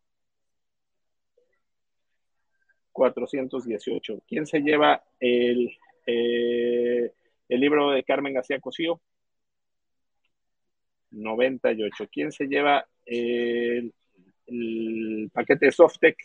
418. 2.91 4.23
¿Quién 4.27 4.47
se 4.47 4.59
lleva 4.59 5.03
el, 5.19 5.71
eh, 6.07 7.11
el 7.47 7.59
libro 7.59 7.91
de 7.91 8.03
Carmen 8.03 8.33
García 8.33 8.59
Cosío? 8.59 8.99
98. 11.11 12.07
¿Quién 12.11 12.31
se 12.31 12.45
lleva 12.45 12.87
el, 13.05 13.93
paquete 15.31 15.67
de 15.67 15.71
Softec 15.71 16.17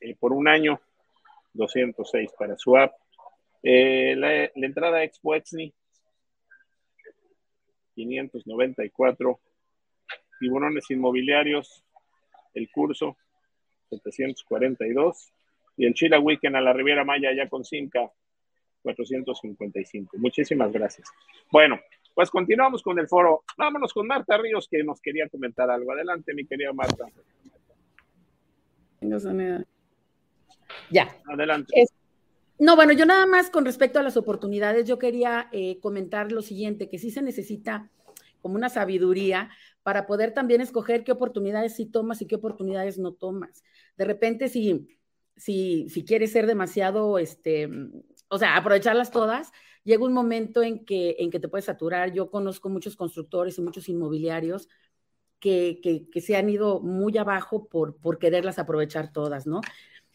eh, 0.00 0.14
por 0.18 0.32
un 0.32 0.48
año? 0.48 0.80
206 1.52 2.30
para 2.38 2.56
su 2.56 2.76
app. 2.76 2.92
Eh, 3.62 4.14
la, 4.16 4.44
entrada 4.54 4.98
a 4.98 5.04
Expo 5.04 5.34
Exni, 5.34 5.72
594. 7.94 9.40
Tiburones 10.40 10.90
inmobiliarios, 10.90 11.84
el 12.54 12.68
curso, 12.70 13.16
742 13.90 15.32
y 15.76 15.86
el 15.86 15.94
Chila 15.94 16.18
Weekend 16.18 16.56
a 16.56 16.60
la 16.60 16.72
Riviera 16.72 17.04
Maya 17.04 17.30
ya 17.36 17.48
con 17.48 17.64
Simca 17.64 18.10
455. 18.82 20.16
Muchísimas 20.18 20.72
gracias. 20.72 21.08
Bueno, 21.52 21.78
pues 22.14 22.30
continuamos 22.30 22.82
con 22.82 22.98
el 22.98 23.06
foro. 23.06 23.44
Vámonos 23.56 23.92
con 23.92 24.06
Marta 24.06 24.38
Ríos 24.38 24.66
que 24.68 24.82
nos 24.82 25.00
quería 25.00 25.28
comentar 25.28 25.70
algo. 25.70 25.92
Adelante, 25.92 26.34
mi 26.34 26.46
querida 26.46 26.72
Marta. 26.72 27.06
Ya. 30.90 31.08
Adelante. 31.26 31.84
no, 32.58 32.76
bueno, 32.76 32.92
yo 32.92 33.06
nada 33.06 33.26
más 33.26 33.50
con 33.50 33.64
respecto 33.64 33.98
a 33.98 34.02
las 34.02 34.16
oportunidades, 34.16 34.86
yo 34.86 34.98
quería 34.98 35.48
eh, 35.52 35.78
comentar 35.80 36.32
lo 36.32 36.42
siguiente, 36.42 36.88
que 36.88 36.98
sí 36.98 37.10
se 37.10 37.22
necesita 37.22 37.90
como 38.40 38.54
una 38.54 38.68
sabiduría 38.68 39.50
para 39.82 40.06
poder 40.06 40.32
también 40.34 40.60
escoger 40.60 41.04
qué 41.04 41.12
oportunidades 41.12 41.76
sí 41.76 41.86
tomas 41.86 42.22
y 42.22 42.26
qué 42.26 42.36
oportunidades 42.36 42.98
no 42.98 43.12
tomas. 43.12 43.62
De 43.96 44.04
repente, 44.04 44.48
si 44.48 44.88
si, 45.40 45.88
si 45.88 46.04
quieres 46.04 46.32
ser 46.32 46.46
demasiado, 46.46 47.18
este, 47.18 47.68
o 48.28 48.38
sea, 48.38 48.56
aprovecharlas 48.56 49.10
todas, 49.10 49.50
llega 49.84 50.04
un 50.04 50.12
momento 50.12 50.62
en 50.62 50.84
que, 50.84 51.16
en 51.18 51.30
que 51.30 51.40
te 51.40 51.48
puedes 51.48 51.64
saturar. 51.64 52.12
Yo 52.12 52.30
conozco 52.30 52.68
muchos 52.68 52.94
constructores 52.94 53.56
y 53.56 53.62
muchos 53.62 53.88
inmobiliarios 53.88 54.68
que, 55.38 55.80
que, 56.12 56.20
se 56.20 56.36
han 56.36 56.50
ido 56.50 56.80
muy 56.80 57.16
abajo 57.16 57.68
por, 57.68 57.96
por 57.96 58.18
quererlas 58.18 58.58
aprovechar 58.58 59.12
todas, 59.12 59.46
¿no? 59.46 59.62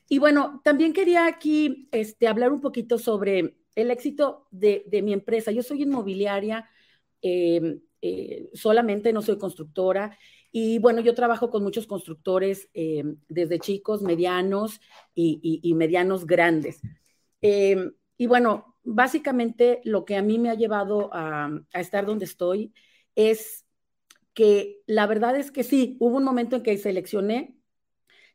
Y 0.08 0.20
bueno, 0.20 0.62
también 0.64 0.94
quería 0.94 1.26
aquí 1.26 1.90
este, 1.92 2.28
hablar 2.28 2.52
un 2.52 2.62
poquito 2.62 3.00
sobre 3.00 3.58
el 3.74 3.90
éxito 3.90 4.48
de, 4.52 4.84
de 4.86 5.02
mi 5.02 5.14
empresa. 5.14 5.52
Yo 5.52 5.64
soy 5.64 5.82
inmobiliaria, 5.82 6.70
eh, 7.24 7.80
eh, 8.08 8.50
solamente 8.54 9.12
no 9.14 9.24
soy 9.24 9.40
constructora 9.40 10.16
y 10.52 10.78
bueno, 10.78 11.02
yo 11.02 11.16
trabajo 11.16 11.50
con 11.50 11.64
muchos 11.64 11.88
constructores, 11.88 12.70
eh, 12.76 13.04
desde 13.28 13.60
chicos, 13.60 14.04
medianos 14.04 14.80
y, 15.16 15.74
medianos 15.76 16.28
grandes. 16.28 16.82
Eh, 17.42 17.92
y 18.16 18.28
bueno, 18.28 18.78
básicamente 18.84 19.82
lo 19.86 20.06
que 20.06 20.18
a 20.18 20.22
mí 20.22 20.38
me 20.38 20.52
ha 20.52 20.54
llevado 20.54 21.10
a, 21.14 21.50
estar 21.74 22.06
donde 22.06 22.26
estoy 22.26 22.74
es 23.16 23.66
que 24.36 24.84
la 24.86 25.08
verdad 25.08 25.36
es 25.36 25.52
que 25.52 25.64
sí, 25.64 25.98
hubo 26.00 26.18
un 26.18 26.24
momento 26.24 26.58
en 26.58 26.64
que 26.64 26.78
seleccioné, 26.78 27.58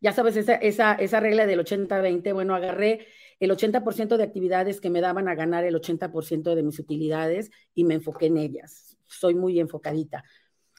ya 0.00 0.12
sabes, 0.12 0.36
esa, 0.36 0.56
esa, 0.56 0.94
esa 0.94 1.20
regla 1.20 1.46
del 1.46 1.60
80-20, 1.60 2.34
bueno, 2.34 2.56
agarré 2.56 3.06
el 3.40 3.50
80% 3.50 4.16
de 4.16 4.22
actividades 4.22 4.80
que 4.80 4.90
me 4.90 5.00
daban 5.00 5.26
a 5.28 5.34
ganar 5.34 5.64
el 5.64 5.74
80% 5.74 6.54
de 6.54 6.62
mis 6.62 6.78
utilidades 6.78 7.50
y 7.74 7.84
me 7.84 7.94
enfoqué 7.94 8.26
en 8.26 8.36
ellas. 8.36 8.96
Soy 9.06 9.34
muy 9.34 9.58
enfocadita. 9.58 10.22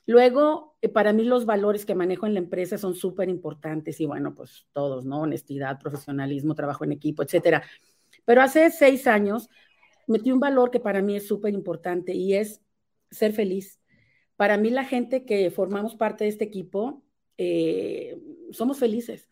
Luego, 0.06 0.78
eh, 0.82 0.90
para 0.90 1.14
mí 1.14 1.24
los 1.24 1.46
valores 1.46 1.86
que 1.86 1.96
manejo 1.96 2.26
en 2.26 2.34
la 2.34 2.40
empresa 2.40 2.78
son 2.78 2.96
súper 2.96 3.30
importantes 3.30 4.00
y 4.00 4.06
bueno, 4.06 4.34
pues 4.36 4.68
todos, 4.74 5.06
¿no? 5.06 5.22
Honestidad, 5.22 5.80
profesionalismo, 5.80 6.56
trabajo 6.56 6.84
en 6.84 6.92
equipo, 6.92 7.24
etcétera. 7.24 7.64
Pero 8.26 8.42
hace 8.42 8.70
seis 8.72 9.08
años 9.08 9.50
metí 10.08 10.32
un 10.32 10.40
valor 10.40 10.72
que 10.72 10.80
para 10.80 11.02
mí 11.02 11.16
es 11.16 11.28
súper 11.28 11.54
importante 11.54 12.14
y 12.14 12.36
es 12.36 12.62
ser 13.10 13.34
feliz. 13.34 13.80
Para 14.36 14.58
mí 14.58 14.70
la 14.70 14.86
gente 14.86 15.26
que 15.26 15.52
formamos 15.52 15.96
parte 15.96 16.24
de 16.26 16.30
este 16.30 16.46
equipo, 16.46 17.04
eh, 17.38 18.20
somos 18.52 18.80
felices, 18.80 19.30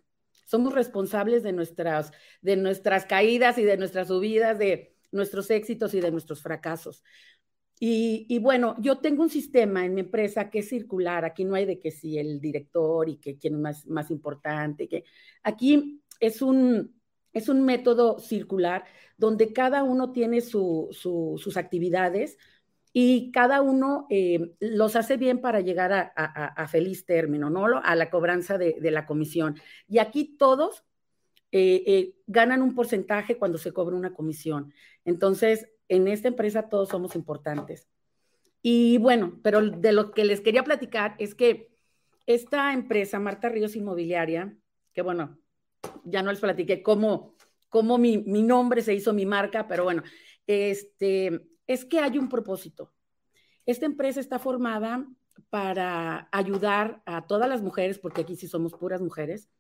somos 0.50 0.74
responsables 0.74 1.44
de 1.44 1.52
nuestras, 1.52 2.12
de 2.42 2.56
nuestras 2.56 3.06
caídas 3.06 3.60
y 3.60 3.64
de 3.64 3.78
nuestras 3.78 4.08
subidas, 4.08 4.58
de 4.58 4.96
nuestros 5.12 5.52
éxitos 5.52 5.94
y 5.94 6.02
de 6.02 6.10
nuestros 6.10 6.42
fracasos. 6.42 7.04
Y, 7.80 8.40
bueno, 8.40 8.76
yo 8.80 8.98
tengo 8.98 9.22
un 9.22 9.30
sistema 9.30 9.86
en 9.86 9.94
mi 9.94 10.02
empresa 10.02 10.50
que 10.50 10.60
es 10.60 10.70
circular. 10.70 11.24
Aquí 11.24 11.46
no 11.46 11.56
hay 11.56 11.66
de 11.66 11.80
que 11.80 11.92
si 11.92 12.18
el 12.18 12.42
director 12.42 13.08
y 13.08 13.18
que 13.18 13.38
quién 13.38 13.54
es 13.54 13.60
más, 13.60 13.88
más 13.88 14.12
importante. 14.12 14.90
Que 14.90 15.06
aquí 15.44 16.02
es 16.20 16.42
un, 16.42 17.00
es 17.32 17.48
un 17.48 17.64
método 17.64 18.20
circular 18.20 18.86
donde 19.18 19.54
cada 19.54 19.84
uno 19.84 20.12
tiene 20.12 20.42
sus 20.42 21.58
actividades 21.58 22.38
y 22.92 23.32
cada 23.32 23.62
uno 23.62 24.08
eh, 24.10 24.56
los 24.60 24.96
hace 24.96 25.18
bien 25.18 25.40
para 25.42 25.62
llegar 25.62 26.12
a, 26.16 26.68
feliz 26.68 27.06
término, 27.06 27.50
¿no? 27.50 27.66
A 27.84 27.96
la 27.96 28.10
cobranza 28.10 28.58
de, 28.58 28.80
la 28.92 29.06
comisión. 29.06 29.60
Y 29.88 30.00
aquí 30.00 30.36
todos 30.38 30.84
eh, 31.52 31.84
eh, 31.86 32.16
ganan 32.28 32.62
un 32.62 32.76
porcentaje 32.76 33.38
cuando 33.38 33.58
se 33.58 33.72
cobra 33.72 33.96
una 33.96 34.14
comisión. 34.14 34.74
Entonces, 35.06 35.70
en 35.88 36.08
esta 36.08 36.28
empresa 36.28 36.70
todos 36.70 36.90
somos 36.90 37.16
importantes. 37.16 37.88
Y 38.62 38.98
bueno, 38.98 39.40
pero 39.44 39.62
de 39.62 39.92
lo 39.94 40.12
que 40.12 40.26
les 40.26 40.42
quería 40.42 40.64
platicar 40.64 41.16
es 41.20 41.36
que 41.36 41.70
esta 42.26 42.74
empresa, 42.74 43.20
Marta 43.20 43.50
Ríos 43.50 43.76
Inmobiliaria, 43.76 44.56
que 44.94 45.02
bueno, 45.02 45.40
ya 46.04 46.22
no 46.22 46.32
les 46.32 46.40
platiqué 46.40 46.84
cómo, 46.84 47.36
cómo 47.70 47.98
mi, 47.98 48.18
nombre 48.18 48.82
se 48.82 48.94
hizo 48.94 49.14
mi 49.14 49.26
marca, 49.26 49.68
pero 49.68 49.84
bueno, 49.84 50.04
este, 50.46 51.49
es 51.70 51.86
que 51.86 52.00
hay 52.00 52.18
un 52.18 52.30
propósito. 52.30 52.92
Esta 53.68 53.86
empresa 53.86 54.20
está 54.20 54.40
formada 54.40 55.08
para 55.52 56.28
ayudar 56.32 57.04
a 57.06 57.28
todas 57.28 57.48
las 57.48 57.62
mujeres, 57.62 58.00
porque 58.00 58.22
aquí 58.22 58.36
sí 58.36 58.48
somos 58.48 58.74
puras 58.74 59.02
mujeres, 59.02 59.52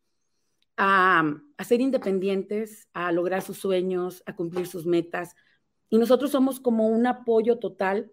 a, 0.75 1.23
ser 1.63 1.81
independientes, 1.81 2.89
a 2.93 3.11
lograr 3.11 3.43
sus 3.43 3.59
sueños, 3.59 4.23
a 4.25 4.35
cumplir 4.35 4.65
sus 4.65 4.87
metas, 4.87 5.35
y 5.87 5.99
nosotros 5.99 6.31
somos 6.31 6.59
como 6.59 6.87
un 6.87 7.05
apoyo 7.05 7.59
total 7.59 8.11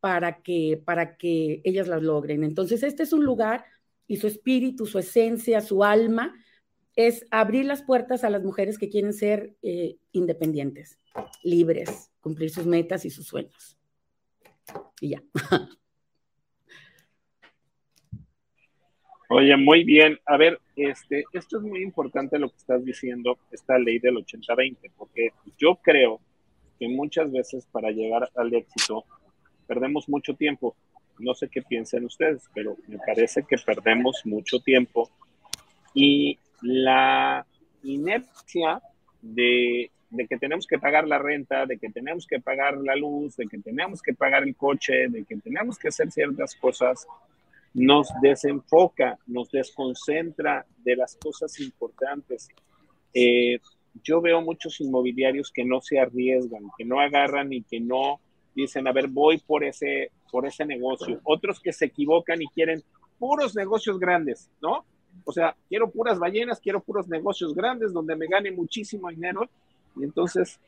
para 0.00 0.40
que, 0.40 0.82
para 0.82 1.18
que 1.18 1.60
ellas 1.64 1.86
las 1.86 2.02
logren. 2.02 2.44
Entonces, 2.44 2.82
este 2.82 3.02
es 3.02 3.12
un 3.12 3.26
lugar 3.26 3.66
y 4.06 4.16
su 4.16 4.26
espíritu, 4.26 4.86
su 4.86 4.98
esencia, 4.98 5.60
su 5.60 5.84
alma, 5.84 6.34
es 6.96 7.26
abrir 7.30 7.64
las 7.64 7.82
puertas 7.82 8.24
a 8.24 8.30
las 8.30 8.42
mujeres 8.42 8.78
que 8.78 8.88
quieren 8.88 9.12
ser 9.12 9.56
eh, 9.62 9.96
independientes, 10.12 10.98
libres, 11.42 12.10
cumplir 12.20 12.50
sus 12.50 12.66
metas 12.66 13.04
y 13.04 13.10
sus 13.10 13.26
sueños. 13.26 13.78
Y 15.00 15.10
ya. 15.10 15.22
Oye, 19.30 19.56
muy 19.56 19.84
bien. 19.84 20.18
A 20.26 20.36
ver, 20.36 20.60
este, 20.76 21.24
esto 21.32 21.58
es 21.58 21.64
muy 21.64 21.82
importante 21.82 22.38
lo 22.38 22.50
que 22.50 22.56
estás 22.56 22.84
diciendo, 22.84 23.38
esta 23.50 23.78
ley 23.78 23.98
del 23.98 24.16
80-20, 24.16 24.92
porque 24.96 25.30
yo 25.58 25.80
creo 25.82 26.20
que 26.78 26.88
muchas 26.88 27.32
veces 27.32 27.66
para 27.66 27.90
llegar 27.90 28.30
al 28.36 28.54
éxito 28.54 29.04
perdemos 29.66 30.08
mucho 30.08 30.34
tiempo. 30.34 30.76
No 31.18 31.34
sé 31.34 31.48
qué 31.48 31.62
piensan 31.62 32.04
ustedes, 32.04 32.44
pero 32.54 32.76
me 32.86 32.98
parece 32.98 33.44
que 33.44 33.56
perdemos 33.64 34.22
mucho 34.24 34.60
tiempo 34.60 35.10
y 35.94 36.38
la 36.64 37.46
inercia 37.82 38.80
de, 39.20 39.90
de, 40.10 40.26
que 40.26 40.38
tenemos 40.38 40.66
que 40.66 40.78
pagar 40.78 41.06
la 41.06 41.18
renta, 41.18 41.66
de 41.66 41.78
que 41.78 41.90
tenemos 41.90 42.26
que 42.26 42.40
pagar 42.40 42.78
la 42.78 42.96
luz, 42.96 43.36
de 43.36 43.46
que 43.46 43.58
tenemos 43.58 44.00
que 44.00 44.14
pagar 44.14 44.42
el 44.42 44.56
coche, 44.56 45.08
de 45.08 45.24
que 45.24 45.36
tenemos 45.36 45.78
que 45.78 45.88
hacer 45.88 46.10
ciertas 46.10 46.54
cosas, 46.56 47.06
nos 47.74 48.08
desenfoca, 48.22 49.18
nos 49.26 49.50
desconcentra 49.50 50.64
de 50.78 50.96
las 50.96 51.16
cosas 51.16 51.60
importantes. 51.60 52.48
Eh, 53.12 53.58
yo 54.02 54.20
veo 54.20 54.40
muchos 54.40 54.80
inmobiliarios 54.80 55.50
que 55.50 55.64
no 55.64 55.80
se 55.80 56.00
arriesgan, 56.00 56.64
que 56.78 56.84
no 56.84 57.00
agarran 57.00 57.52
y 57.52 57.62
que 57.62 57.80
no 57.80 58.20
dicen, 58.54 58.88
a 58.88 58.92
ver, 58.92 59.08
voy 59.08 59.38
por 59.38 59.64
ese, 59.64 60.10
por 60.30 60.46
ese 60.46 60.64
negocio. 60.64 61.20
Otros 61.24 61.60
que 61.60 61.72
se 61.72 61.86
equivocan 61.86 62.40
y 62.40 62.46
quieren 62.46 62.82
puros 63.18 63.54
negocios 63.54 63.98
grandes, 63.98 64.50
¿no? 64.62 64.84
O 65.24 65.32
sea, 65.32 65.54
quiero 65.68 65.90
puras 65.90 66.18
ballenas, 66.18 66.60
quiero 66.60 66.80
puros 66.80 67.08
negocios 67.08 67.54
grandes 67.54 67.92
donde 67.92 68.16
me 68.16 68.26
gane 68.26 68.50
muchísimo 68.50 69.08
dinero 69.08 69.48
y 69.96 70.04
entonces, 70.04 70.58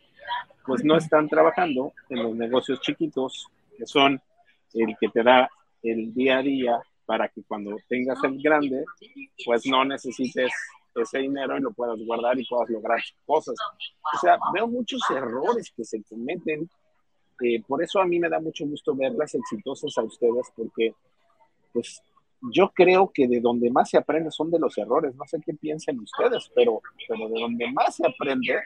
pues 0.64 0.84
no 0.84 0.96
están 0.96 1.28
trabajando 1.28 1.92
en 2.08 2.22
los 2.22 2.34
negocios 2.34 2.80
chiquitos, 2.80 3.48
que 3.76 3.86
son 3.86 4.20
el 4.74 4.96
que 4.98 5.08
te 5.08 5.22
da 5.22 5.48
el 5.82 6.12
día 6.14 6.38
a 6.38 6.42
día 6.42 6.80
para 7.04 7.28
que 7.28 7.42
cuando 7.42 7.76
tengas 7.88 8.22
el 8.24 8.40
grande, 8.42 8.84
pues 9.44 9.66
no 9.66 9.84
necesites 9.84 10.50
ese 10.94 11.18
dinero 11.18 11.56
y 11.56 11.60
lo 11.60 11.72
puedas 11.72 11.98
guardar 12.04 12.38
y 12.38 12.46
puedas 12.46 12.68
lograr 12.70 13.00
cosas. 13.24 13.54
O 14.14 14.18
sea, 14.18 14.38
veo 14.52 14.66
muchos 14.66 15.00
errores 15.10 15.72
que 15.76 15.84
se 15.84 16.02
cometen. 16.02 16.68
Eh, 17.42 17.62
por 17.66 17.82
eso 17.82 18.00
a 18.00 18.06
mí 18.06 18.18
me 18.18 18.28
da 18.28 18.40
mucho 18.40 18.66
gusto 18.66 18.94
verlas 18.94 19.34
exitosas 19.34 19.96
a 19.98 20.02
ustedes, 20.02 20.50
porque 20.56 20.94
pues 21.72 22.02
yo 22.40 22.70
creo 22.74 23.10
que 23.12 23.26
de 23.26 23.40
donde 23.40 23.70
más 23.70 23.90
se 23.90 23.98
aprende 23.98 24.30
son 24.30 24.50
de 24.50 24.58
los 24.58 24.76
errores. 24.78 25.14
No 25.14 25.24
sé 25.26 25.40
qué 25.44 25.54
piensen 25.54 26.00
ustedes, 26.00 26.50
pero, 26.54 26.80
pero 27.08 27.28
de 27.28 27.40
donde 27.40 27.70
más 27.72 27.96
se 27.96 28.06
aprende 28.06 28.58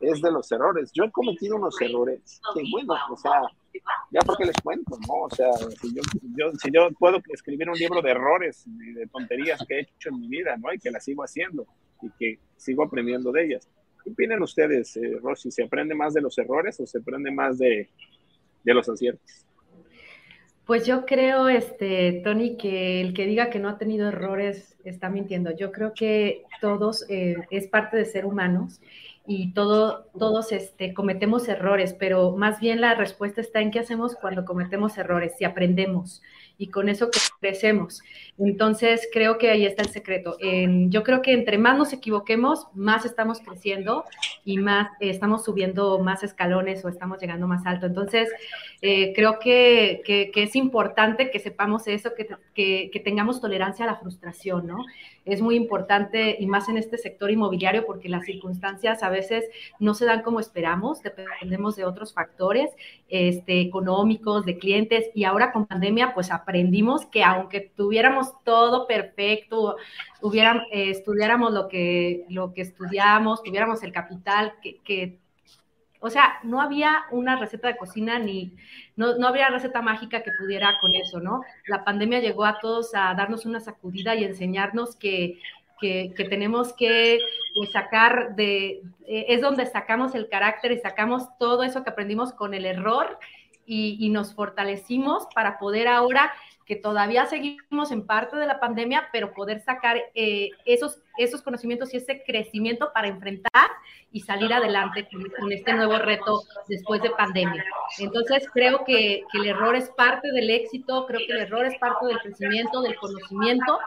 es 0.00 0.20
de 0.22 0.30
los 0.30 0.50
errores. 0.50 0.90
Yo 0.92 1.04
he 1.04 1.10
cometido 1.10 1.56
unos 1.56 1.80
errores 1.80 2.40
que, 2.54 2.62
bueno, 2.70 2.94
o 3.10 3.16
sea, 3.16 3.42
ya 4.10 4.20
porque 4.20 4.46
les 4.46 4.56
cuento, 4.62 4.98
¿no? 5.06 5.14
O 5.24 5.30
sea, 5.30 5.52
si 5.80 5.94
yo, 5.94 6.52
si 6.58 6.70
yo 6.72 6.90
puedo 6.98 7.18
escribir 7.32 7.68
un 7.68 7.78
libro 7.78 8.00
de 8.02 8.10
errores 8.10 8.66
y 8.66 8.92
de 8.92 9.06
tonterías 9.06 9.64
que 9.66 9.74
he 9.74 9.80
hecho 9.80 10.08
en 10.08 10.20
mi 10.20 10.28
vida, 10.28 10.56
¿no? 10.56 10.72
Y 10.72 10.78
que 10.78 10.90
las 10.90 11.04
sigo 11.04 11.22
haciendo 11.22 11.66
y 12.02 12.10
que 12.18 12.38
sigo 12.56 12.82
aprendiendo 12.82 13.30
de 13.30 13.44
ellas. 13.44 13.68
¿Qué 14.02 14.10
opinan 14.10 14.42
ustedes, 14.42 14.96
eh, 14.96 15.18
Rosy? 15.22 15.50
¿Se 15.50 15.62
aprende 15.62 15.94
más 15.94 16.14
de 16.14 16.22
los 16.22 16.36
errores 16.38 16.80
o 16.80 16.86
se 16.86 16.98
aprende 16.98 17.30
más 17.30 17.58
de, 17.58 17.88
de 18.64 18.74
los 18.74 18.88
aciertos? 18.88 19.44
Pues 20.70 20.86
yo 20.86 21.04
creo, 21.04 21.48
este, 21.48 22.20
Tony, 22.22 22.56
que 22.56 23.00
el 23.00 23.12
que 23.12 23.26
diga 23.26 23.50
que 23.50 23.58
no 23.58 23.68
ha 23.68 23.76
tenido 23.76 24.06
errores 24.06 24.76
está 24.84 25.10
mintiendo. 25.10 25.50
Yo 25.50 25.72
creo 25.72 25.94
que 25.94 26.44
todos 26.60 27.04
eh, 27.08 27.34
es 27.50 27.66
parte 27.66 27.96
de 27.96 28.04
ser 28.04 28.24
humanos 28.24 28.80
y 29.26 29.52
todo, 29.52 30.04
todos 30.16 30.52
este, 30.52 30.94
cometemos 30.94 31.48
errores, 31.48 31.92
pero 31.98 32.36
más 32.36 32.60
bien 32.60 32.80
la 32.80 32.94
respuesta 32.94 33.40
está 33.40 33.60
en 33.60 33.72
qué 33.72 33.80
hacemos 33.80 34.14
cuando 34.14 34.44
cometemos 34.44 34.96
errores, 34.96 35.32
si 35.36 35.44
aprendemos 35.44 36.22
y 36.60 36.68
con 36.68 36.90
eso 36.90 37.08
crecemos. 37.40 38.02
Entonces, 38.38 39.08
creo 39.10 39.38
que 39.38 39.50
ahí 39.50 39.64
está 39.64 39.82
el 39.82 39.88
secreto. 39.88 40.36
yo 40.40 41.02
creo 41.02 41.22
que 41.22 41.32
entre 41.32 41.56
más 41.56 41.78
nos 41.78 41.94
equivoquemos, 41.94 42.66
más 42.74 43.06
estamos 43.06 43.40
creciendo 43.40 44.04
y 44.44 44.58
más 44.58 44.88
eh, 45.00 45.08
estamos 45.08 45.42
subiendo 45.42 45.98
más 46.00 46.22
escalones 46.22 46.84
o 46.84 46.90
estamos 46.90 47.18
llegando 47.18 47.46
más 47.46 47.64
alto. 47.64 47.86
Entonces, 47.86 48.28
eh, 48.82 49.14
creo 49.14 49.38
que, 49.38 50.02
es 50.06 50.54
importante 50.54 51.30
que 51.30 51.38
sepamos 51.38 51.88
eso, 51.88 52.10
que 52.14 53.02
tengamos 53.02 53.40
tolerancia 53.40 53.86
a 53.86 53.88
la 53.88 53.96
frustración, 53.96 54.66
¿no? 54.66 54.84
Es 55.34 55.42
muy 55.42 55.56
importante 55.56 56.36
y 56.38 56.46
más 56.46 56.68
en 56.68 56.76
este 56.76 56.98
sector 56.98 57.30
inmobiliario 57.30 57.86
porque 57.86 58.08
las 58.08 58.24
circunstancias 58.24 59.02
a 59.02 59.10
veces 59.10 59.44
no 59.78 59.94
se 59.94 60.04
dan 60.04 60.22
como 60.22 60.40
esperamos, 60.40 61.02
dependemos 61.02 61.76
de 61.76 61.84
otros 61.84 62.12
factores 62.12 62.70
este, 63.08 63.60
económicos, 63.60 64.44
de 64.44 64.58
clientes 64.58 65.10
y 65.14 65.24
ahora 65.24 65.52
con 65.52 65.66
pandemia 65.66 66.14
pues 66.14 66.30
aprendimos 66.30 67.06
que 67.06 67.22
aunque 67.22 67.72
tuviéramos 67.76 68.32
todo 68.44 68.86
perfecto, 68.86 69.76
eh, 70.22 70.90
estudiáramos 70.90 71.52
lo 71.52 71.68
que, 71.68 72.24
lo 72.28 72.52
que 72.52 72.62
estudiamos, 72.62 73.42
tuviéramos 73.42 73.82
el 73.82 73.92
capital 73.92 74.54
que 74.84 75.19
o 76.00 76.10
sea, 76.10 76.40
no 76.42 76.60
había 76.60 77.04
una 77.10 77.36
receta 77.36 77.68
de 77.68 77.76
cocina 77.76 78.18
ni, 78.18 78.52
no, 78.96 79.16
no, 79.18 79.28
había 79.28 79.48
receta 79.48 79.82
mágica 79.82 80.22
que 80.22 80.30
pudiera 80.38 80.78
con 80.80 80.94
eso, 80.94 81.20
¿no? 81.20 81.42
La 81.66 81.84
pandemia 81.84 82.20
llegó 82.20 82.44
a 82.44 82.58
todos 82.58 82.94
a 82.94 83.14
darnos 83.14 83.44
una 83.44 83.60
sacudida 83.60 84.14
y 84.14 84.24
enseñarnos 84.24 84.96
que, 84.96 85.38
que, 85.78 86.26
tenemos 86.28 86.72
que 86.72 87.20
pues, 87.54 87.72
sacar 87.72 88.34
de, 88.34 88.82
eh, 89.06 89.26
es 89.28 89.40
donde 89.40 89.66
sacamos 89.66 90.14
el 90.14 90.28
carácter 90.28 90.72
y 90.72 90.78
sacamos 90.78 91.28
todo 91.38 91.62
eso 91.62 91.84
que 91.84 91.90
aprendimos 91.90 92.32
con 92.32 92.54
el 92.54 92.66
error 92.66 93.18
y, 93.66 93.96
y 94.00 94.08
nos 94.10 94.34
fortalecimos 94.34 95.26
para 95.34 95.58
poder 95.58 95.86
ahora 95.86 96.32
que 96.70 96.76
todavía 96.76 97.26
seguimos 97.26 97.90
en 97.90 98.06
parte 98.06 98.36
de 98.36 98.46
la 98.46 98.60
pandemia, 98.60 99.08
pero 99.10 99.34
poder 99.34 99.58
sacar 99.58 99.96
eh, 100.14 100.50
esos, 100.64 101.00
esos 101.18 101.42
conocimientos 101.42 101.92
y 101.92 101.96
ese 101.96 102.22
crecimiento 102.22 102.92
para 102.94 103.08
enfrentar 103.08 103.70
y 104.12 104.20
salir 104.20 104.52
adelante 104.52 105.08
con, 105.10 105.50
este 105.50 105.72
nuevo 105.72 105.98
reto 105.98 106.42
después 106.68 107.02
de 107.02 107.10
pandemia. 107.10 107.64
Entonces, 107.98 108.46
creo 108.52 108.84
que, 108.84 109.24
que 109.32 109.38
el 109.38 109.48
error 109.48 109.74
es 109.74 109.88
parte 109.88 110.30
del 110.30 110.48
éxito, 110.48 111.06
creo 111.08 111.18
que 111.26 111.32
el 111.32 111.40
error 111.40 111.66
es 111.66 111.76
parte 111.80 112.06
del 112.06 112.20
crecimiento, 112.20 112.82
del 112.82 112.94
conocimiento, 112.94 113.80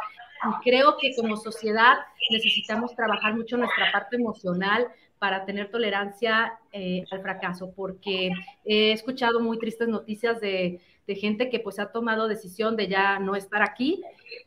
y 0.43 0.69
creo 0.69 0.97
que 0.99 1.15
como 1.15 1.37
sociedad 1.37 1.99
necesitamos 2.31 2.93
trabajar 2.97 3.33
mucho 3.33 3.55
nuestra 3.55 3.93
parte 3.93 4.17
emocional 4.17 4.89
para 5.19 5.45
tener 5.45 5.71
tolerancia 5.71 6.59
eh, 6.73 7.05
al 7.09 7.21
fracaso, 7.21 7.71
porque 7.73 8.29
he 8.65 8.91
escuchado 8.91 9.39
muy 9.39 9.57
tristes 9.57 9.87
noticias 9.87 10.41
de 10.41 10.81
de 11.07 11.15
gente 11.15 11.49
que 11.49 11.59
pues 11.59 11.79
ha 11.79 11.91
tomado 11.91 12.27
decisión 12.27 12.75
de 12.75 12.87
ya 12.87 13.19
no 13.19 13.35
estar 13.35 13.61
aquí. 13.61 14.01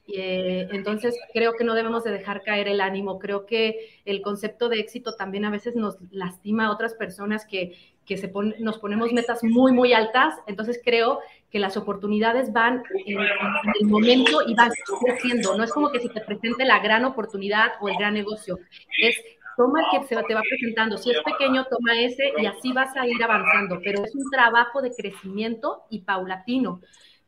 Eh, 0.09 0.69
entonces 0.73 1.19
creo 1.33 1.55
que 1.55 1.65
no 1.65 1.75
debemos 1.75 2.05
de 2.05 2.13
dejar 2.13 2.43
caer 2.43 2.69
el 2.69 2.81
ánimo. 2.81 3.19
Creo 3.19 3.47
que 3.47 4.01
el 4.05 4.23
concepto 4.23 4.69
de 4.69 4.81
éxito 4.81 5.15
también 5.15 5.45
a 5.45 5.51
veces 5.51 5.77
nos 5.77 5.97
lastima 6.11 6.67
a 6.67 6.73
otras 6.73 6.95
personas 6.95 7.45
que, 7.45 7.77
que 8.07 8.17
se 8.17 8.33
nos 8.61 8.79
ponemos 8.79 9.13
metas 9.13 9.43
muy, 9.45 9.73
muy 9.73 9.93
altas. 9.93 10.35
Entonces 10.47 10.81
creo 10.83 11.21
que 11.51 11.59
las 11.59 11.77
oportunidades 11.77 12.53
van 12.53 12.83
en, 13.05 13.19
el 13.19 13.87
momento 13.87 14.41
y 14.47 14.55
van 14.55 14.71
creciendo. 15.05 15.57
No 15.57 15.65
es 15.65 15.73
como 15.73 15.91
que 15.91 16.01
si 16.01 16.09
te 16.09 16.21
presente 16.21 16.65
la 16.65 16.79
gran 16.79 17.05
oportunidad 17.05 17.73
o 17.81 17.89
el 17.89 17.97
gran 17.97 18.15
negocio. 18.15 18.59
Es 18.99 19.17
toma 19.57 19.81
el 19.81 20.01
que 20.01 20.07
se 20.07 20.23
te 20.23 20.35
va 20.35 20.43
presentando. 20.49 20.99
Si 20.99 21.11
es 21.11 21.21
pequeño, 21.23 21.65
toma 21.67 21.99
ese 22.01 22.33
y 22.39 22.47
así 22.47 22.73
vas 22.73 22.97
a 22.97 23.07
ir 23.07 23.23
avanzando. 23.23 23.81
Pero 23.83 24.05
es 24.05 24.15
un 24.15 24.31
trabajo 24.31 24.83
de 24.83 24.91
crecimiento 24.91 25.85
y 25.91 26.01
paulatino, 26.01 26.81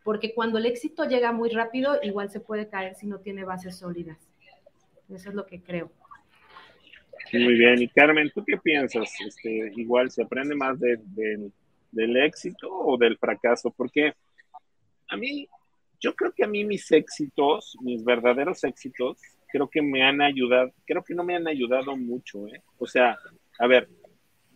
porque 0.04 0.34
cuando 0.34 0.58
el 0.58 0.66
éxito 0.66 1.04
llega 1.04 1.32
muy 1.32 1.50
rápido, 1.50 1.98
igual 2.02 2.30
se 2.30 2.40
puede 2.40 2.68
caer 2.68 2.94
si 2.94 3.06
no 3.06 3.20
tiene 3.20 3.44
bases 3.44 3.78
sólidas. 3.78 4.18
Eso 5.08 5.30
es 5.30 5.34
lo 5.34 5.46
que 5.46 5.62
creo. 5.62 5.90
Muy 7.32 7.54
bien. 7.58 7.80
Y 7.82 7.88
Carmen, 7.88 8.30
¿tú 8.34 8.44
qué 8.44 8.56
piensas? 8.56 9.12
Este, 9.26 9.72
igual 9.76 10.10
se 10.10 10.22
aprende 10.22 10.54
más 10.54 10.78
del 10.78 12.16
éxito 12.16 12.68
o 12.70 12.96
del 12.96 13.18
fracaso, 13.18 13.72
porque 13.76 14.14
a 15.08 15.16
mí, 15.16 15.48
yo 16.00 16.14
creo 16.14 16.32
que 16.32 16.44
a 16.44 16.46
mí 16.46 16.64
mis 16.64 16.90
éxitos, 16.92 17.76
mis 17.80 18.04
verdaderos 18.04 18.62
éxitos, 18.64 19.18
creo 19.48 19.68
que 19.68 19.82
me 19.82 20.02
han 20.02 20.20
ayudado, 20.20 20.70
creo 20.84 21.02
que 21.02 21.14
no 21.14 21.24
me 21.24 21.36
han 21.36 21.46
ayudado 21.48 21.96
mucho, 21.96 22.46
¿eh? 22.46 22.62
O 22.78 22.86
sea, 22.86 23.18
a 23.58 23.66
ver, 23.66 23.88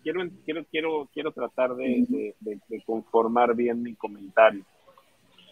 quiero, 0.03 0.20
quiero, 0.45 0.64
quiero, 0.70 1.09
quiero 1.12 1.32
tratar 1.32 1.74
de, 1.74 2.34
conformar 2.84 3.55
bien 3.55 3.82
mi 3.82 3.95
comentario. 3.95 4.64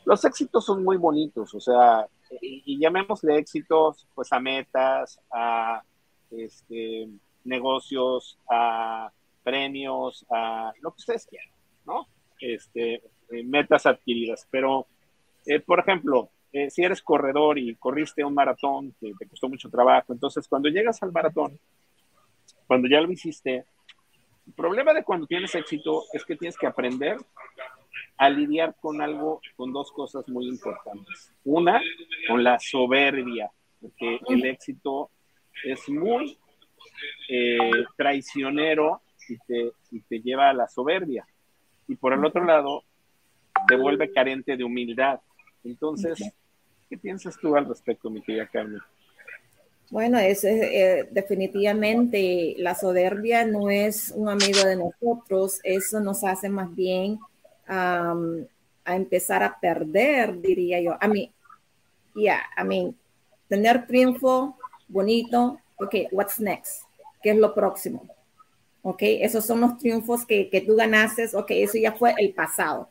Los 0.04 0.24
éxitos 0.24 0.64
son 0.64 0.82
muy 0.82 0.96
bonitos, 0.96 1.54
o 1.54 1.60
sea, 1.60 2.06
y, 2.40 2.62
y 2.64 2.78
llamémosle 2.78 3.38
éxitos, 3.38 4.06
pues 4.14 4.32
a 4.32 4.40
metas, 4.40 5.20
a 5.30 5.82
este, 6.30 7.08
negocios, 7.44 8.38
a 8.48 9.10
premios, 9.42 10.26
a 10.30 10.72
lo 10.80 10.90
que 10.92 10.98
ustedes 10.98 11.26
quieran, 11.26 11.50
¿no? 11.86 12.06
Este, 12.40 12.94
eh, 13.30 13.44
metas 13.44 13.86
adquiridas. 13.86 14.46
Pero, 14.50 14.86
eh, 15.46 15.60
por 15.60 15.80
ejemplo, 15.80 16.30
eh, 16.52 16.70
si 16.70 16.82
eres 16.82 17.02
corredor 17.02 17.58
y 17.58 17.74
corriste 17.76 18.24
un 18.24 18.34
maratón 18.34 18.94
que 19.00 19.12
te 19.18 19.26
costó 19.26 19.48
mucho 19.48 19.70
trabajo, 19.70 20.12
entonces 20.12 20.46
cuando 20.48 20.68
llegas 20.68 21.02
al 21.02 21.12
maratón, 21.12 21.58
cuando 22.66 22.88
ya 22.88 23.00
lo 23.00 23.10
hiciste, 23.10 23.64
el 24.46 24.52
problema 24.54 24.92
de 24.92 25.04
cuando 25.04 25.26
tienes 25.26 25.54
éxito 25.54 26.04
es 26.12 26.24
que 26.24 26.36
tienes 26.36 26.56
que 26.56 26.66
aprender 26.66 27.16
a 28.16 28.28
lidiar 28.28 28.74
con 28.80 29.00
algo, 29.00 29.40
con 29.56 29.72
dos 29.72 29.92
cosas 29.92 30.28
muy 30.28 30.48
importantes. 30.48 31.32
Una, 31.44 31.80
con 32.28 32.42
la 32.42 32.58
soberbia, 32.58 33.50
porque 33.80 34.20
el 34.28 34.44
éxito 34.44 35.10
es 35.64 35.88
muy 35.88 36.38
eh, 37.28 37.84
traicionero 37.96 39.02
y 39.28 39.38
te, 39.38 39.72
y 39.90 40.00
te 40.00 40.20
lleva 40.20 40.50
a 40.50 40.54
la 40.54 40.68
soberbia. 40.68 41.26
Y 41.88 41.96
por 41.96 42.12
el 42.12 42.24
otro 42.24 42.44
lado, 42.44 42.84
te 43.66 43.76
vuelve 43.76 44.12
carente 44.12 44.56
de 44.56 44.64
humildad 44.64 45.20
Entonces, 45.64 46.18
¿qué 46.90 46.98
piensas 46.98 47.38
tú 47.40 47.56
al 47.56 47.66
respecto, 47.66 48.10
mi 48.10 48.20
querida 48.20 48.48
Carmen? 48.48 48.80
Bueno, 49.90 50.18
es, 50.18 50.44
eh, 50.44 51.08
definitivamente 51.10 52.54
la 52.58 52.74
soberbia 52.74 53.46
no 53.46 53.70
es 53.70 54.12
un 54.14 54.28
amigo 54.28 54.64
de 54.64 54.76
nosotros, 54.76 55.60
eso 55.62 56.00
nos 56.00 56.24
hace 56.24 56.48
más 56.48 56.74
bien 56.74 57.18
a 57.66 58.14
empezar 58.84 59.44
a 59.44 59.58
perder, 59.60 60.40
diría 60.40 60.80
yo. 60.80 60.96
A 61.00 61.06
mí, 61.06 61.32
yeah, 62.14 62.40
I 62.60 62.64
mean, 62.64 62.96
tener 63.48 63.86
triunfo 63.86 64.56
bonito, 64.88 65.58
ok, 65.78 65.94
what's 66.10 66.40
next? 66.40 66.82
¿Qué 67.22 67.30
es 67.30 67.36
lo 67.36 67.54
próximo? 67.54 68.06
Ok, 68.82 69.02
esos 69.02 69.44
son 69.44 69.60
los 69.60 69.76
triunfos 69.78 70.26
que, 70.26 70.48
que 70.48 70.62
tú 70.62 70.74
ganaste, 70.74 71.28
ok, 71.34 71.50
eso 71.50 71.78
ya 71.78 71.92
fue 71.92 72.14
el 72.18 72.32
pasado. 72.32 72.88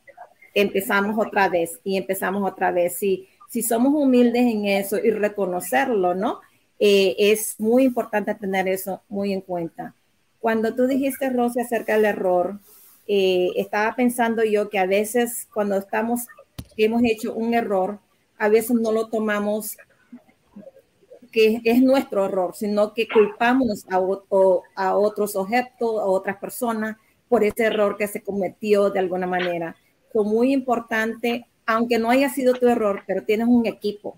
Empezamos 0.53 1.17
otra 1.17 1.49
vez 1.49 1.79
y 1.83 1.97
empezamos 1.97 2.49
otra 2.49 2.71
vez. 2.71 2.97
Si, 2.97 3.27
si 3.49 3.63
somos 3.63 3.93
humildes 3.93 4.43
en 4.43 4.65
eso 4.65 4.97
y 4.97 5.11
reconocerlo, 5.11 6.15
¿no? 6.15 6.39
Eh, 6.79 7.15
es 7.17 7.59
muy 7.59 7.83
importante 7.83 8.33
tener 8.35 8.67
eso 8.69 9.01
muy 9.09 9.33
en 9.33 9.41
cuenta. 9.41 9.93
Cuando 10.39 10.73
tú 10.73 10.87
dijiste, 10.87 11.29
Rosy, 11.29 11.59
acerca 11.59 11.95
del 11.95 12.05
error, 12.05 12.59
eh, 13.07 13.49
estaba 13.55 13.95
pensando 13.95 14.43
yo 14.43 14.69
que 14.69 14.79
a 14.79 14.85
veces 14.85 15.47
cuando 15.53 15.77
estamos, 15.77 16.27
hemos 16.77 17.01
hecho 17.03 17.33
un 17.33 17.53
error, 17.53 17.99
a 18.37 18.47
veces 18.47 18.71
no 18.71 18.91
lo 18.91 19.07
tomamos 19.07 19.77
que 21.31 21.61
es 21.63 21.81
nuestro 21.81 22.25
error, 22.25 22.55
sino 22.55 22.93
que 22.93 23.07
culpamos 23.07 23.85
a, 23.89 23.97
a 24.75 24.95
otros 24.97 25.35
objetos, 25.35 25.99
a 25.99 26.05
otras 26.05 26.37
personas 26.37 26.97
por 27.27 27.43
ese 27.43 27.65
error 27.65 27.97
que 27.97 28.07
se 28.07 28.21
cometió 28.21 28.89
de 28.89 28.99
alguna 28.99 29.27
manera. 29.27 29.75
Fue 30.11 30.23
muy 30.23 30.51
importante, 30.53 31.45
aunque 31.71 31.99
no 31.99 32.09
haya 32.09 32.29
sido 32.29 32.53
tu 32.53 32.67
error, 32.67 33.03
pero 33.05 33.23
tienes 33.23 33.47
un 33.47 33.65
equipo 33.65 34.17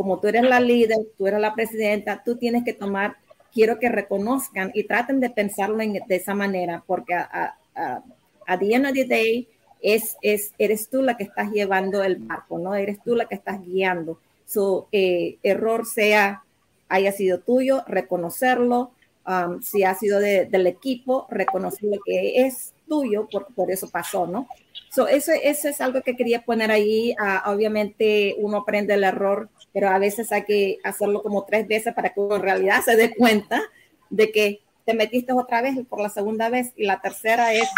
como 0.00 0.18
tú 0.18 0.28
eres 0.28 0.44
la 0.44 0.60
líder, 0.60 0.96
tú 1.18 1.26
eres 1.26 1.40
la 1.40 1.54
presidenta, 1.54 2.22
tú 2.24 2.36
tienes 2.36 2.64
que 2.64 2.72
tomar, 2.72 3.16
quiero 3.52 3.78
que 3.78 3.90
reconozcan 3.90 4.70
y 4.72 4.84
traten 4.84 5.20
de 5.20 5.28
pensarlo 5.28 5.76
de 5.76 6.02
esa 6.08 6.34
manera, 6.34 6.82
porque 6.86 7.12
a, 7.12 7.54
a, 7.74 8.02
a 8.46 8.58
the 8.58 8.74
end 8.74 8.86
of 8.86 8.94
the 8.94 9.04
day 9.04 9.46
es, 9.82 10.16
es, 10.22 10.54
eres 10.56 10.88
tú 10.88 11.02
la 11.02 11.18
que 11.18 11.24
estás 11.24 11.50
llevando 11.50 12.02
el 12.02 12.16
barco, 12.16 12.58
¿no? 12.58 12.74
Eres 12.74 13.02
tú 13.04 13.14
la 13.14 13.26
que 13.26 13.34
estás 13.34 13.62
guiando. 13.62 14.18
Su 14.46 14.86
eh, 14.90 15.36
error 15.42 15.84
sea, 15.84 16.44
haya 16.88 17.12
sido 17.12 17.40
tuyo, 17.40 17.84
reconocerlo, 17.86 18.92
um, 19.26 19.60
si 19.60 19.84
ha 19.84 19.94
sido 19.94 20.18
del 20.18 20.66
equipo, 20.66 21.26
reconocer 21.28 21.90
lo 21.90 22.00
que 22.02 22.46
es 22.46 22.72
tuyo, 22.88 23.28
porque 23.30 23.52
por 23.52 23.70
eso 23.70 23.90
pasó, 23.90 24.26
¿no? 24.26 24.48
So, 24.90 25.06
eso, 25.06 25.30
eso 25.40 25.68
es 25.68 25.80
algo 25.80 26.02
que 26.02 26.16
quería 26.16 26.42
poner 26.44 26.72
ahí. 26.72 27.14
Uh, 27.18 27.50
obviamente 27.50 28.34
uno 28.38 28.58
aprende 28.58 28.94
el 28.94 29.04
error, 29.04 29.48
pero 29.72 29.88
a 29.88 29.98
veces 29.98 30.32
hay 30.32 30.44
que 30.44 30.78
hacerlo 30.82 31.22
como 31.22 31.44
tres 31.44 31.68
veces 31.68 31.94
para 31.94 32.12
que 32.12 32.20
en 32.20 32.42
realidad 32.42 32.82
se 32.84 32.96
dé 32.96 33.14
cuenta 33.14 33.62
de 34.10 34.32
que 34.32 34.60
te 34.84 34.94
metiste 34.94 35.32
otra 35.32 35.62
vez 35.62 35.78
por 35.88 36.00
la 36.00 36.08
segunda 36.08 36.48
vez 36.48 36.72
y 36.74 36.86
la 36.86 37.00
tercera 37.00 37.54
es, 37.54 37.68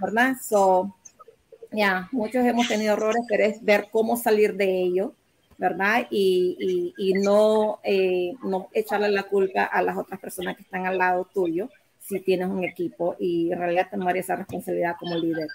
¿verdad? 0.00 0.36
So, 0.42 0.96
ya, 1.72 2.08
muchos 2.10 2.44
hemos 2.46 2.66
tenido 2.68 2.94
errores, 2.94 3.22
pero 3.28 3.44
es 3.44 3.62
ver 3.62 3.88
cómo 3.92 4.16
salir 4.16 4.54
de 4.54 4.82
ello, 4.82 5.14
¿verdad? 5.58 6.06
Y, 6.10 6.56
y, 6.96 7.10
y 7.10 7.12
no, 7.14 7.80
eh, 7.84 8.32
no 8.42 8.68
echarle 8.72 9.10
la 9.10 9.24
culpa 9.24 9.64
a 9.64 9.82
las 9.82 9.98
otras 9.98 10.18
personas 10.18 10.56
que 10.56 10.62
están 10.62 10.86
al 10.86 10.96
lado 10.96 11.28
tuyo 11.34 11.68
si 12.00 12.18
tienes 12.20 12.48
un 12.48 12.64
equipo 12.64 13.14
y 13.18 13.52
en 13.52 13.58
realidad 13.58 13.88
tomar 13.90 14.16
esa 14.16 14.36
responsabilidad 14.36 14.96
como 14.98 15.16
líder. 15.16 15.46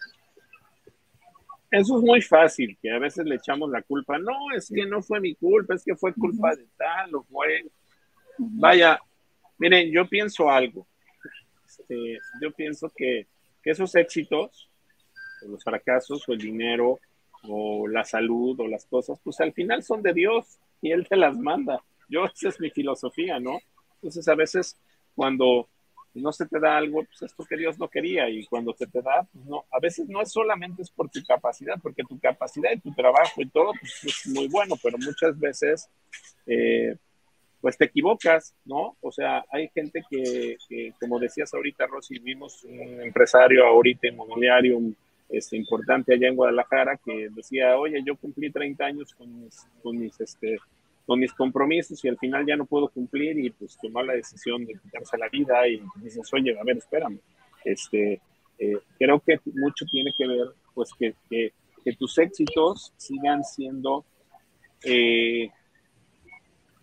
Eso 1.75 1.97
es 1.97 2.03
muy 2.03 2.21
fácil, 2.21 2.77
que 2.81 2.89
a 2.89 2.99
veces 2.99 3.25
le 3.25 3.35
echamos 3.35 3.69
la 3.69 3.81
culpa. 3.81 4.17
No, 4.17 4.51
es 4.55 4.71
que 4.73 4.85
no 4.85 5.01
fue 5.01 5.19
mi 5.19 5.35
culpa, 5.35 5.75
es 5.75 5.83
que 5.83 5.95
fue 5.95 6.13
culpa 6.13 6.55
de 6.55 6.65
tal 6.77 7.15
o 7.15 7.23
fue. 7.23 7.65
Vaya, 8.37 8.97
miren, 9.57 9.91
yo 9.91 10.07
pienso 10.07 10.49
algo. 10.49 10.87
Este, 11.67 12.17
yo 12.41 12.51
pienso 12.51 12.89
que, 12.95 13.27
que 13.61 13.71
esos 13.71 13.93
éxitos, 13.95 14.69
o 15.43 15.49
los 15.49 15.63
fracasos, 15.63 16.27
o 16.29 16.31
el 16.31 16.39
dinero, 16.39 16.97
o 17.43 17.89
la 17.89 18.05
salud, 18.05 18.57
o 18.57 18.67
las 18.67 18.85
cosas, 18.85 19.19
pues 19.21 19.41
al 19.41 19.51
final 19.51 19.83
son 19.83 20.01
de 20.01 20.13
Dios 20.13 20.57
y 20.81 20.91
Él 20.91 21.05
te 21.09 21.17
las 21.17 21.37
manda. 21.37 21.83
Yo, 22.07 22.25
esa 22.25 22.49
es 22.49 22.59
mi 22.59 22.69
filosofía, 22.69 23.37
¿no? 23.39 23.59
Entonces, 23.95 24.25
a 24.29 24.35
veces 24.35 24.79
cuando 25.13 25.67
no 26.21 26.31
se 26.31 26.45
te 26.45 26.59
da 26.59 26.77
algo, 26.77 27.03
pues 27.03 27.21
esto 27.21 27.45
que 27.45 27.57
Dios 27.57 27.77
no 27.77 27.89
quería 27.89 28.29
y 28.29 28.45
cuando 28.45 28.73
se 28.73 28.87
te 28.87 29.01
da, 29.01 29.27
pues 29.31 29.45
no, 29.45 29.65
a 29.71 29.79
veces 29.79 30.07
no 30.07 30.21
es 30.21 30.31
solamente 30.31 30.81
es 30.81 30.89
por 30.89 31.09
tu 31.09 31.23
capacidad, 31.23 31.75
porque 31.81 32.03
tu 32.03 32.19
capacidad 32.19 32.71
y 32.71 32.79
tu 32.79 32.93
trabajo 32.93 33.41
y 33.41 33.49
todo, 33.49 33.71
pues 33.79 34.03
es 34.03 34.27
muy 34.27 34.47
bueno, 34.47 34.75
pero 34.81 34.97
muchas 34.97 35.37
veces, 35.39 35.89
eh, 36.47 36.95
pues 37.61 37.77
te 37.77 37.85
equivocas, 37.85 38.53
¿no? 38.65 38.95
O 39.01 39.11
sea, 39.11 39.43
hay 39.51 39.69
gente 39.69 40.03
que, 40.09 40.57
como 40.99 41.19
decías 41.19 41.53
ahorita, 41.53 41.87
Rosy, 41.87 42.19
vimos 42.19 42.63
un 42.63 43.01
empresario 43.01 43.65
ahorita 43.65 44.07
inmobiliario 44.07 44.79
este, 45.29 45.57
importante 45.57 46.13
allá 46.13 46.27
en 46.27 46.35
Guadalajara 46.35 46.97
que 47.03 47.29
decía, 47.31 47.75
oye, 47.77 48.01
yo 48.05 48.15
cumplí 48.15 48.51
30 48.51 48.85
años 48.85 49.13
con 49.15 49.41
mis, 49.41 49.67
con 49.81 49.97
mis 49.97 50.19
este, 50.21 50.59
con 51.05 51.19
mis 51.19 51.33
compromisos 51.33 52.03
y 52.03 52.07
al 52.07 52.17
final 52.17 52.45
ya 52.45 52.55
no 52.55 52.65
puedo 52.65 52.87
cumplir 52.89 53.37
y 53.37 53.49
pues 53.51 53.77
tomó 53.81 54.01
la 54.01 54.13
decisión 54.13 54.65
de 54.65 54.73
quitarse 54.73 55.17
la 55.17 55.29
vida 55.29 55.67
y 55.67 55.81
dices, 55.97 56.27
oye, 56.33 56.57
a 56.59 56.63
ver, 56.63 56.77
espérame, 56.77 57.19
este, 57.63 58.21
eh, 58.57 58.77
creo 58.97 59.19
que 59.19 59.39
mucho 59.53 59.85
tiene 59.85 60.11
que 60.17 60.27
ver 60.27 60.47
pues 60.73 60.89
que, 60.97 61.13
que, 61.29 61.51
tus 61.99 62.17
éxitos 62.17 62.91
sigan 62.97 63.43
siendo 63.43 64.05
eh, 64.83 65.51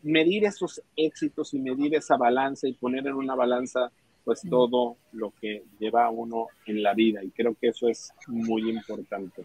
medir 0.02 0.44
esos 0.44 0.80
éxitos 0.94 1.54
y 1.54 1.58
medir 1.58 1.96
esa 1.96 2.16
balanza 2.16 2.68
y 2.68 2.74
poner 2.74 3.08
en 3.08 3.14
una 3.14 3.34
balanza 3.34 3.90
pues 4.24 4.42
todo 4.48 4.98
lo 5.12 5.32
que 5.40 5.64
lleva 5.80 6.04
a 6.04 6.10
uno 6.10 6.46
en 6.66 6.84
la 6.84 6.94
vida. 6.94 7.24
Y 7.24 7.30
creo 7.30 7.56
que 7.60 7.68
eso 7.68 7.88
es 7.88 8.12
muy 8.28 8.70
importante. 8.70 9.44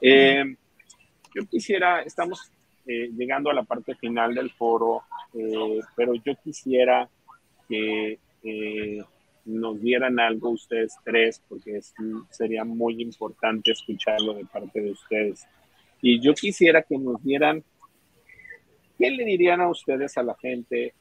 Eh, 0.00 0.44
yo 1.34 1.46
quisiera, 1.46 2.02
estamos 2.02 2.52
eh, 2.86 3.10
llegando 3.16 3.50
a 3.50 3.54
la 3.54 3.62
parte 3.62 3.94
final 3.94 4.34
del 4.34 4.50
foro, 4.50 5.04
eh, 5.32 5.80
pero 5.96 6.14
yo 6.14 6.34
quisiera 6.42 7.08
que 7.66 8.18
eh, 8.42 9.02
nos 9.46 9.80
dieran 9.80 10.20
algo 10.20 10.50
ustedes 10.50 10.94
tres, 11.02 11.42
porque 11.48 11.80
sería 12.30 12.64
muy 12.64 13.00
importante 13.00 13.70
escucharlo 13.72 14.34
de 14.34 14.44
parte 14.44 14.82
de 14.82 14.90
ustedes. 14.90 15.46
Y 16.02 16.20
yo 16.20 16.34
quisiera 16.34 16.82
que 16.82 16.98
nos 16.98 17.22
dieran, 17.22 17.64
¿qué 18.98 19.10
le 19.10 19.24
dirían 19.24 19.62
a 19.62 19.68
ustedes 19.68 20.18
a 20.18 20.22
la 20.22 20.36
gente 20.36 20.92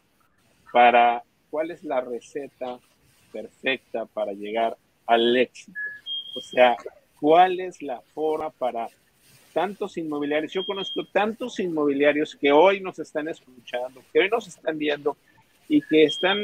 para 0.71 1.23
cuál 1.49 1.71
es 1.71 1.83
la 1.83 1.99
receta 1.99 2.79
perfecta 3.31 4.05
para 4.05 4.31
llegar 4.31 4.77
al 5.05 5.35
éxito? 5.35 5.77
O 6.37 6.41
sea, 6.41 6.77
¿cuál 7.19 7.59
es 7.59 7.81
la 7.81 8.01
forma 8.13 8.49
para 8.51 8.87
tantos 9.53 9.97
inmobiliarios, 9.97 10.51
yo 10.51 10.65
conozco 10.65 11.05
tantos 11.05 11.59
inmobiliarios 11.59 12.35
que 12.35 12.51
hoy 12.51 12.81
nos 12.81 12.99
están 12.99 13.27
escuchando, 13.27 14.01
que 14.11 14.19
hoy 14.19 14.29
nos 14.29 14.47
están 14.47 14.77
viendo 14.77 15.15
y 15.69 15.81
que 15.81 16.03
están 16.03 16.39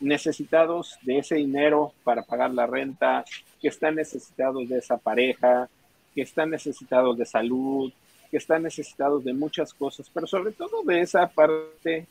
necesitados 0.00 0.98
de 1.02 1.18
ese 1.18 1.36
dinero 1.36 1.92
para 2.02 2.22
pagar 2.22 2.52
la 2.52 2.66
renta, 2.66 3.24
que 3.60 3.68
están 3.68 3.94
necesitados 3.94 4.68
de 4.68 4.78
esa 4.78 4.96
pareja, 4.96 5.68
que 6.14 6.22
están 6.22 6.50
necesitados 6.50 7.16
de 7.16 7.26
salud, 7.26 7.92
que 8.30 8.38
están 8.38 8.62
necesitados 8.62 9.24
de 9.24 9.32
muchas 9.32 9.72
cosas, 9.72 10.10
pero 10.12 10.26
sobre 10.26 10.52
todo 10.52 10.82
de 10.82 11.00
esa 11.00 11.28
parte 11.28 12.06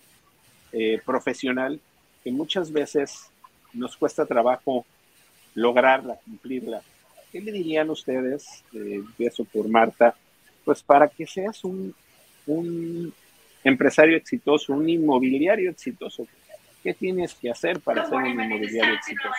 eh, 0.72 1.02
profesional 1.06 1.80
que 2.24 2.32
muchas 2.32 2.72
veces 2.72 3.30
nos 3.74 3.98
cuesta 3.98 4.26
trabajo 4.26 4.86
lograrla, 5.56 6.16
cumplirla. 6.26 6.82
¿Qué 7.34 7.42
le 7.42 7.52
dirían 7.52 7.90
ustedes, 7.90 8.64
eh, 8.76 9.02
eso 9.18 9.44
por 9.44 9.68
Marta, 9.68 10.16
pues 10.64 10.84
para 10.84 11.08
que 11.08 11.26
seas 11.26 11.64
un, 11.64 11.92
un 12.46 13.12
empresario 13.64 14.16
exitoso, 14.16 14.74
un 14.74 14.88
inmobiliario 14.88 15.72
exitoso? 15.72 16.28
¿Qué 16.84 16.94
tienes 16.94 17.34
que 17.34 17.50
hacer 17.50 17.80
para 17.80 18.06
ser 18.08 18.20
un 18.20 18.28
inmobiliario 18.28 18.94
exitoso? 18.94 19.34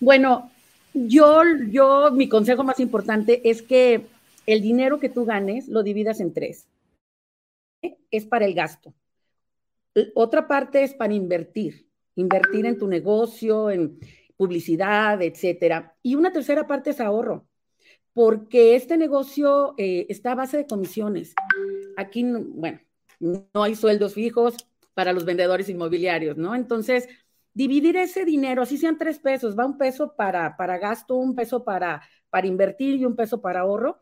Bueno, 0.00 0.50
yo, 0.94 1.42
yo, 1.70 2.12
mi 2.12 2.30
consejo 2.30 2.64
más 2.64 2.80
importante 2.80 3.42
es 3.50 3.60
que 3.60 4.06
el 4.46 4.62
dinero 4.62 4.98
que 4.98 5.10
tú 5.10 5.26
ganes 5.26 5.68
lo 5.68 5.82
dividas 5.82 6.20
en 6.20 6.32
tres. 6.32 6.66
Es 8.10 8.24
para 8.24 8.46
el 8.46 8.54
gasto. 8.54 8.94
Otra 10.14 10.48
parte 10.48 10.82
es 10.82 10.94
para 10.94 11.12
invertir, 11.12 11.86
invertir 12.16 12.64
en 12.64 12.78
tu 12.78 12.86
negocio, 12.86 13.70
en, 13.70 13.98
publicidad, 14.38 15.20
etcétera. 15.20 15.94
Y 16.02 16.14
una 16.14 16.32
tercera 16.32 16.66
parte 16.66 16.90
es 16.90 17.00
ahorro, 17.00 17.46
porque 18.14 18.76
este 18.76 18.96
negocio 18.96 19.74
eh, 19.76 20.06
está 20.08 20.32
a 20.32 20.36
base 20.36 20.56
de 20.56 20.66
comisiones. 20.66 21.34
Aquí, 21.98 22.24
bueno, 22.24 22.80
no 23.20 23.44
hay 23.62 23.74
sueldos 23.74 24.14
fijos 24.14 24.56
para 24.94 25.12
los 25.12 25.26
vendedores 25.26 25.68
inmobiliarios, 25.68 26.36
¿no? 26.38 26.54
Entonces, 26.54 27.08
dividir 27.52 27.96
ese 27.96 28.24
dinero, 28.24 28.62
así 28.62 28.78
sean 28.78 28.96
tres 28.96 29.18
pesos, 29.18 29.58
va 29.58 29.66
un 29.66 29.76
peso 29.76 30.14
para, 30.16 30.56
para 30.56 30.78
gasto, 30.78 31.16
un 31.16 31.34
peso 31.34 31.64
para, 31.64 32.00
para 32.30 32.46
invertir 32.46 32.94
y 32.96 33.04
un 33.04 33.16
peso 33.16 33.40
para 33.42 33.60
ahorro. 33.60 34.00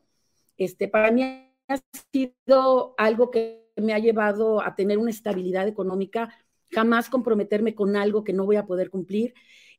este, 0.57 0.89
para 0.89 1.11
mí 1.11 1.22
ha 1.68 1.78
sido 2.12 2.95
algo 2.99 3.30
que 3.30 3.72
me 3.76 3.93
ha 3.93 3.99
llevado 3.99 4.62
a 4.62 4.74
tener 4.74 4.99
una 4.99 5.11
estabilidad 5.11 5.66
económica, 5.68 6.30
jamás 6.70 7.09
comprometerme 7.09 7.74
con 7.74 7.97
algo 7.97 8.24
que 8.24 8.32
no 8.32 8.47
voy 8.47 8.57
a 8.57 8.66
poder 8.66 8.91
cumplir. 8.91 9.34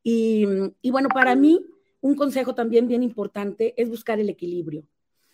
Y, 0.10 0.46
bueno, 0.90 1.10
para 1.10 1.36
mí, 1.36 1.60
un 2.00 2.16
consejo 2.16 2.56
también 2.56 2.88
bien 2.88 3.04
importante 3.04 3.74
es 3.76 3.90
buscar 3.90 4.22
el 4.22 4.30
equilibrio. 4.30 4.88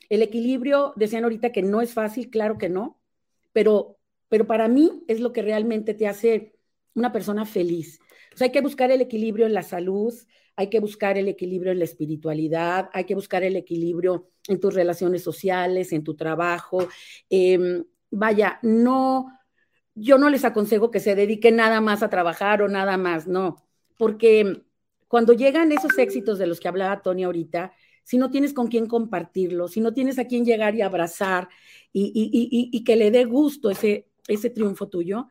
El 0.09 0.23
equilibrio, 0.23 0.93
decían 0.95 1.25
ahorita 1.25 1.51
que 1.51 1.61
no 1.61 1.79
es 1.79 1.93
fácil, 1.93 2.31
claro 2.31 2.57
que 2.57 2.69
no, 2.69 2.99
pero, 3.51 3.99
pero 4.29 4.47
para 4.47 4.67
mí 4.67 5.03
es 5.07 5.19
lo 5.19 5.31
que 5.31 5.43
realmente 5.43 5.93
te 5.93 6.07
hace 6.07 6.55
una 6.95 7.11
persona 7.11 7.45
feliz. 7.45 7.99
O 8.35 8.43
hay 8.43 8.51
que 8.51 8.61
buscar 8.61 8.89
el 8.89 9.01
equilibrio 9.01 9.45
en 9.45 9.53
la 9.53 9.61
salud, 9.61 10.11
hay 10.55 10.71
que 10.71 10.79
buscar 10.79 11.19
el 11.19 11.27
equilibrio 11.27 11.71
en 11.71 11.77
la 11.77 11.85
espiritualidad, 11.85 12.89
hay 12.93 13.03
que 13.03 13.13
buscar 13.13 13.43
el 13.43 13.55
equilibrio 13.55 14.31
en 14.47 14.59
tus 14.59 14.73
relaciones 14.73 15.21
sociales, 15.21 15.91
en 15.93 16.03
tu 16.03 16.15
trabajo. 16.15 16.87
Em, 17.29 17.85
vaya, 18.09 18.57
no, 18.63 19.27
yo 19.93 20.17
no 20.17 20.31
les 20.31 20.45
aconsejo 20.45 20.89
que 20.89 20.99
se 20.99 21.13
dediquen 21.13 21.57
nada 21.57 21.79
más 21.79 22.01
a 22.01 22.09
trabajar 22.09 22.63
o 22.63 22.67
nada 22.69 22.97
más, 22.97 23.27
no, 23.27 23.62
porque 23.97 24.63
cuando 25.07 25.33
llegan 25.33 25.71
esos 25.71 25.97
éxitos 25.97 26.39
de 26.39 26.47
los 26.47 26.59
que 26.59 26.67
hablaba 26.67 27.01
Tony 27.01 27.23
ahorita, 27.23 27.73
si 28.03 28.17
no 28.17 28.29
tienes 28.29 28.53
con 28.53 28.67
quién 28.67 28.87
compartirlo, 28.87 29.67
si 29.67 29.79
no 29.79 29.93
tienes 29.93 30.19
a 30.19 30.25
quién 30.25 30.45
llegar 30.45 30.75
y 30.75 30.81
abrazar 30.81 31.49
y, 31.91 32.83
que 32.83 32.95
le 32.95 33.11
dé 33.11 33.25
gusto 33.25 33.69
ese, 33.69 34.09
ese 34.27 34.49
triunfo 34.49 34.89
tuyo, 34.89 35.27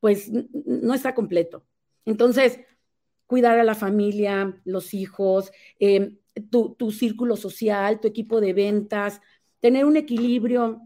pues 0.00 0.30
no 0.30 0.94
está 0.94 1.14
completo. 1.14 1.64
Entonces, 2.04 2.60
cuidar 3.26 3.58
a 3.58 3.64
la 3.64 3.74
familia, 3.74 4.60
los 4.64 4.94
hijos, 4.94 5.50
em, 5.78 6.18
tu, 6.50 6.90
círculo 6.90 7.36
social, 7.36 8.00
tu 8.00 8.08
equipo 8.08 8.40
de 8.40 8.52
ventas, 8.52 9.20
tener 9.60 9.84
un 9.84 9.96
equilibrio 9.96 10.82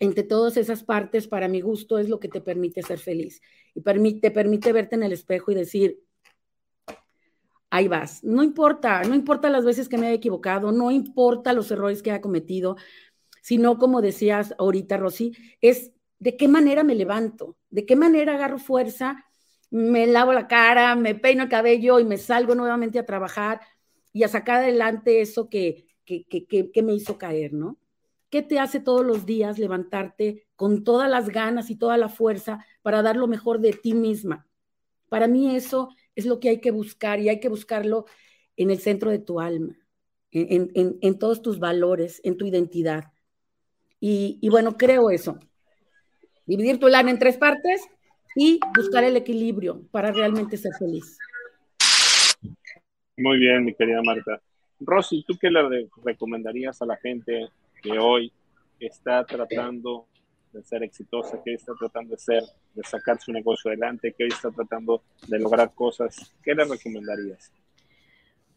entre 0.00 0.24
todas 0.24 0.56
esas 0.56 0.82
partes, 0.82 1.28
para 1.28 1.48
mi 1.48 1.60
gusto, 1.60 1.98
es 1.98 2.08
lo 2.08 2.18
que 2.18 2.28
te 2.28 2.40
permite 2.40 2.82
ser 2.82 2.98
feliz 2.98 3.40
y 3.74 3.80
te 4.20 4.30
permite 4.30 4.72
verte 4.72 4.96
en 4.96 5.04
el 5.04 5.12
espejo 5.12 5.52
y 5.52 5.54
decir, 5.54 6.03
ahí 7.74 7.88
vas. 7.88 8.22
No 8.22 8.44
importa, 8.44 9.02
no 9.02 9.16
importa 9.16 9.50
las 9.50 9.64
veces 9.64 9.88
que 9.88 9.98
me 9.98 10.06
haya 10.06 10.14
equivocado, 10.14 10.70
no 10.70 10.92
importa 10.92 11.52
los 11.52 11.70
errores 11.72 12.02
que 12.02 12.12
haya 12.12 12.20
cometido, 12.20 12.76
sino 13.42 13.78
como 13.78 14.00
decías 14.00 14.54
ahorita, 14.58 14.96
Rosy, 14.96 15.32
es 15.60 15.90
de 16.20 16.36
qué 16.36 16.46
manera 16.46 16.84
me 16.84 16.94
levanto, 16.94 17.56
de 17.70 17.84
qué 17.84 17.96
manera 17.96 18.34
agarro 18.34 18.58
fuerza 18.58 19.24
me 19.70 20.06
lavo 20.06 20.32
la 20.32 20.46
cara, 20.46 20.94
me 20.94 21.16
peino 21.16 21.42
el 21.42 21.48
cabello 21.48 21.98
y 21.98 22.04
me 22.04 22.16
salgo 22.16 22.54
nuevamente 22.54 23.00
a 23.00 23.06
trabajar 23.06 23.60
y 24.12 24.22
a 24.22 24.28
sacar 24.28 24.58
adelante 24.58 25.20
eso 25.20 25.48
que, 25.48 25.88
que, 26.04 26.24
que, 26.26 26.82
me 26.84 26.94
hizo 26.94 27.18
caer, 27.18 27.54
¿no? 27.54 27.76
¿Qué 28.30 28.42
te 28.42 28.60
hace 28.60 28.78
todos 28.78 29.04
los 29.04 29.26
días 29.26 29.58
levantarte 29.58 30.46
con 30.54 30.84
todas 30.84 31.10
las 31.10 31.28
ganas 31.28 31.70
y 31.70 31.76
toda 31.76 31.96
la 31.96 32.08
fuerza 32.08 32.64
para 32.82 33.02
dar 33.02 33.16
lo 33.16 33.26
mejor 33.26 33.58
de 33.58 33.72
ti 33.72 33.94
misma? 33.94 34.46
Para 35.08 35.26
mí 35.26 35.56
eso 35.56 35.88
es 36.16 36.26
lo 36.26 36.40
que 36.40 36.48
hay 36.48 36.60
que 36.60 36.70
buscar 36.70 37.20
y 37.20 37.28
hay 37.28 37.40
que 37.40 37.48
buscarlo 37.48 38.06
en 38.56 38.70
el 38.70 38.78
centro 38.78 39.10
de 39.10 39.18
tu 39.18 39.40
alma, 39.40 39.76
en, 40.30 40.70
en, 40.74 40.98
en 41.00 41.18
todos 41.18 41.42
tus 41.42 41.58
valores, 41.58 42.20
en 42.24 42.36
tu 42.36 42.46
identidad. 42.46 43.12
Y, 44.00 44.38
y, 44.40 44.48
bueno, 44.48 44.76
creo 44.76 45.10
eso. 45.10 45.38
Dividir 46.46 46.78
tu 46.78 46.86
alma 46.86 47.10
en 47.10 47.18
tres 47.18 47.36
partes 47.36 47.82
y 48.36 48.60
buscar 48.76 49.04
el 49.04 49.16
equilibrio 49.16 49.82
para 49.90 50.12
realmente 50.12 50.56
ser 50.56 50.72
feliz. 50.78 51.18
Muy 53.16 53.38
bien, 53.38 53.64
mi 53.64 53.74
querida 53.74 54.02
Marta. 54.02 54.40
Rosy, 54.80 55.24
¿tú 55.26 55.38
qué 55.40 55.50
le 55.50 55.88
recomendarías 56.04 56.82
a 56.82 56.86
la 56.86 56.96
gente 56.96 57.48
que 57.82 57.98
hoy 57.98 58.32
está 58.80 59.24
tratando 59.24 60.06
de 60.54 60.64
ser 60.64 60.82
exitosa, 60.82 61.42
que 61.42 61.50
hoy 61.50 61.56
está 61.56 61.72
tratando 61.74 62.14
de 62.14 62.20
ser, 62.20 62.42
de 62.74 62.82
sacar 62.84 63.20
su 63.20 63.32
negocio 63.32 63.70
adelante, 63.70 64.14
que 64.16 64.24
hoy 64.24 64.30
está 64.30 64.50
tratando 64.50 65.02
de 65.28 65.38
lograr 65.38 65.74
cosas? 65.74 66.32
¿Qué 66.42 66.54
le 66.54 66.64
recomendarías? 66.64 67.52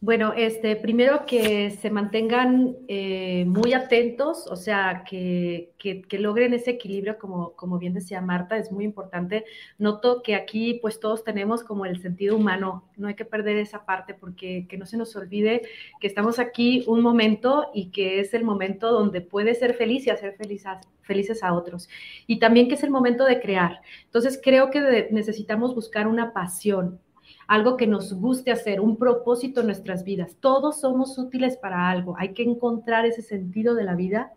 Bueno, 0.00 0.32
este, 0.32 0.76
primero 0.76 1.26
que 1.26 1.72
se 1.72 1.90
mantengan 1.90 2.76
eh, 2.86 3.44
muy 3.48 3.72
atentos, 3.72 4.46
o 4.46 4.54
sea, 4.54 5.02
que, 5.04 5.72
que, 5.76 6.18
logren 6.20 6.54
ese 6.54 6.70
equilibrio, 6.70 7.18
como, 7.18 7.54
como 7.56 7.78
bien 7.80 7.94
decía 7.94 8.20
Marta, 8.20 8.56
es 8.58 8.70
muy 8.70 8.84
importante. 8.84 9.44
Noto 9.76 10.22
que 10.22 10.36
aquí 10.36 10.74
pues 10.80 11.00
todos 11.00 11.24
tenemos 11.24 11.64
como 11.64 11.84
el 11.84 12.00
sentido 12.00 12.36
humano, 12.36 12.84
no 12.96 13.08
hay 13.08 13.14
que 13.14 13.24
perder 13.24 13.56
esa 13.56 13.84
parte 13.84 14.14
porque 14.14 14.66
que 14.68 14.78
no 14.78 14.86
se 14.86 14.96
nos 14.96 15.16
olvide 15.16 15.62
que 16.00 16.06
estamos 16.06 16.38
aquí 16.38 16.84
un 16.86 17.00
momento 17.02 17.66
y 17.74 17.90
que 17.90 18.20
es 18.20 18.34
el 18.34 18.44
momento 18.44 18.92
donde 18.92 19.20
puedes 19.20 19.58
ser 19.58 19.74
feliz 19.74 20.06
y 20.06 20.10
hacer 20.10 20.36
felices 21.02 21.42
a 21.42 21.54
otros. 21.54 21.88
Y 22.28 22.38
también 22.38 22.68
que 22.68 22.74
es 22.74 22.84
el 22.84 22.90
momento 22.90 23.24
de 23.24 23.40
crear. 23.40 23.80
Entonces 24.04 24.40
creo 24.40 24.70
que 24.70 25.08
necesitamos 25.10 25.74
buscar 25.74 26.06
una 26.06 26.32
pasión, 26.32 27.00
algo 27.48 27.78
que 27.78 27.86
nos 27.86 28.12
guste 28.12 28.52
hacer, 28.52 28.80
un 28.80 28.98
propósito 28.98 29.60
en 29.60 29.66
nuestras 29.66 30.04
vidas. 30.04 30.36
Todos 30.38 30.80
somos 30.80 31.18
útiles 31.18 31.56
para 31.56 31.88
algo. 31.88 32.14
Hay 32.18 32.34
que 32.34 32.42
encontrar 32.42 33.06
ese 33.06 33.22
sentido 33.22 33.74
de 33.74 33.84
la 33.84 33.96
vida, 33.96 34.32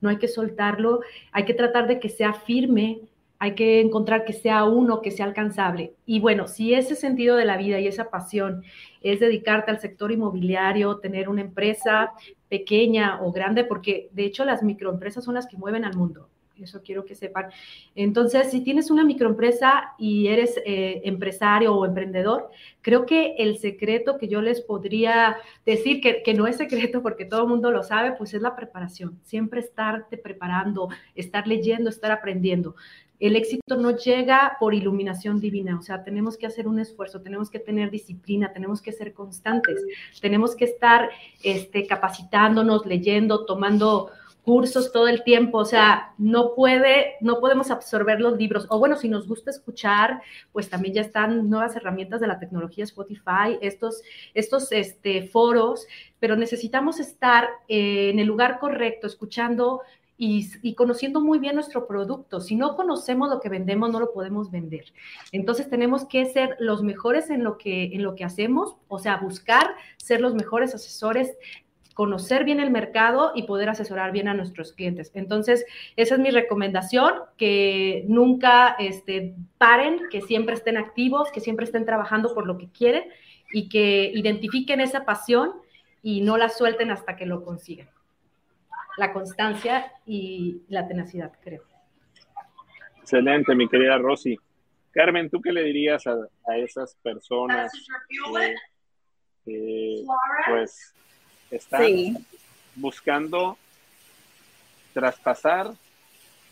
no 0.00 0.10
hay 0.10 0.18
que 0.18 0.28
soltarlo, 0.28 1.00
hay 1.32 1.44
que 1.44 1.54
tratar 1.54 1.86
de 1.86 2.00
que 2.00 2.08
sea 2.08 2.34
firme, 2.34 3.00
hay 3.38 3.54
que 3.54 3.80
encontrar 3.80 4.24
que 4.24 4.32
sea 4.32 4.64
uno, 4.64 5.00
que 5.00 5.12
sea 5.12 5.26
alcanzable. 5.26 5.94
Y 6.04 6.18
bueno, 6.18 6.48
si 6.48 6.74
ese 6.74 6.96
sentido 6.96 7.36
de 7.36 7.44
la 7.44 7.56
vida 7.56 7.78
y 7.78 7.86
esa 7.86 8.10
pasión 8.10 8.64
es 9.02 9.20
dedicarte 9.20 9.70
al 9.70 9.78
sector 9.78 10.10
inmobiliario, 10.10 10.98
tener 10.98 11.28
una 11.28 11.42
empresa 11.42 12.10
pequeña 12.48 13.22
o 13.22 13.30
grande, 13.30 13.62
porque 13.62 14.08
de 14.12 14.24
hecho 14.24 14.44
las 14.44 14.64
microempresas 14.64 15.24
son 15.24 15.34
las 15.34 15.46
que 15.46 15.56
mueven 15.56 15.84
al 15.84 15.96
mundo 15.96 16.28
eso 16.64 16.82
quiero 16.82 17.04
que 17.04 17.14
sepan. 17.14 17.46
Entonces, 17.94 18.50
si 18.50 18.62
tienes 18.62 18.90
una 18.90 19.04
microempresa 19.04 19.94
y 19.98 20.28
eres 20.28 20.56
eh, 20.64 21.02
empresario 21.04 21.74
o 21.74 21.86
emprendedor, 21.86 22.50
creo 22.82 23.06
que 23.06 23.34
el 23.38 23.58
secreto 23.58 24.18
que 24.18 24.28
yo 24.28 24.40
les 24.42 24.60
podría 24.60 25.36
decir, 25.64 26.00
que, 26.00 26.22
que 26.22 26.34
no 26.34 26.46
es 26.46 26.56
secreto 26.56 27.02
porque 27.02 27.24
todo 27.24 27.42
el 27.42 27.48
mundo 27.48 27.70
lo 27.70 27.82
sabe, 27.82 28.12
pues 28.12 28.34
es 28.34 28.42
la 28.42 28.56
preparación. 28.56 29.18
Siempre 29.24 29.60
estarte 29.60 30.16
preparando, 30.16 30.88
estar 31.14 31.46
leyendo, 31.46 31.90
estar 31.90 32.10
aprendiendo. 32.10 32.74
El 33.20 33.34
éxito 33.34 33.76
no 33.76 33.96
llega 33.96 34.56
por 34.60 34.74
iluminación 34.74 35.40
divina, 35.40 35.76
o 35.76 35.82
sea, 35.82 36.04
tenemos 36.04 36.36
que 36.36 36.46
hacer 36.46 36.68
un 36.68 36.78
esfuerzo, 36.78 37.20
tenemos 37.20 37.50
que 37.50 37.58
tener 37.58 37.90
disciplina, 37.90 38.52
tenemos 38.52 38.80
que 38.80 38.92
ser 38.92 39.12
constantes, 39.12 39.84
tenemos 40.20 40.54
que 40.54 40.66
estar 40.66 41.10
este, 41.42 41.86
capacitándonos, 41.86 42.86
leyendo, 42.86 43.44
tomando 43.44 44.12
cursos 44.48 44.92
todo 44.92 45.08
el 45.08 45.24
tiempo, 45.24 45.58
o 45.58 45.64
sea, 45.66 46.14
no 46.16 46.54
puede, 46.54 47.16
no 47.20 47.38
podemos 47.38 47.70
absorber 47.70 48.18
los 48.18 48.38
libros. 48.38 48.66
O 48.70 48.78
bueno, 48.78 48.96
si 48.96 49.06
nos 49.06 49.28
gusta 49.28 49.50
escuchar, 49.50 50.22
pues 50.52 50.70
también 50.70 50.94
ya 50.94 51.02
están 51.02 51.50
nuevas 51.50 51.76
herramientas 51.76 52.18
de 52.18 52.28
la 52.28 52.38
tecnología 52.38 52.84
Spotify, 52.84 53.58
estos, 53.60 54.00
estos 54.32 54.72
este, 54.72 55.28
foros, 55.28 55.86
pero 56.18 56.34
necesitamos 56.34 56.98
estar 56.98 57.46
eh, 57.68 58.08
en 58.08 58.20
el 58.20 58.26
lugar 58.26 58.58
correcto, 58.58 59.06
escuchando 59.06 59.82
y, 60.16 60.48
y, 60.62 60.74
conociendo 60.74 61.20
muy 61.20 61.38
bien 61.38 61.54
nuestro 61.54 61.86
producto. 61.86 62.40
Si 62.40 62.56
no 62.56 62.74
conocemos 62.74 63.28
lo 63.28 63.40
que 63.40 63.50
vendemos, 63.50 63.90
no 63.90 64.00
lo 64.00 64.14
podemos 64.14 64.50
vender. 64.50 64.86
Entonces 65.30 65.68
tenemos 65.68 66.06
que 66.06 66.24
ser 66.24 66.56
los 66.58 66.82
mejores 66.82 67.28
en 67.28 67.44
lo 67.44 67.58
que, 67.58 67.90
en 67.92 68.02
lo 68.02 68.14
que 68.14 68.24
hacemos, 68.24 68.76
o 68.88 68.98
sea, 68.98 69.18
buscar 69.18 69.74
ser 69.98 70.22
los 70.22 70.34
mejores 70.34 70.74
asesores 70.74 71.36
conocer 71.98 72.44
bien 72.44 72.60
el 72.60 72.70
mercado 72.70 73.32
y 73.34 73.42
poder 73.42 73.68
asesorar 73.70 74.12
bien 74.12 74.28
a 74.28 74.34
nuestros 74.34 74.72
clientes. 74.72 75.10
Entonces, 75.16 75.66
esa 75.96 76.14
es 76.14 76.20
mi 76.20 76.30
recomendación, 76.30 77.12
que 77.36 78.04
nunca 78.06 78.76
este, 78.78 79.34
paren, 79.58 80.02
que 80.08 80.20
siempre 80.20 80.54
estén 80.54 80.76
activos, 80.76 81.32
que 81.32 81.40
siempre 81.40 81.64
estén 81.64 81.84
trabajando 81.84 82.32
por 82.34 82.46
lo 82.46 82.56
que 82.56 82.70
quieren 82.70 83.02
y 83.52 83.68
que 83.68 84.12
identifiquen 84.14 84.78
esa 84.78 85.04
pasión 85.04 85.54
y 86.00 86.20
no 86.20 86.36
la 86.36 86.50
suelten 86.50 86.92
hasta 86.92 87.16
que 87.16 87.26
lo 87.26 87.42
consigan. 87.42 87.90
La 88.96 89.12
constancia 89.12 89.90
y 90.06 90.62
la 90.68 90.86
tenacidad, 90.86 91.32
creo. 91.42 91.64
Excelente, 93.00 93.56
mi 93.56 93.68
querida 93.68 93.98
Rosy. 93.98 94.38
Carmen, 94.92 95.28
¿tú 95.28 95.40
qué 95.40 95.50
le 95.50 95.64
dirías 95.64 96.06
a, 96.06 96.56
esas 96.58 96.94
personas 97.02 97.72
que, 99.44 100.04
pues 100.48 100.94
están 101.50 102.26
buscando 102.74 103.56
traspasar 104.92 105.72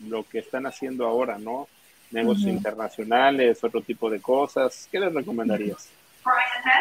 lo 0.07 0.23
que 0.23 0.39
están 0.39 0.65
haciendo 0.65 1.05
ahora, 1.05 1.37
¿no? 1.37 1.67
Negocios 2.11 2.51
internacionales, 2.51 3.63
otro 3.63 3.81
tipo 3.81 4.09
de 4.09 4.21
cosas. 4.21 4.87
¿Qué 4.91 4.99
les 4.99 5.13
recomendarías? 5.13 5.89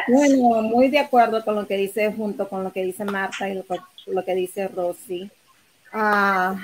Bueno, 0.09 0.63
muy 0.63 0.89
de 0.89 0.99
acuerdo 0.99 1.45
con 1.45 1.57
lo 1.57 1.67
que 1.67 1.77
dice, 1.77 2.13
junto 2.13 2.49
con 2.49 2.63
lo 2.63 2.73
que 2.73 2.85
dice 2.85 3.05
Marta 3.05 3.49
y 3.49 3.55
lo, 3.55 4.25
que 4.25 4.35
dice 4.35 4.69
Rosy. 4.69 5.31
Ah, 5.93 6.57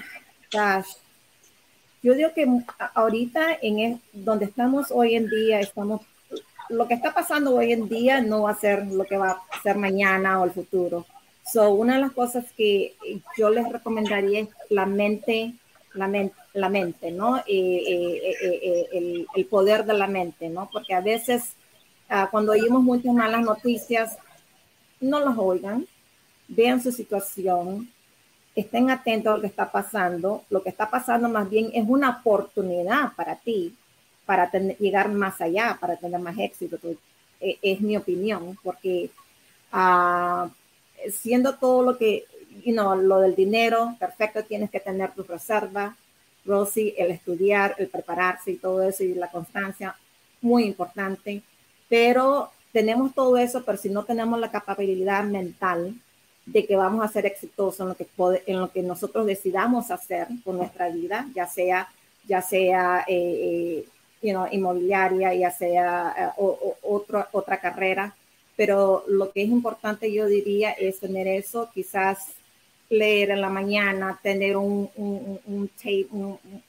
yo 2.02 2.14
digo 2.14 2.30
que 2.34 2.46
ahorita 2.94 3.58
en 3.62 4.00
donde 4.12 4.44
estamos 4.46 4.90
hoy 4.90 5.14
en 5.16 5.28
día, 5.28 5.60
estamos, 5.60 6.02
lo 6.68 6.86
que 6.86 6.94
está 6.94 7.14
pasando 7.14 7.54
hoy 7.54 7.72
en 7.72 7.88
día 7.88 8.20
no 8.20 8.42
va 8.42 8.52
a 8.52 8.56
ser 8.56 8.86
lo 8.86 9.04
que 9.04 9.16
va 9.16 9.30
a 9.30 9.62
ser 9.62 9.76
mañana 9.76 10.40
o 10.40 10.44
el 10.44 10.50
futuro 10.50 11.06
So, 11.44 11.70
una 11.72 11.94
de 11.94 12.00
las 12.00 12.12
cosas 12.12 12.44
que 12.56 12.94
yo 13.36 13.50
les 13.50 13.68
recomendaría 13.70 14.40
es 14.40 14.48
la 14.70 14.86
mente, 14.86 15.54
la 15.94 16.06
mente, 16.06 16.36
la 16.54 16.68
mente 16.68 17.10
¿no? 17.10 17.38
Eh, 17.38 17.42
eh, 17.48 18.36
eh, 18.42 18.88
el, 18.92 19.26
el, 19.34 19.46
poder 19.46 19.84
de 19.84 19.94
la 19.94 20.06
mente, 20.06 20.48
¿no? 20.48 20.68
Porque 20.72 20.94
a 20.94 21.00
veces 21.00 21.54
uh, 22.10 22.30
cuando 22.30 22.52
oímos 22.52 22.82
muchas 22.82 23.14
malas 23.14 23.42
noticias, 23.42 24.16
no 25.00 25.20
los 25.20 25.36
oigan, 25.36 25.86
vean 26.48 26.82
su 26.82 26.92
situación, 26.92 27.90
estén 28.54 28.90
atentos 28.90 29.32
a 29.32 29.36
lo 29.36 29.40
que 29.40 29.48
está 29.48 29.70
pasando. 29.72 30.44
Lo 30.48 30.62
que 30.62 30.68
está 30.68 30.90
pasando 30.90 31.28
más 31.28 31.50
bien 31.50 31.70
es 31.74 31.84
una 31.88 32.20
oportunidad 32.20 33.14
para 33.16 33.36
ti, 33.36 33.74
para 34.24 34.50
tener, 34.50 34.76
llegar 34.78 35.10
más 35.10 35.40
allá, 35.40 35.76
para 35.80 35.96
tener 35.96 36.20
más 36.20 36.38
éxito. 36.38 36.78
Es, 37.40 37.56
es 37.60 37.80
mi 37.80 37.96
opinión, 37.96 38.56
porque 38.62 39.10
uh, 39.72 40.48
siendo 41.10 41.56
todo 41.56 41.82
lo 41.82 41.98
que, 41.98 42.24
you 42.64 42.72
know, 42.72 42.94
lo 42.94 43.20
del 43.20 43.34
dinero, 43.34 43.96
perfecto, 43.98 44.44
tienes 44.44 44.70
que 44.70 44.80
tener 44.80 45.12
tu 45.12 45.22
reserva, 45.22 45.96
Rosy, 46.44 46.94
el 46.98 47.10
estudiar, 47.10 47.74
el 47.78 47.88
prepararse 47.88 48.52
y 48.52 48.56
todo 48.56 48.82
eso 48.82 49.04
y 49.04 49.14
la 49.14 49.30
constancia, 49.30 49.96
muy 50.40 50.64
importante. 50.64 51.42
Pero 51.88 52.50
tenemos 52.72 53.14
todo 53.14 53.36
eso, 53.36 53.62
pero 53.64 53.78
si 53.78 53.90
no 53.90 54.04
tenemos 54.04 54.40
la 54.40 54.50
capacidad 54.50 55.24
mental 55.24 55.94
de 56.46 56.66
que 56.66 56.76
vamos 56.76 57.04
a 57.04 57.08
ser 57.12 57.26
exitosos 57.26 57.80
en 57.80 57.88
lo 57.88 57.94
que, 57.94 58.08
en 58.46 58.60
lo 58.60 58.72
que 58.72 58.82
nosotros 58.82 59.26
decidamos 59.26 59.90
hacer 59.90 60.26
con 60.44 60.56
nuestra 60.58 60.88
vida, 60.88 61.28
ya 61.34 61.46
sea, 61.46 61.88
ya 62.26 62.42
sea 62.42 63.04
eh, 63.06 63.84
eh 63.84 63.88
inmobiliaria, 64.22 65.34
ya 65.34 65.50
sea 65.50 66.14
eh, 66.16 66.42
otra, 66.82 67.28
otra 67.32 67.58
carrera, 67.58 68.14
pero 68.56 69.04
lo 69.08 69.32
que 69.32 69.42
es 69.42 69.48
importante 69.48 70.12
yo 70.12 70.26
diría 70.26 70.72
es 70.72 71.00
tener 71.00 71.26
eso, 71.26 71.70
quizás 71.72 72.26
leer 72.90 73.30
en 73.30 73.40
la 73.40 73.48
mañana, 73.48 74.20
tener 74.22 74.56
un, 74.56 74.90
un, 74.96 75.70
tape 75.76 76.08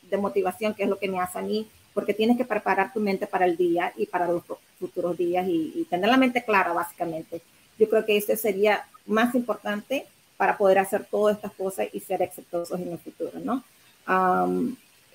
de 0.09 0.17
motivación, 0.17 0.73
que 0.73 0.83
es 0.83 0.89
lo 0.89 0.97
que 0.97 1.09
me 1.09 1.19
hace 1.19 1.39
a 1.39 1.41
mí, 1.41 1.67
porque 1.93 2.13
tienes 2.13 2.37
que 2.37 2.45
preparar 2.45 2.93
tu 2.93 2.99
mente 2.99 3.27
para 3.27 3.45
el 3.45 3.57
día 3.57 3.93
y 3.97 4.05
para 4.05 4.27
los 4.27 4.43
futuros 4.79 5.17
días 5.17 5.45
y, 5.47 5.85
tener 5.89 6.09
la 6.09 6.17
mente 6.17 6.43
clara, 6.43 6.71
básicamente. 6.71 7.41
Yo 7.77 7.89
creo 7.89 8.05
que 8.05 8.15
eso 8.15 8.35
sería 8.37 8.85
más 9.05 9.35
importante 9.35 10.05
para 10.37 10.57
poder 10.57 10.79
hacer 10.79 11.05
todas 11.09 11.35
estas 11.35 11.53
cosas 11.53 11.87
y 11.91 11.99
ser 11.99 12.21
exitosos 12.21 12.79
en 12.79 12.93
el 12.93 12.99
futuro, 12.99 13.39
¿no? 13.43 13.63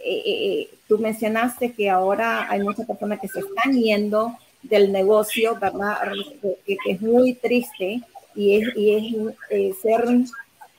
Eh, 0.04 0.22
eh, 0.24 0.60
eh, 0.60 0.70
tú 0.86 0.98
mencionaste 0.98 1.72
que 1.72 1.90
ahora 1.90 2.48
hay 2.48 2.62
muchas 2.62 2.86
personas 2.86 3.18
que 3.18 3.28
se 3.28 3.40
están 3.40 3.72
yendo 3.72 4.36
del 4.62 4.92
negocio, 4.92 5.56
¿verdad? 5.58 6.12
Que, 6.66 6.76
es 6.86 7.00
muy 7.00 7.34
triste 7.34 8.00
y 8.34 8.56
es, 8.56 8.76
y 8.76 9.28
es 9.50 9.78
ser 9.78 10.04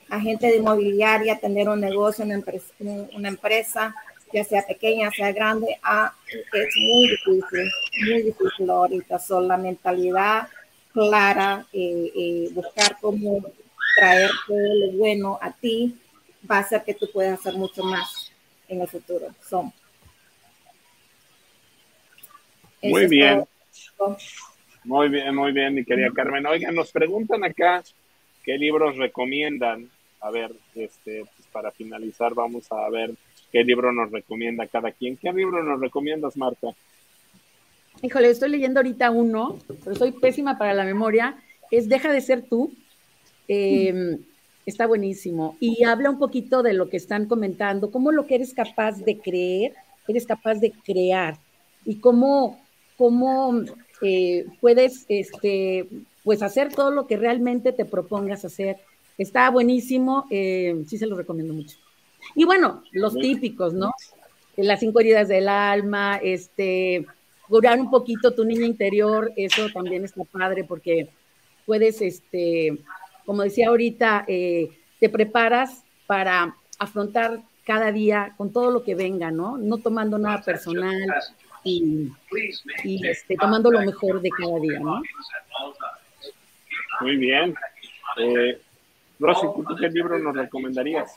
agente 0.10 0.48
de 0.48 0.58
inmobiliaria, 0.58 1.40
tener 1.40 1.70
un 1.70 1.80
negocio, 1.80 2.26
una 2.26 2.36
empresa, 2.36 2.74
una 3.14 3.28
empresa 3.28 3.94
ya 4.34 4.44
sea 4.44 4.66
pequeña, 4.66 5.10
sea 5.12 5.32
grande, 5.32 5.80
ah, 5.84 6.14
es 6.28 6.76
muy 6.78 7.10
difícil, 7.10 7.72
muy 8.08 8.22
difícil 8.24 8.70
ahorita. 8.70 9.20
Son 9.20 9.48
la 9.48 9.58
mentalidad 9.58 10.48
clara, 10.94 11.66
eh, 11.74 12.12
eh, 12.16 12.50
buscar 12.52 12.98
cómo 13.02 13.44
traer 13.96 14.30
todo 14.48 14.58
lo 14.58 14.92
bueno 14.98 15.40
a 15.42 15.52
ti, 15.52 16.00
va 16.50 16.58
a 16.58 16.60
hacer 16.60 16.84
que 16.84 16.94
tú 16.94 17.10
puedas 17.12 17.40
hacer 17.40 17.56
mucho 17.56 17.84
más 17.84 18.32
en 18.68 18.82
el 18.82 18.88
futuro. 18.88 19.28
Son. 19.48 19.74
Muy 22.82 23.08
bien. 23.08 23.46
Muy 24.84 25.10
bien, 25.10 25.36
muy 25.36 25.52
bien, 25.52 25.76
mi 25.76 25.86
querida 25.86 26.10
Carmen. 26.14 26.46
Oigan, 26.46 26.76
nos 26.76 26.92
preguntan 26.92 27.44
acá 27.44 27.84
qué 28.44 28.58
libros 28.58 28.98
recomiendan. 28.98 29.90
A 30.22 30.32
ver, 30.32 30.52
este, 30.76 31.24
pues 31.36 31.48
para 31.52 31.72
finalizar, 31.72 32.34
vamos 32.34 32.72
a 32.72 32.90
ver 32.90 33.12
qué 33.52 33.64
libro 33.64 33.92
nos 33.92 34.12
recomienda 34.12 34.68
cada 34.68 34.92
quien. 34.92 35.18
¿Qué 35.18 35.32
libro 35.32 35.64
nos 35.64 35.80
recomiendas, 35.80 36.36
Marta? 36.38 36.68
Híjole, 38.02 38.30
estoy 38.30 38.50
leyendo 38.50 38.80
ahorita 38.80 39.12
uno, 39.12 39.60
pero 39.84 39.96
soy 39.96 40.12
pésima 40.12 40.58
para 40.58 40.74
la 40.74 40.86
memoria. 40.86 41.38
Es 41.72 41.90
Deja 41.90 42.12
de 42.12 42.22
ser 42.22 42.44
tú. 42.44 42.74
Em, 43.48 44.20
está 44.66 44.88
buenísimo. 44.88 45.58
Y 45.60 45.84
habla 45.84 46.10
un 46.10 46.20
poquito 46.20 46.64
de 46.64 46.74
lo 46.74 46.90
que 46.90 46.98
están 46.98 47.26
comentando, 47.26 47.92
cómo 47.92 48.12
lo 48.12 48.26
que 48.26 48.36
eres 48.36 48.54
capaz 48.54 48.98
de 49.00 49.18
creer, 49.20 49.74
eres 50.08 50.26
capaz 50.26 50.56
de 50.56 50.72
crear. 50.72 51.38
Y 51.86 52.00
cómo, 52.00 52.62
cómo 53.00 53.64
eh, 54.02 54.46
puedes 54.60 55.06
este, 55.08 55.88
pues 56.26 56.44
hacer 56.44 56.74
todo 56.74 56.92
lo 56.92 57.08
que 57.08 57.16
realmente 57.16 57.72
te 57.72 57.86
propongas 57.86 58.44
hacer. 58.44 58.76
Está 59.18 59.50
buenísimo, 59.50 60.26
eh, 60.30 60.84
sí 60.86 60.98
se 60.98 61.08
lo 61.08 61.16
recomiendo 61.16 61.54
mucho. 61.54 61.78
Y 62.36 62.44
bueno, 62.44 62.84
los 62.92 63.16
típicos, 63.16 63.74
¿no? 63.74 63.94
Las 64.58 64.82
cinco 64.82 65.00
heridas 65.00 65.30
del 65.30 65.48
alma, 65.48 66.18
este, 66.22 67.06
curar 67.48 67.80
un 67.80 67.90
poquito 67.90 68.34
tu 68.34 68.44
niña 68.44 68.66
interior, 68.66 69.32
eso 69.38 69.70
también 69.74 70.04
está 70.04 70.26
padre 70.26 70.66
porque 70.66 71.08
puedes, 71.66 72.02
este, 72.02 72.80
como 73.26 73.44
decía 73.44 73.70
ahorita, 73.70 74.26
eh, 74.28 74.72
te 75.00 75.08
preparas 75.08 75.84
para 76.06 76.54
afrontar 76.78 77.44
cada 77.64 77.94
día 77.94 78.34
con 78.36 78.52
todo 78.52 78.72
lo 78.72 78.84
que 78.84 78.96
venga, 78.96 79.32
¿no? 79.32 79.58
No 79.58 79.78
tomando 79.78 80.18
nada 80.18 80.42
personal 80.42 81.08
y, 81.64 82.12
este, 83.06 83.36
tomando 83.36 83.72
lo 83.72 83.82
mejor 83.82 84.22
de 84.22 84.30
cada 84.30 84.60
día, 84.60 84.80
¿no? 84.80 85.02
Muy 87.02 87.18
bien. 87.18 87.56
Eh, 88.18 88.62
Rosy, 89.20 89.48
qué 89.80 89.90
libro 89.90 90.18
nos 90.20 90.36
recomendarías? 90.36 91.14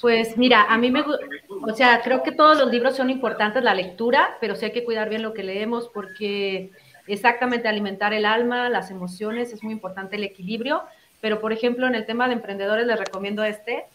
Pues 0.00 0.36
mira, 0.36 0.64
a 0.64 0.76
mí 0.76 0.90
me, 0.90 1.00
o 1.02 1.74
sea, 1.74 2.02
creo 2.02 2.22
que 2.22 2.32
todos 2.32 2.58
los 2.58 2.70
libros 2.70 2.96
son 2.96 3.08
importantes, 3.10 3.62
la 3.62 3.74
lectura, 3.74 4.36
pero 4.40 4.54
sí 4.54 4.66
hay 4.66 4.72
que 4.72 4.84
cuidar 4.84 5.08
bien 5.08 5.22
lo 5.22 5.32
que 5.32 5.42
leemos 5.42 5.88
porque 5.88 6.70
exactamente 7.06 7.68
alimentar 7.68 8.12
el 8.12 8.26
alma, 8.26 8.68
las 8.68 8.90
emociones, 8.90 9.52
es 9.52 9.62
muy 9.62 9.72
importante 9.72 10.16
el 10.16 10.24
equilibrio. 10.24 10.82
Pero, 11.20 11.40
por 11.40 11.52
ejemplo, 11.52 11.86
en 11.86 11.94
el 11.94 12.06
tema 12.06 12.28
de 12.28 12.34
emprendedores 12.34 12.86
les 12.86 12.98
recomiendo 12.98 13.42
este. 13.42 13.86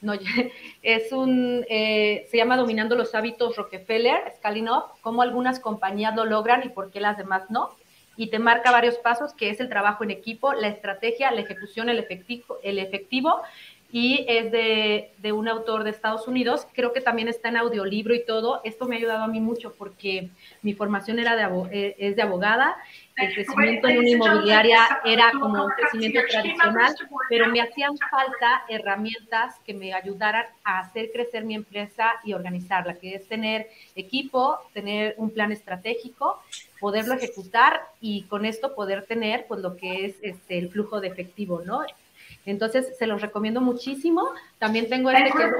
No, 0.00 0.12
es 0.82 1.12
un, 1.12 1.64
eh, 1.68 2.26
se 2.30 2.36
llama 2.36 2.56
Dominando 2.56 2.94
los 2.94 3.14
hábitos 3.14 3.56
Rockefeller, 3.56 4.32
Scaling 4.36 4.68
Up, 4.68 4.84
cómo 5.00 5.22
algunas 5.22 5.60
compañías 5.60 6.14
lo 6.14 6.24
logran 6.24 6.62
y 6.64 6.68
por 6.68 6.90
qué 6.90 7.00
las 7.00 7.16
demás 7.18 7.50
no. 7.50 7.70
Y 8.16 8.30
te 8.30 8.40
marca 8.40 8.72
varios 8.72 8.96
pasos, 8.96 9.32
que 9.32 9.50
es 9.50 9.60
el 9.60 9.68
trabajo 9.68 10.02
en 10.02 10.10
equipo, 10.10 10.52
la 10.52 10.68
estrategia, 10.68 11.30
la 11.30 11.40
ejecución, 11.40 11.88
el 11.88 12.00
efectivo, 12.00 12.58
el 12.64 12.80
efectivo 12.80 13.42
y 13.90 14.26
es 14.28 14.52
de, 14.52 15.12
de, 15.18 15.32
un 15.32 15.48
autor 15.48 15.82
de 15.82 15.90
Estados 15.90 16.28
Unidos. 16.28 16.66
Creo 16.74 16.92
que 16.92 17.00
también 17.00 17.28
está 17.28 17.48
en 17.48 17.56
audiolibro 17.56 18.14
y 18.14 18.24
todo. 18.24 18.60
Esto 18.62 18.86
me 18.86 18.96
ha 18.96 18.98
ayudado 18.98 19.24
a 19.24 19.28
mí 19.28 19.40
mucho 19.40 19.74
porque 19.78 20.28
mi 20.60 20.74
formación 20.74 21.18
era 21.18 21.36
de, 21.36 21.44
eh, 21.72 21.96
es 21.98 22.14
de 22.14 22.22
abogada. 22.22 22.76
El 23.16 23.32
crecimiento 23.32 23.88
en 23.88 23.98
una 23.98 24.10
inmobiliaria 24.10 25.00
era 25.04 25.32
como 25.32 25.64
un 25.64 25.70
crecimiento 25.72 26.20
tradicional, 26.30 26.94
pero 27.30 27.48
me 27.48 27.62
hacían 27.62 27.96
falta 27.96 28.64
herramientas 28.68 29.56
que 29.64 29.72
me 29.74 29.94
ayudaran 29.94 30.46
a 30.62 30.80
hacer 30.80 31.10
crecer 31.10 31.44
mi 31.44 31.54
empresa 31.54 32.12
y 32.24 32.34
organizarla, 32.34 32.94
que 32.94 33.14
es 33.14 33.26
tener 33.26 33.68
equipo, 33.96 34.58
tener 34.72 35.14
un 35.16 35.30
plan 35.30 35.50
estratégico, 35.50 36.40
poderlo 36.78 37.14
ejecutar 37.14 37.80
y 38.00 38.22
con 38.24 38.44
esto 38.44 38.74
poder 38.74 39.06
tener 39.06 39.46
pues 39.48 39.60
lo 39.62 39.76
que 39.76 40.04
es 40.04 40.16
este, 40.22 40.58
el 40.58 40.68
flujo 40.68 41.00
de 41.00 41.08
efectivo, 41.08 41.62
¿no? 41.64 41.80
Entonces, 42.50 42.96
se 42.98 43.06
los 43.06 43.20
recomiendo 43.20 43.60
muchísimo. 43.60 44.30
También 44.58 44.88
tengo 44.88 45.10
este 45.10 45.30
que 45.30 45.44
es 45.44 45.52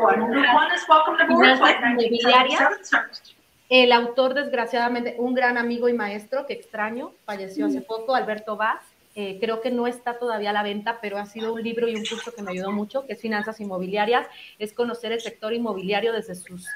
El 3.69 3.93
autor, 3.93 4.33
desgraciadamente, 4.33 5.17
un 5.19 5.35
gran 5.35 5.59
amigo 5.59 5.89
y 5.91 5.93
maestro 5.93 6.47
que 6.47 6.55
extraño, 6.55 7.13
falleció 7.27 7.67
hace 7.67 7.83
poco, 7.83 8.15
Alberto 8.15 8.57
Vaz. 8.57 8.81
Eh, 9.15 9.37
creo 9.41 9.61
que 9.61 9.71
no 9.71 9.87
está 9.87 10.19
todavía 10.19 10.51
a 10.51 10.53
la 10.55 10.63
venta, 10.63 10.99
pero 11.03 11.19
ha 11.19 11.27
sido 11.27 11.53
un 11.53 11.63
libro 11.63 11.89
y 11.89 11.95
un 11.97 12.05
curso 12.05 12.33
que 12.35 12.41
me 12.41 12.53
ayudó 12.53 12.73
mucho, 12.73 13.05
que 13.05 13.13
es 13.15 13.21
Finanzas 13.21 13.61
Inmobiliarias, 13.61 14.27
es 14.59 14.73
conocer 14.73 15.13
el 15.13 15.21
sector 15.21 15.53
inmobiliario 15.53 16.13
desde 16.13 16.37
sus 16.37 16.67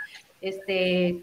este, 0.42 1.22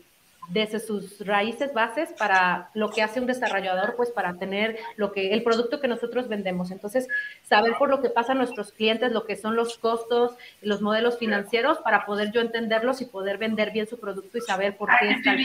desde 0.49 0.79
sus 0.79 1.25
raíces 1.25 1.73
bases 1.73 2.09
para 2.17 2.69
lo 2.73 2.89
que 2.89 3.01
hace 3.01 3.19
un 3.19 3.27
desarrollador, 3.27 3.95
pues 3.95 4.09
para 4.09 4.33
tener 4.37 4.77
lo 4.95 5.11
que 5.11 5.33
el 5.33 5.43
producto 5.43 5.79
que 5.79 5.87
nosotros 5.87 6.27
vendemos. 6.27 6.71
Entonces, 6.71 7.07
saber 7.43 7.73
por 7.77 7.89
lo 7.89 8.01
que 8.01 8.09
pasan 8.09 8.37
nuestros 8.37 8.71
clientes, 8.71 9.11
lo 9.11 9.25
que 9.25 9.35
son 9.35 9.55
los 9.55 9.77
costos, 9.77 10.33
los 10.61 10.81
modelos 10.81 11.17
financieros, 11.17 11.77
para 11.79 12.05
poder 12.05 12.31
yo 12.31 12.41
entenderlos 12.41 13.01
y 13.01 13.05
poder 13.05 13.37
vender 13.37 13.71
bien 13.71 13.87
su 13.87 13.99
producto 13.99 14.37
y 14.37 14.41
saber 14.41 14.75
por 14.75 14.89
qué 14.99 15.11
está 15.11 15.35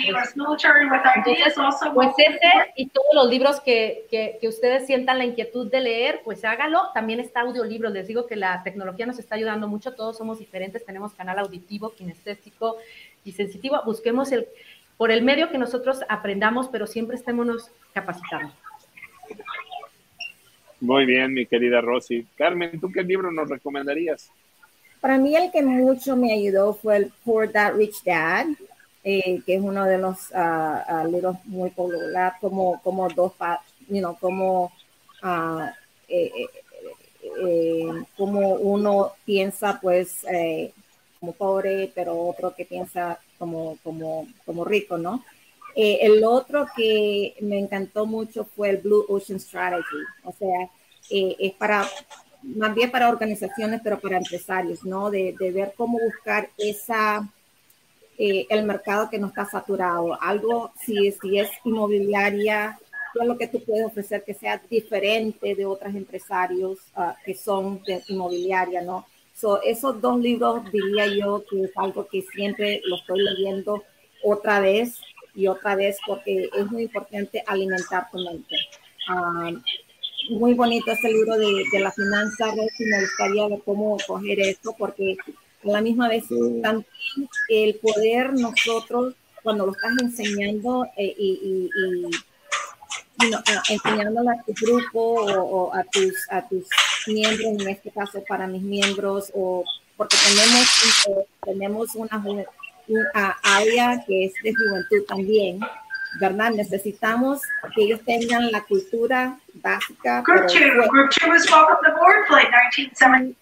Entonces, 1.17 1.55
pues 1.93 2.11
ese 2.19 2.73
y 2.77 2.89
todos 2.89 3.15
los 3.15 3.29
libros 3.29 3.61
que, 3.61 4.07
que, 4.11 4.39
que 4.41 4.49
ustedes 4.49 4.87
sientan 4.87 5.19
la 5.19 5.25
inquietud 5.25 5.71
de 5.71 5.81
leer, 5.81 6.21
pues 6.25 6.45
hágalo. 6.45 6.91
También 6.95 7.21
está 7.21 7.43
audiolibro. 7.43 7.91
Les 7.91 8.07
digo 8.07 8.27
que 8.27 8.37
la 8.37 8.63
tecnología 8.63 9.07
nos 9.07 9.19
está 9.19 9.35
ayudando 9.35 9.69
mucho. 9.69 9.95
Todos 9.95 10.17
somos 10.17 10.39
diferentes. 10.39 10.85
Tenemos 10.85 11.13
canal 11.15 11.39
auditivo, 11.39 11.93
kinestésico 11.95 12.79
y 13.25 13.33
sensitivo. 13.33 13.81
Busquemos 13.85 14.33
el 14.33 14.47
por 14.97 15.11
el 15.11 15.23
medio 15.23 15.51
que 15.51 15.59
nosotros 15.59 16.01
aprendamos, 16.09 16.69
pero 16.69 16.87
siempre 16.87 17.17
estémonos 17.17 17.71
capacitando. 17.93 18.53
Muy 20.81 21.07
bien, 21.07 21.33
mi 21.33 21.47
querida 21.47 21.81
Rosy. 21.81 22.27
Carmen, 22.37 22.79
¿tú 22.79 22.91
qué 22.93 23.03
libro 23.03 23.31
nos 23.33 23.49
recomendarías? 23.49 24.31
Para 25.01 25.19
mí 25.19 25.35
el 25.37 25.51
que 25.51 25.63
mucho 25.63 26.17
me 26.17 26.33
ayudó 26.33 26.75
fue 26.75 26.97
el 26.97 27.13
Poor 27.25 27.51
Dad 27.51 27.75
Rich 27.75 28.03
Dad, 28.05 28.47
eh, 29.03 29.43
que 29.45 29.57
es 29.57 29.61
uno 29.61 29.85
de 29.85 29.99
los 29.99 30.31
uh, 30.31 31.07
libros 31.11 31.37
muy 31.45 31.71
popular, 31.71 32.35
como, 32.41 32.81
como 32.83 33.09
dos, 33.11 33.33
you 33.89 33.99
know, 33.99 34.17
como, 34.19 34.73
uh, 35.23 35.69
eh, 36.09 36.31
eh, 37.23 37.87
como 38.17 38.55
uno 38.55 39.13
piensa 39.25 39.79
pues 39.81 40.25
como 41.21 41.33
pobre, 41.33 41.93
pero 41.95 42.19
otro 42.19 42.55
que 42.55 42.65
piensa 42.65 43.19
como, 43.39 43.79
como, 43.83 44.27
como 44.45 44.65
rico, 44.65 44.99
¿no? 44.99 45.25
el 45.77 46.23
otro 46.23 46.69
que 46.77 47.35
me 47.41 47.59
encantó 47.59 48.07
mucho 48.07 48.45
fue 48.45 48.71
el 48.71 48.77
Blue 48.77 49.07
Ocean 49.09 49.41
Strategy, 49.41 50.05
o 50.23 50.33
sea, 50.33 50.71
es 51.11 51.53
para 51.55 51.85
más 52.45 52.75
bien 52.75 52.91
para 52.91 53.09
organizaciones, 53.09 53.81
pero 53.83 53.99
para 53.99 54.19
empresarios, 54.19 54.85
¿no? 54.85 55.11
De, 55.11 55.35
de 55.39 55.51
ver 55.51 55.73
cómo 55.77 55.99
buscar 55.99 56.51
esa, 56.59 57.29
eh, 58.19 58.47
el 58.51 58.65
mercado 58.65 59.09
que 59.09 59.19
no 59.19 59.29
está 59.29 59.47
saturado. 59.47 60.21
Algo, 60.21 60.73
si, 60.85 61.13
si 61.13 61.39
es 61.39 61.51
inmobiliaria, 61.65 62.79
todo 63.15 63.25
lo 63.25 63.39
que 63.39 63.49
tú 63.49 63.63
puedes 63.65 63.87
ofrecer 63.87 64.25
que 64.25 64.35
sea 64.35 64.61
diferente 64.69 65.55
de 65.55 65.65
otros 65.65 65.95
empresarios 65.95 66.79
uh, 66.97 67.13
que 67.25 67.35
son 67.35 67.83
de 67.85 68.03
inmobiliaria, 68.09 68.83
¿no? 68.83 69.07
So, 69.35 69.61
esos 69.63 70.01
dos 70.01 70.21
libros 70.21 70.63
diría 70.73 71.07
yo 71.07 71.45
que 71.51 71.63
es 71.65 71.73
algo 71.77 72.07
que 72.07 72.23
siempre 72.23 72.81
lo 72.85 72.97
estoy 72.97 73.21
leyendo 73.21 73.83
otra 74.23 74.61
vez 74.61 75.01
y 75.35 75.49
otra 75.49 75.75
vez 75.75 75.99
porque 76.07 76.49
es 76.57 76.71
muy 76.71 76.85
importante 76.85 77.43
alimentar 77.47 78.09
tu 78.11 78.19
mente. 78.19 78.57
Um, 79.11 79.61
muy 80.31 80.55
bonito 80.55 80.91
este 80.91 81.13
libro 81.13 81.37
de, 81.37 81.65
de 81.73 81.81
la 81.81 81.93
finanza, 81.93 82.49
y 82.55 82.85
me 82.85 83.01
gustaría 83.01 83.49
ver 83.49 83.61
cómo 83.65 83.97
coger 84.07 84.41
esto, 84.41 84.75
porque 84.79 85.17
a 85.65 85.69
la 85.69 85.81
misma 85.81 86.09
vez 86.09 86.25
también 86.63 86.87
el 87.49 87.75
poder 87.77 88.33
nosotros, 88.35 89.15
cuando 89.43 89.67
lo 89.67 89.73
estás 89.73 89.93
enseñando 90.01 90.87
eh, 90.97 91.15
y, 91.19 91.71
y, 91.75 92.11
enseñándolo 93.69 94.31
a 94.31 94.43
tu 94.43 94.53
grupo 94.65 95.25
o, 95.25 95.75
a, 95.75 95.85
tus, 95.85 96.15
a 96.31 96.43
tus 96.49 96.67
miembros, 97.07 97.61
en 97.61 97.69
este 97.69 97.91
caso 97.91 98.23
para 98.29 98.47
mis 98.47 98.63
miembros, 98.63 99.31
o 99.35 99.65
porque 99.97 100.17
tenemos, 100.27 101.29
tenemos 101.45 101.95
una, 101.95 102.23
una 102.89 103.39
área 103.43 104.05
que 104.07 104.27
es 104.27 104.33
de 104.43 104.53
juventud 104.55 105.07
también, 105.07 105.61
¿verdad? 106.21 106.51
Necesitamos 106.51 107.43
que 107.75 107.85
ellos 107.85 108.01
tengan 108.05 108.51
la 108.51 108.63
cultura 108.63 109.39
básica. 109.55 110.23
Group 110.23 110.47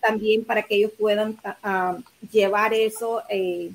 También 0.01 0.45
para 0.45 0.63
que 0.63 0.77
ellos 0.77 0.93
puedan 0.99 1.39
uh, 1.65 2.03
llevar 2.31 2.75
eso, 2.75 3.23
eh, 3.29 3.71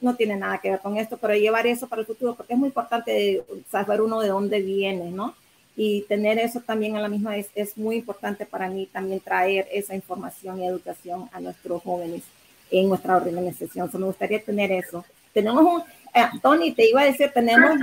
no 0.00 0.16
tiene 0.16 0.36
nada 0.36 0.58
que 0.58 0.70
ver 0.70 0.80
con 0.80 0.96
esto, 0.96 1.16
pero 1.18 1.34
llevar 1.34 1.66
eso 1.66 1.88
para 1.88 2.00
el 2.00 2.06
futuro, 2.06 2.34
porque 2.34 2.54
es 2.54 2.58
muy 2.58 2.68
importante 2.68 3.42
saber 3.70 4.00
uno 4.00 4.20
de 4.20 4.28
dónde 4.28 4.60
viene, 4.60 5.10
¿no? 5.10 5.34
Y 5.76 6.02
tener 6.02 6.38
eso 6.38 6.60
también 6.60 6.96
a 6.96 7.00
la 7.00 7.08
misma 7.08 7.30
vez 7.30 7.48
es 7.54 7.76
muy 7.76 7.96
importante 7.96 8.44
para 8.44 8.68
mí 8.68 8.86
también 8.86 9.20
traer 9.20 9.68
esa 9.72 9.94
información 9.94 10.60
y 10.60 10.66
educación 10.66 11.28
a 11.32 11.40
nuestros 11.40 11.82
jóvenes 11.82 12.22
en 12.70 12.88
nuestra 12.88 13.16
organización. 13.16 13.90
So, 13.90 13.98
me 13.98 14.06
gustaría 14.06 14.42
tener 14.42 14.72
eso. 14.72 15.04
Tenemos 15.32 15.64
un, 15.64 15.82
eh, 16.14 16.26
Tony, 16.42 16.72
te 16.72 16.88
iba 16.88 17.02
a 17.02 17.04
decir, 17.04 17.30
tenemos 17.32 17.78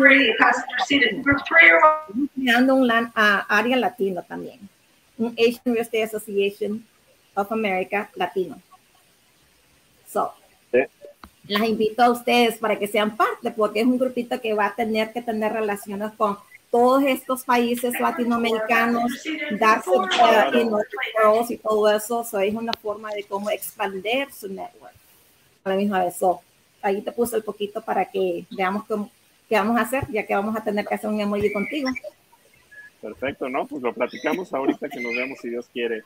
creando 2.35 2.75
un 2.75 2.89
uh, 2.89 3.11
área 3.15 3.77
latino 3.77 4.21
también, 4.23 4.59
un 5.17 5.33
Asian 5.37 5.61
Real 5.65 5.77
Estate 5.77 6.03
Association 6.03 6.85
of 7.35 7.51
America 7.51 8.09
latino. 8.15 8.61
So, 10.11 10.33
las 11.47 11.67
invito 11.67 12.03
a 12.03 12.11
ustedes 12.11 12.57
para 12.57 12.77
que 12.77 12.87
sean 12.87 13.15
parte, 13.15 13.51
porque 13.51 13.81
es 13.81 13.85
un 13.85 13.97
grupito 13.97 14.39
que 14.41 14.53
va 14.53 14.67
a 14.67 14.75
tener 14.75 15.13
que 15.13 15.21
tener 15.21 15.53
relaciones 15.53 16.11
con 16.17 16.37
todos 16.69 17.03
estos 17.03 17.43
países 17.43 17.99
latinoamericanos, 17.99 19.23
darse 19.59 19.89
uh, 19.89 21.45
y 21.49 21.57
todo 21.57 21.89
eso. 21.89 22.23
So, 22.23 22.39
es 22.39 22.53
una 22.53 22.73
forma 22.73 23.11
de 23.11 23.23
cómo 23.23 23.49
expandir 23.49 24.31
su 24.31 24.49
network 24.49 24.93
a 25.63 25.69
la 25.69 25.75
misma 25.75 26.03
vez. 26.03 26.17
So, 26.17 26.41
ahí 26.81 27.01
te 27.01 27.11
puse 27.11 27.37
el 27.37 27.43
poquito 27.43 27.81
para 27.81 28.05
que 28.05 28.45
veamos 28.51 28.83
qué, 29.47 29.55
vamos 29.55 29.77
a 29.77 29.81
hacer, 29.81 30.05
ya 30.11 30.25
que 30.25 30.35
vamos 30.35 30.55
a 30.55 30.63
tener 30.63 30.85
que 30.85 30.95
hacer 30.95 31.09
un 31.09 31.19
emoji 31.19 31.51
contigo. 31.51 31.89
Perfecto, 33.01 33.47
¿no? 33.47 33.65
Pues 33.65 33.81
lo 33.81 33.93
platicamos 33.93 34.53
ahorita 34.53 34.89
que 34.89 34.99
nos 34.99 35.13
vemos 35.13 35.39
si 35.39 35.49
Dios 35.49 35.67
quiere. 35.71 36.03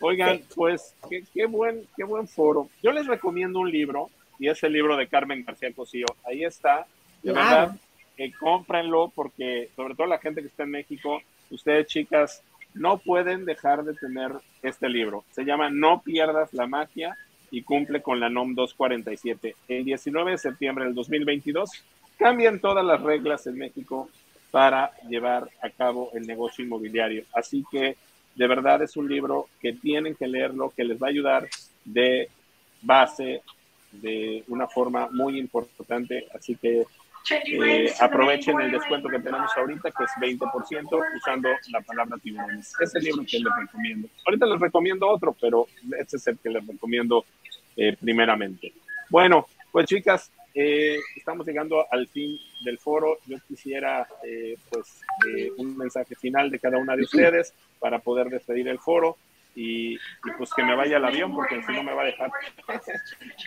Oigan, 0.00 0.40
pues 0.54 0.94
qué, 1.34 1.46
buen, 1.46 1.86
qué 1.94 2.04
buen 2.04 2.26
foro. 2.26 2.70
Yo 2.82 2.90
les 2.90 3.06
recomiendo 3.06 3.58
un 3.58 3.70
libro, 3.70 4.08
y 4.40 4.48
es 4.48 4.62
el 4.64 4.72
libro 4.72 4.96
de 4.96 5.06
Carmen 5.06 5.44
García 5.44 5.72
Cosío. 5.72 6.06
Ahí 6.24 6.44
está. 6.44 6.86
De 7.22 7.32
verdad, 7.32 7.76
que 8.16 8.32
cómprenlo 8.32 9.12
porque, 9.14 9.68
sobre 9.76 9.94
todo 9.94 10.06
la 10.06 10.18
gente 10.18 10.40
que 10.40 10.48
está 10.48 10.62
en 10.62 10.70
México, 10.70 11.22
ustedes 11.50 11.86
chicas, 11.86 12.42
no 12.72 12.98
pueden 12.98 13.44
dejar 13.44 13.84
de 13.84 13.92
tener 13.92 14.32
este 14.62 14.88
libro. 14.88 15.24
Se 15.30 15.44
llama 15.44 15.68
No 15.68 16.00
pierdas 16.02 16.54
la 16.54 16.66
magia 16.66 17.16
y 17.50 17.62
cumple 17.62 18.00
con 18.00 18.18
la 18.18 18.30
NOM 18.30 18.54
247. 18.54 19.56
El 19.68 19.84
19 19.84 20.30
de 20.30 20.38
septiembre 20.38 20.86
del 20.86 20.94
2022 20.94 21.70
cambian 22.18 22.60
todas 22.60 22.84
las 22.84 23.02
reglas 23.02 23.46
en 23.46 23.58
México 23.58 24.08
para 24.50 24.92
llevar 25.08 25.50
a 25.62 25.68
cabo 25.68 26.10
el 26.14 26.26
negocio 26.26 26.64
inmobiliario. 26.64 27.24
Así 27.34 27.62
que 27.70 27.96
de 28.36 28.46
verdad 28.46 28.82
es 28.82 28.96
un 28.96 29.06
libro 29.06 29.48
que 29.60 29.74
tienen 29.74 30.14
que 30.14 30.26
leerlo, 30.26 30.72
que 30.74 30.84
les 30.84 31.00
va 31.00 31.08
a 31.08 31.10
ayudar 31.10 31.48
de 31.84 32.30
base 32.80 33.42
de 33.92 34.44
una 34.48 34.66
forma 34.66 35.08
muy 35.10 35.38
importante. 35.38 36.26
Así 36.34 36.56
que 36.56 36.84
eh, 37.30 37.92
aprovechen 38.00 38.60
el 38.60 38.70
descuento 38.72 39.08
que 39.08 39.18
tenemos 39.18 39.50
ahorita, 39.56 39.90
que 39.90 40.04
es 40.04 40.10
20%, 40.20 41.16
usando 41.16 41.48
la 41.70 41.80
palabra 41.82 42.16
tiburones. 42.18 42.72
Es 42.80 42.94
el 42.94 43.04
libro 43.04 43.24
que 43.28 43.38
les 43.38 43.52
recomiendo. 43.60 44.08
Ahorita 44.26 44.46
les 44.46 44.60
recomiendo 44.60 45.08
otro, 45.08 45.36
pero 45.40 45.66
este 45.98 46.16
es 46.16 46.26
el 46.26 46.38
que 46.38 46.50
les 46.50 46.66
recomiendo 46.66 47.24
eh, 47.76 47.96
primeramente. 48.00 48.72
Bueno, 49.10 49.46
pues 49.70 49.86
chicas, 49.86 50.32
eh, 50.54 50.98
estamos 51.14 51.46
llegando 51.46 51.84
al 51.90 52.08
fin 52.08 52.38
del 52.64 52.78
foro. 52.78 53.18
Yo 53.26 53.36
quisiera 53.46 54.06
pues 54.70 55.00
un 55.58 55.76
mensaje 55.76 56.14
final 56.14 56.50
de 56.50 56.58
cada 56.58 56.78
una 56.78 56.96
de 56.96 57.02
ustedes 57.02 57.54
para 57.78 57.98
poder 57.98 58.28
despedir 58.28 58.68
el 58.68 58.78
foro. 58.78 59.16
Y, 59.60 59.94
y, 59.94 60.30
pues 60.38 60.54
que 60.54 60.62
me 60.62 60.74
vaya 60.74 60.96
al 60.96 61.04
avión 61.04 61.34
porque 61.34 61.62
si 61.62 61.72
no 61.72 61.82
me 61.82 61.92
va 61.92 62.02
a 62.02 62.06
dejar. 62.06 62.30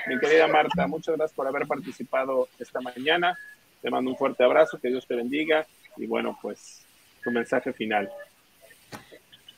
Mi 0.08 0.20
querida 0.20 0.48
Marta, 0.48 0.86
muchas 0.86 1.16
gracias 1.16 1.36
por 1.36 1.48
haber 1.48 1.66
participado 1.66 2.48
esta 2.60 2.80
mañana. 2.82 3.36
Te 3.82 3.90
mando 3.90 4.12
un 4.12 4.18
fuerte 4.18 4.44
abrazo, 4.44 4.80
que 4.80 4.90
Dios 4.90 5.08
te 5.08 5.16
bendiga 5.16 5.66
y 5.98 6.06
bueno, 6.06 6.38
pues 6.40 6.86
tu 7.24 7.32
mensaje 7.32 7.74
final. 7.74 8.12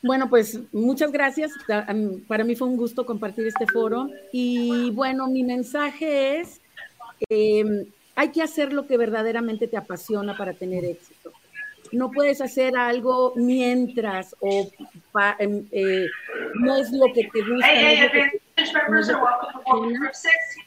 Bueno, 0.01 0.29
pues 0.29 0.59
muchas 0.71 1.11
gracias. 1.11 1.51
Para 2.27 2.43
mí 2.43 2.55
fue 2.55 2.67
un 2.67 2.77
gusto 2.77 3.05
compartir 3.05 3.47
este 3.47 3.65
foro. 3.67 4.07
Y 4.31 4.91
bueno, 4.91 5.27
mi 5.27 5.43
mensaje 5.43 6.39
es, 6.39 6.61
em, 7.27 7.85
hay 8.15 8.29
que 8.29 8.41
hacer 8.41 8.71
lo 8.71 8.87
que 8.87 8.97
verdaderamente 8.97 9.67
te 9.67 9.77
apasiona 9.77 10.37
para 10.37 10.53
tener 10.53 10.85
éxito. 10.85 11.33
No 11.91 12.11
puedes 12.11 12.41
hacer 12.41 12.75
algo 12.77 13.33
mientras 13.35 14.35
o 14.39 14.69
em, 15.39 15.65
eh, 15.71 16.07
no 16.55 16.77
es 16.77 16.91
lo 16.91 17.11
que 17.13 17.27
te 17.31 17.41
gusta. 17.41 17.67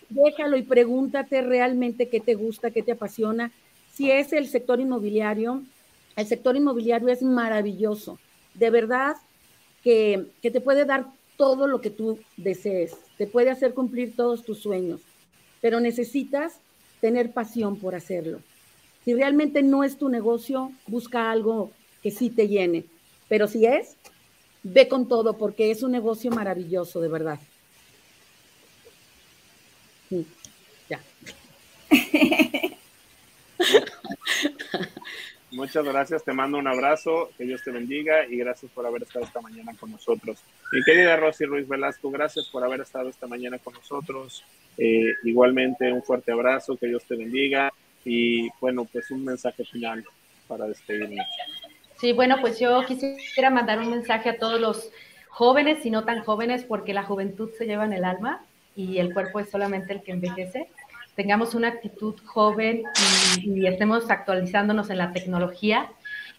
Déjalo 0.09 0.57
y 0.57 0.63
pregúntate 0.63 1.43
realmente 1.43 2.09
qué 2.09 2.21
te 2.21 2.35
gusta, 2.35 2.71
qué 2.71 2.83
te 2.83 2.93
apasiona. 2.93 3.51
Si 3.93 4.11
es 4.11 4.33
el 4.33 4.49
sector 4.49 4.81
inmobiliario, 4.81 5.63
el 6.17 6.27
sector 6.27 6.57
inmobiliario 6.57 7.09
es 7.09 7.23
maravilloso. 7.23 8.19
De 8.55 8.71
verdad 8.71 9.17
que, 9.83 10.27
que 10.43 10.51
te 10.51 10.61
puede 10.61 10.85
dar 10.85 11.07
todo 11.37 11.67
lo 11.69 11.81
que 11.81 11.91
tú 11.91 12.19
desees, 12.37 12.97
te 13.17 13.27
puede 13.27 13.51
hacer 13.51 13.73
cumplir 13.73 14.17
todos 14.17 14.45
tus 14.45 14.59
sueños, 14.59 15.01
pero 15.61 15.79
necesitas 15.81 16.61
tener 17.01 17.33
pasión 17.33 17.77
por 17.77 17.95
hacerlo. 17.95 18.41
Si 19.09 19.15
realmente 19.15 19.63
no 19.63 19.85
es 19.85 19.97
tu 19.97 20.11
negocio, 20.11 20.71
busca 20.87 21.31
algo 21.31 21.73
que 22.03 22.11
sí 22.11 22.29
te 22.29 22.47
llene, 22.47 22.85
pero 23.27 23.49
si 23.49 23.65
es, 23.65 23.97
ve 24.63 24.87
con 24.87 25.09
todo 25.09 25.39
porque 25.39 25.71
es 25.71 25.83
un 25.83 25.93
negocio 25.93 26.31
maravilloso, 26.31 27.01
de 27.01 27.09
verdad. 27.09 27.41
Ya. 30.91 31.01
Muchas 35.53 35.87
gracias, 35.87 36.23
te 36.23 36.35
mando 36.35 36.59
un 36.59 36.69
abrazo, 36.69 37.31
que 37.39 37.45
Dios 37.45 37.63
te 37.65 37.71
bendiga 37.71 38.27
y 38.27 38.37
gracias 38.37 38.71
por 38.73 38.85
haber 38.85 39.05
estado 39.05 39.25
esta 39.25 39.41
mañana 39.41 39.75
con 39.81 39.91
nosotros. 39.91 40.39
Mi 40.71 40.85
querida 40.85 41.17
Rosy 41.17 41.47
Ruiz 41.47 41.67
Velasco, 41.67 42.11
gracias 42.11 42.47
por 42.49 42.63
haber 42.63 42.83
estado 42.83 43.09
esta 43.09 43.27
mañana 43.27 43.59
con 43.59 43.73
nosotros. 43.73 44.45
Eh, 44.77 45.15
igualmente 45.25 45.91
un 45.91 46.03
fuerte 46.03 46.31
abrazo, 46.31 46.77
que 46.77 46.89
Dios 46.89 47.05
te 47.05 47.17
bendiga 47.17 47.73
y 48.09 48.49
bueno, 48.61 48.85
pues 48.85 49.11
un 49.11 49.25
mensaje 49.25 49.65
final 49.65 50.05
para 50.47 50.67
despedirnos. 50.67 51.27
Sí, 52.01 52.13
bueno, 52.13 52.37
pues 52.41 52.59
yo 52.59 52.85
quisiera 52.87 53.51
mandar 53.51 53.79
un 53.81 53.91
mensaje 53.91 54.31
a 54.31 54.39
todos 54.39 54.61
los 54.61 54.91
jóvenes 55.29 55.85
y 55.85 55.91
no 55.91 56.05
tan 56.05 56.25
jóvenes, 56.25 56.65
porque 56.65 56.95
la 56.95 57.03
juventud 57.03 57.51
se 57.59 57.67
lleva 57.67 57.85
en 57.85 57.93
el 57.93 58.05
alma 58.05 58.45
y 58.75 58.99
el 58.99 59.13
cuerpo 59.13 59.41
es 59.41 59.51
solamente 59.51 59.93
el 59.93 60.03
que 60.03 60.13
envejece. 60.13 60.69
Tengamos 61.17 61.55
una 61.55 61.69
actitud 61.69 62.15
joven 62.25 62.85
y, 63.43 63.61
y 63.61 63.67
estemos 63.67 64.09
actualizándonos 64.11 64.89
en 64.91 64.99
la 64.99 65.13
tecnología 65.13 65.91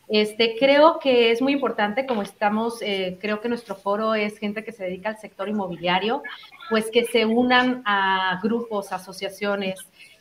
este, 0.09 0.55
creo 0.57 0.97
que 0.97 1.29
es 1.29 1.39
muy 1.39 1.53
importante, 1.53 2.07
como 2.07 2.23
estamos, 2.23 2.81
eh, 2.81 3.19
creo 3.21 3.41
que 3.41 3.47
nuestro 3.47 3.75
foro 3.75 4.15
es 4.15 4.39
gente 4.39 4.63
que 4.63 4.71
se 4.71 4.85
dedica 4.85 5.09
al 5.09 5.19
sector 5.19 5.47
inmobiliario, 5.47 6.23
pues 6.71 6.89
que 6.89 7.05
se 7.05 7.27
unan 7.27 7.83
a 7.85 8.39
grupos, 8.41 8.91
asociaciones, 8.91 9.79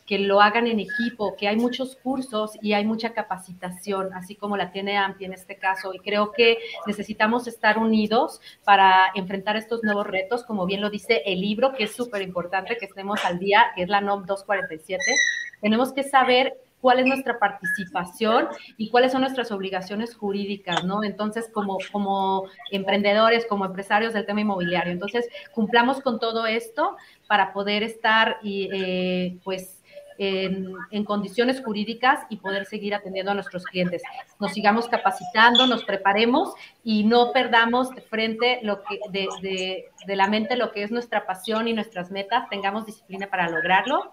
que 0.09 0.19
lo 0.19 0.41
hagan 0.41 0.67
en 0.67 0.81
equipo, 0.81 1.37
que 1.37 1.49
hay 1.49 1.57
muchos 1.57 1.95
cursos 1.97 2.53
y 2.63 2.73
hay 2.73 2.87
mucha 2.87 3.13
capacitación, 3.13 4.15
así 4.15 4.35
como 4.35 4.57
la 4.57 4.73
tiene 4.73 4.97
AMPI 4.97 5.27
en 5.27 5.35
este 5.35 5.59
caso. 5.59 5.93
Y 5.93 5.99
creo 5.99 6.33
que 6.33 6.57
necesitamos 6.87 7.47
estar 7.47 7.77
unidos 7.77 8.41
para 8.65 9.11
enfrentar 9.15 9.59
estos 9.59 9.85
nuevos 9.85 10.07
retos, 10.07 10.45
como 10.45 10.65
bien 10.65 10.81
lo 10.81 10.89
dice 10.89 11.23
el 11.27 11.43
libro, 11.43 11.75
que 11.75 11.85
es 11.85 11.95
súper 11.95 12.23
importante 12.23 12.79
que 12.79 12.87
estemos 12.87 13.23
al 13.27 13.39
día, 13.39 13.67
que 13.77 13.83
es 13.83 13.91
la 13.91 14.01
NOM 14.01 14.25
247. 14.25 15.05
Tenemos 15.61 15.93
que 15.93 16.03
saber 16.03 16.55
cuál 16.81 17.01
es 17.01 17.07
nuestra 17.07 17.39
participación 17.39 18.49
y 18.79 18.89
cuáles 18.89 19.13
son 19.13 19.21
nuestras 19.21 19.53
obligaciones 19.53 20.15
jurídicas, 20.15 20.85
¿no? 20.85 21.05
Entonces, 21.05 21.51
como, 21.53 21.77
como 21.93 22.45
emprendedores, 22.71 23.45
como 23.47 23.67
empresarios 23.67 24.15
del 24.15 24.25
tema 24.25 24.41
inmobiliario. 24.41 24.93
Entonces, 24.93 25.29
cumplamos 25.53 26.01
con 26.01 26.19
todo 26.19 26.47
esto 26.47 26.97
para 27.27 27.53
poder 27.53 27.83
estar 27.83 28.39
y, 28.43 28.71
eh, 28.73 29.39
pues, 29.45 29.78
en, 30.19 30.75
en, 30.91 31.05
condiciones 31.05 31.63
jurídicas 31.65 32.21
y 32.29 32.37
poder 32.37 32.67
seguir 32.67 32.95
atendiendo 32.95 33.33
a 33.33 33.35
nuestros 33.35 33.65
clientes. 33.65 34.03
Nos 34.39 34.53
sigamos 34.53 34.89
capacitando, 34.89 35.67
nos 35.67 35.85
preparemos 35.85 36.53
y 36.85 37.05
no 37.05 37.33
perdamos 37.33 37.91
de 37.95 38.03
frente 38.03 38.59
lo 38.63 38.83
que, 38.83 38.99
de, 39.11 39.29
de, 39.41 39.85
de 40.07 40.17
la 40.17 40.29
mente 40.29 40.57
lo 40.57 40.73
que 40.73 40.83
es 40.83 40.91
nuestra 40.91 41.27
pasión 41.27 41.69
y 41.69 41.73
nuestras 41.73 42.11
metas, 42.11 42.49
tengamos 42.49 42.87
disciplina 42.87 43.29
para 43.29 43.49
lograrlo. 43.49 44.13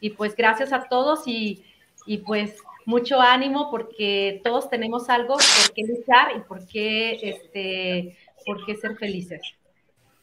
Y 0.00 0.10
pues 0.10 0.36
gracias 0.36 0.72
a 0.72 0.84
todos 0.88 1.26
y 1.26 1.64
y 2.06 2.18
pues 2.18 2.56
mucho 2.86 3.20
ánimo 3.20 3.70
porque 3.70 4.40
todos 4.44 4.70
tenemos 4.70 5.10
algo 5.10 5.34
por 5.34 5.74
qué 5.74 5.82
luchar 5.82 6.36
y 6.36 6.40
por 6.40 6.66
qué, 6.66 7.18
este, 7.22 8.16
por 8.46 8.64
qué 8.64 8.76
ser 8.76 8.96
felices. 8.96 9.40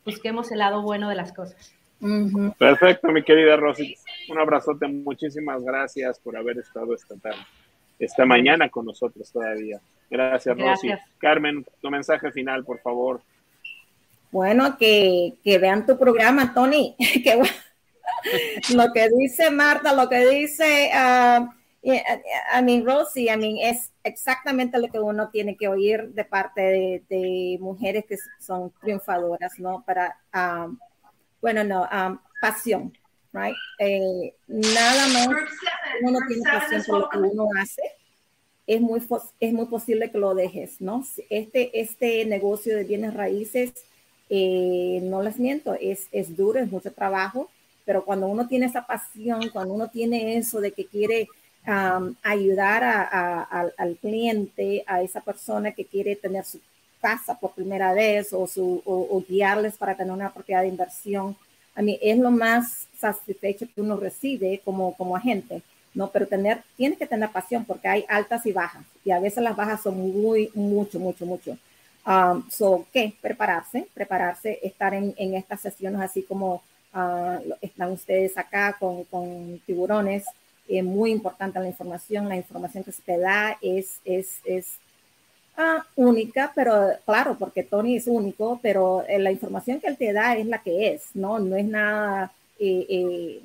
Busquemos 0.06 0.52
el 0.52 0.60
lado 0.60 0.82
bueno 0.82 1.10
de 1.10 1.16
las 1.16 1.34
cosas. 1.34 1.76
Perfecto, 2.58 3.10
mi 3.10 3.24
querida 3.24 3.58
Rosy. 3.58 3.96
Un 4.30 4.40
abrazote, 4.40 4.88
muchísimas 4.88 5.64
gracias 5.64 6.20
por 6.20 6.38
haber 6.38 6.58
estado 6.58 6.94
esta 6.94 7.16
tarde, 7.18 7.46
esta 8.00 8.26
mañana 8.26 8.70
con 8.70 8.86
nosotros 8.86 9.32
todavía. 9.32 9.80
Gracias, 10.10 10.58
Rosy. 10.58 10.90
Carmen, 11.18 11.66
tu 11.82 11.90
mensaje 11.90 12.32
final, 12.32 12.64
por 12.64 12.80
favor. 12.80 13.22
Bueno, 14.32 14.78
que, 14.78 15.34
que 15.44 15.58
vean 15.58 15.86
tu 15.86 15.98
programa, 15.98 16.54
Tony. 16.54 16.96
que, 17.24 17.42
lo 18.76 18.94
que 18.94 19.10
dice 19.18 19.52
Marta, 19.52 19.94
lo 19.94 20.10
que 20.10 20.28
dice... 20.28 20.90
Uh, 20.94 21.48
I 21.86 22.62
mean, 22.64 22.86
Rosie, 22.86 23.30
I 23.30 23.36
mean, 23.36 23.58
es 23.58 23.92
exactamente 24.04 24.80
lo 24.80 24.88
que 24.88 25.00
uno 25.00 25.30
tiene 25.30 25.58
que 25.58 25.68
oír 25.68 26.10
de 26.14 26.24
parte 26.24 27.04
de, 27.10 27.58
mujeres 27.60 28.06
que 28.08 28.16
son 28.40 28.72
triunfadoras, 28.82 29.60
¿no? 29.60 29.84
Para, 29.86 30.18
um, 30.34 30.78
bueno, 31.42 31.64
no, 31.66 31.82
um, 31.84 32.18
pasión, 32.42 32.94
right? 33.34 33.56
Eh, 33.80 34.34
nada 34.48 35.08
más 35.08 35.28
uno 36.02 36.20
tiene 36.28 36.44
pasión 36.44 36.84
por 36.88 37.00
lo 37.00 37.10
que 37.10 37.18
uno 37.18 37.48
hace, 37.60 37.82
es 38.66 38.80
muy, 38.80 39.02
es 39.40 39.54
muy 39.54 39.66
posible 39.66 40.12
que 40.12 40.18
lo 40.18 40.34
dejes, 40.34 40.80
¿no? 40.80 41.06
Este, 41.30 41.80
este 41.80 42.26
negocio 42.26 42.76
de 42.76 42.84
bienes 42.86 43.14
raíces, 43.14 43.74
eh, 44.30 45.00
no 45.04 45.22
les 45.22 45.38
miento, 45.38 45.76
es, 45.80 46.08
es 46.12 46.36
duro, 46.38 46.60
es 46.60 46.72
mucho 46.72 46.92
trabajo, 46.92 47.50
pero 47.86 48.06
cuando 48.06 48.28
uno 48.28 48.48
tiene 48.48 48.68
esa 48.68 48.86
pasión, 48.86 49.50
cuando 49.50 49.74
uno 49.74 49.90
tiene 49.90 50.38
eso 50.38 50.62
de 50.62 50.72
que 50.72 50.86
quiere 50.86 51.28
ayudar 52.24 52.84
al 53.78 53.98
cliente, 54.02 54.84
a 54.86 55.02
esa 55.02 55.22
persona 55.22 55.72
que 55.72 55.86
quiere 55.86 56.16
tener 56.18 56.44
su 56.44 56.60
casa 57.00 57.38
por 57.40 57.52
primera 57.52 57.94
vez 57.94 58.34
o, 58.34 58.48
su, 58.48 58.82
o, 58.86 59.24
guiarles 59.28 59.78
para 59.78 59.96
tener 59.96 60.14
una 60.14 60.34
propiedad 60.34 60.62
de 60.62 60.70
inversión. 60.70 61.36
A 61.76 61.82
mí 61.82 61.98
es 62.02 62.18
lo 62.18 62.32
más 62.32 62.88
satisfecho 62.98 63.68
que 63.74 63.82
uno 63.82 63.98
recibe 63.98 64.62
como, 64.64 64.96
como 64.96 65.16
agente, 65.16 65.62
¿no? 65.94 66.10
Pero 66.10 66.28
tener, 66.28 66.64
tienes 66.78 66.98
que 66.98 67.08
tener 67.08 67.30
pasión 67.32 67.66
porque 67.66 67.88
hay 67.88 68.06
altas 68.08 68.46
y 68.46 68.52
bajas 68.52 68.84
y 69.04 69.12
a 69.12 69.20
veces 69.20 69.44
las 69.44 69.56
bajas 69.56 69.82
son 69.82 69.98
muy, 69.98 70.50
mucho, 70.54 71.00
mucho, 71.00 71.26
mucho. 71.26 71.58
Um, 72.06 72.50
so, 72.50 72.86
¿qué? 72.92 73.14
Prepararse, 73.22 73.88
prepararse, 73.94 74.60
estar 74.62 74.94
en, 74.94 75.14
en 75.18 75.36
estas 75.36 75.62
sesiones 75.62 76.02
así 76.02 76.24
como 76.24 76.62
uh, 76.94 77.54
están 77.62 77.92
ustedes 77.92 78.38
acá 78.38 78.76
con, 78.78 79.06
con 79.06 79.60
tiburones, 79.66 80.26
es 80.68 80.84
muy 80.84 81.12
importante 81.12 81.60
la 81.60 81.68
información, 81.68 82.30
la 82.30 82.38
información 82.38 82.84
que 82.84 82.92
se 82.92 83.02
te 83.02 83.18
da 83.18 83.58
es, 83.62 84.00
es, 84.06 84.40
es 84.46 84.78
ah, 85.58 85.86
única, 85.96 86.52
pero 86.56 86.92
claro, 87.06 87.36
porque 87.38 87.64
Tony 87.64 87.98
es 87.98 88.08
único, 88.08 88.60
pero 88.62 89.04
eh, 89.08 89.20
la 89.20 89.32
información 89.32 89.80
que 89.80 89.88
él 89.88 89.98
te 89.98 90.14
da 90.14 90.36
es 90.36 90.46
la 90.46 90.60
que 90.60 90.94
es, 90.94 91.10
¿no? 91.14 91.40
No 91.40 91.56
es 91.56 91.66
nada, 91.66 92.32
eh, 92.60 92.86
eh, 92.90 93.42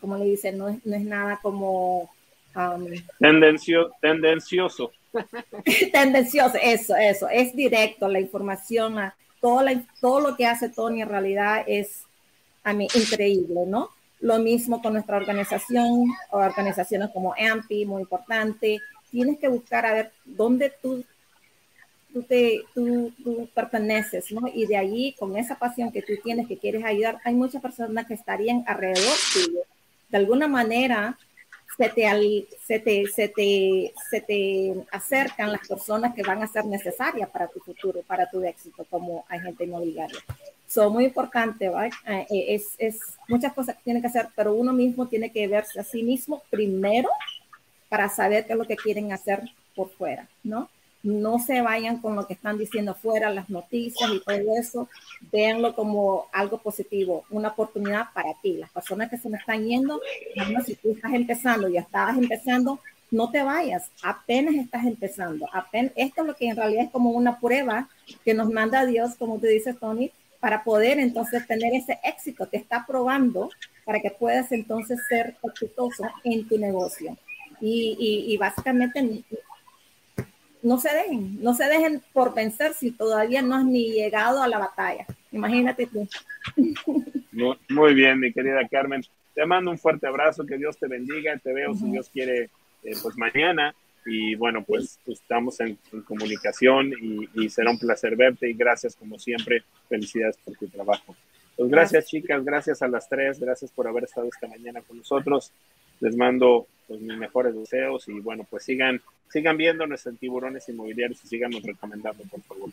como 0.00 0.16
le 0.16 0.24
dicen, 0.24 0.58
no 0.58 0.68
es, 0.68 0.84
no 0.84 0.96
es 0.96 1.04
nada 1.04 1.38
como... 1.42 2.10
Um, 2.56 2.86
Tendencio, 3.18 3.90
tendencioso. 4.00 4.92
tendencioso, 5.92 6.56
eso, 6.62 6.94
eso, 6.96 7.28
es 7.28 7.54
directo, 7.54 8.08
la 8.08 8.20
información, 8.20 8.96
todo, 9.40 9.62
la, 9.62 9.82
todo 10.00 10.20
lo 10.20 10.36
que 10.36 10.46
hace 10.46 10.68
Tony 10.68 11.02
en 11.02 11.08
realidad 11.08 11.64
es 11.66 12.04
a 12.62 12.72
mí 12.72 12.88
increíble, 12.94 13.60
¿no? 13.66 13.90
Lo 14.20 14.38
mismo 14.38 14.80
con 14.80 14.94
nuestra 14.94 15.18
organización, 15.18 16.06
organizaciones 16.30 17.10
como 17.12 17.34
AMPI, 17.34 17.84
muy 17.84 18.02
importante. 18.02 18.80
Tienes 19.14 19.38
que 19.38 19.46
buscar 19.46 19.86
a 19.86 19.92
ver 19.92 20.10
dónde 20.24 20.72
tú, 20.82 21.04
tú, 22.12 22.24
te, 22.24 22.62
tú, 22.74 23.12
tú 23.22 23.48
perteneces, 23.54 24.32
¿no? 24.32 24.48
Y 24.52 24.66
de 24.66 24.76
allí, 24.76 25.14
con 25.16 25.36
esa 25.36 25.56
pasión 25.56 25.92
que 25.92 26.02
tú 26.02 26.14
tienes, 26.20 26.48
que 26.48 26.58
quieres 26.58 26.82
ayudar, 26.82 27.20
hay 27.22 27.32
muchas 27.32 27.62
personas 27.62 28.06
que 28.08 28.14
estarían 28.14 28.64
alrededor 28.66 29.14
tuyo. 29.32 29.60
De 30.08 30.16
alguna 30.16 30.48
manera, 30.48 31.16
se 31.76 31.88
te, 31.90 32.46
se 32.66 32.80
te, 32.80 33.06
se 33.06 33.28
te, 33.28 33.94
se 34.10 34.20
te 34.20 34.74
acercan 34.90 35.52
las 35.52 35.68
personas 35.68 36.12
que 36.12 36.24
van 36.24 36.42
a 36.42 36.48
ser 36.48 36.64
necesarias 36.64 37.30
para 37.30 37.46
tu 37.46 37.60
futuro, 37.60 38.02
para 38.04 38.28
tu 38.28 38.42
éxito 38.42 38.84
como 38.90 39.24
agente 39.28 39.62
inmobiliario. 39.62 40.18
Son 40.66 40.92
muy 40.92 41.04
importante, 41.04 41.68
¿vale? 41.68 41.92
Eh, 42.08 42.26
eh, 42.30 42.44
es, 42.48 42.74
es 42.78 42.98
muchas 43.28 43.52
cosas 43.52 43.76
que 43.76 43.84
tiene 43.84 44.00
que 44.00 44.08
hacer, 44.08 44.26
pero 44.34 44.54
uno 44.54 44.72
mismo 44.72 45.06
tiene 45.06 45.30
que 45.30 45.46
verse 45.46 45.78
a 45.78 45.84
sí 45.84 46.02
mismo 46.02 46.42
primero 46.50 47.08
para 47.88 48.08
saber 48.08 48.46
qué 48.46 48.52
es 48.52 48.58
lo 48.58 48.66
que 48.66 48.76
quieren 48.76 49.12
hacer 49.12 49.42
por 49.74 49.90
fuera, 49.90 50.28
¿no? 50.42 50.68
No 51.02 51.38
se 51.38 51.60
vayan 51.60 52.00
con 52.00 52.16
lo 52.16 52.26
que 52.26 52.32
están 52.32 52.56
diciendo 52.56 52.94
fuera, 52.94 53.28
las 53.28 53.50
noticias 53.50 54.10
y 54.10 54.20
todo 54.20 54.58
eso. 54.58 54.88
Véanlo 55.30 55.74
como 55.74 56.28
algo 56.32 56.58
positivo, 56.58 57.24
una 57.28 57.48
oportunidad 57.48 58.06
para 58.14 58.32
ti. 58.42 58.54
Las 58.54 58.70
personas 58.70 59.10
que 59.10 59.18
se 59.18 59.28
me 59.28 59.36
están 59.36 59.66
yendo, 59.66 60.00
si 60.64 60.76
tú 60.76 60.92
estás 60.92 61.12
empezando, 61.12 61.68
ya 61.68 61.80
estabas 61.80 62.16
empezando, 62.16 62.80
no 63.10 63.30
te 63.30 63.42
vayas, 63.42 63.90
apenas 64.02 64.54
estás 64.54 64.86
empezando. 64.86 65.46
Apenas, 65.52 65.92
esto 65.94 66.22
es 66.22 66.26
lo 66.26 66.36
que 66.36 66.48
en 66.48 66.56
realidad 66.56 66.84
es 66.84 66.90
como 66.90 67.10
una 67.10 67.38
prueba 67.38 67.88
que 68.24 68.32
nos 68.32 68.50
manda 68.50 68.86
Dios, 68.86 69.14
como 69.18 69.38
te 69.38 69.48
dice 69.48 69.74
Tony, 69.74 70.10
para 70.40 70.64
poder 70.64 70.98
entonces 70.98 71.46
tener 71.46 71.74
ese 71.74 72.00
éxito. 72.02 72.46
Te 72.46 72.56
está 72.56 72.86
probando 72.86 73.50
para 73.84 74.00
que 74.00 74.10
puedas 74.10 74.52
entonces 74.52 74.98
ser 75.08 75.36
exitoso 75.42 76.04
en 76.24 76.48
tu 76.48 76.58
negocio. 76.58 77.16
Y, 77.60 78.26
y, 78.28 78.36
básicamente 78.36 79.24
no 80.62 80.78
se 80.78 80.94
dejen, 80.94 81.42
no 81.42 81.54
se 81.54 81.64
dejen 81.64 82.02
por 82.12 82.34
vencer 82.34 82.72
si 82.74 82.90
todavía 82.90 83.42
no 83.42 83.56
has 83.56 83.64
ni 83.64 83.92
llegado 83.92 84.42
a 84.42 84.48
la 84.48 84.58
batalla. 84.58 85.06
Imagínate 85.32 85.86
tú. 85.86 86.08
Muy, 87.68 87.94
bien, 87.94 88.20
mi 88.20 88.32
querida 88.32 88.66
Carmen. 88.70 89.02
Te 89.34 89.44
mando 89.44 89.70
un 89.70 89.78
fuerte 89.78 90.06
abrazo, 90.06 90.46
que 90.46 90.56
Dios 90.56 90.78
te 90.78 90.86
bendiga. 90.86 91.36
Te 91.38 91.52
veo, 91.52 91.74
si 91.74 91.90
Dios 91.90 92.08
quiere, 92.08 92.50
eh, 92.84 92.94
pues 93.02 93.16
mañana 93.16 93.74
y 94.06 94.34
bueno, 94.34 94.62
pues 94.64 94.98
estamos 95.06 95.58
en, 95.60 95.78
comunicación 96.06 96.92
y, 97.34 97.48
será 97.48 97.70
un 97.70 97.78
placer 97.78 98.16
verte 98.16 98.48
y 98.48 98.54
gracias 98.54 98.96
como 98.96 99.18
siempre, 99.18 99.62
felicidades 99.88 100.36
por 100.44 100.56
tu 100.56 100.68
trabajo. 100.68 101.16
Pues 101.56 101.70
gracias, 101.70 102.06
chicas, 102.06 102.44
gracias 102.44 102.82
a 102.82 102.88
las 102.88 103.08
tres, 103.08 103.38
gracias 103.38 103.70
por 103.70 103.86
haber 103.86 104.04
estado 104.04 104.28
esta 104.28 104.48
mañana 104.48 104.80
con 104.82 104.98
nosotros. 104.98 105.52
Les 106.00 106.16
mando 106.16 106.66
pues, 106.86 107.00
mis 107.00 107.16
mejores 107.16 107.54
deseos 107.54 108.08
y 108.08 108.20
bueno, 108.20 108.46
pues 108.48 108.64
sigan, 108.64 109.00
sigan 109.28 109.56
viendo 109.56 109.86
nuestros 109.86 110.18
tiburones 110.18 110.68
inmobiliarios 110.68 111.22
y 111.24 111.28
síganos 111.28 111.62
recomendando, 111.62 112.22
por 112.24 112.40
favor. 112.42 112.70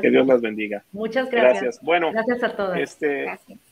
que 0.00 0.10
Dios 0.10 0.26
las 0.26 0.40
bendiga. 0.40 0.84
Muchas 0.92 1.30
gracias. 1.30 1.80
Bueno, 1.82 2.12
gracias 2.12 2.42
a 2.42 2.56
todos. 2.56 2.78
Este, 2.78 3.26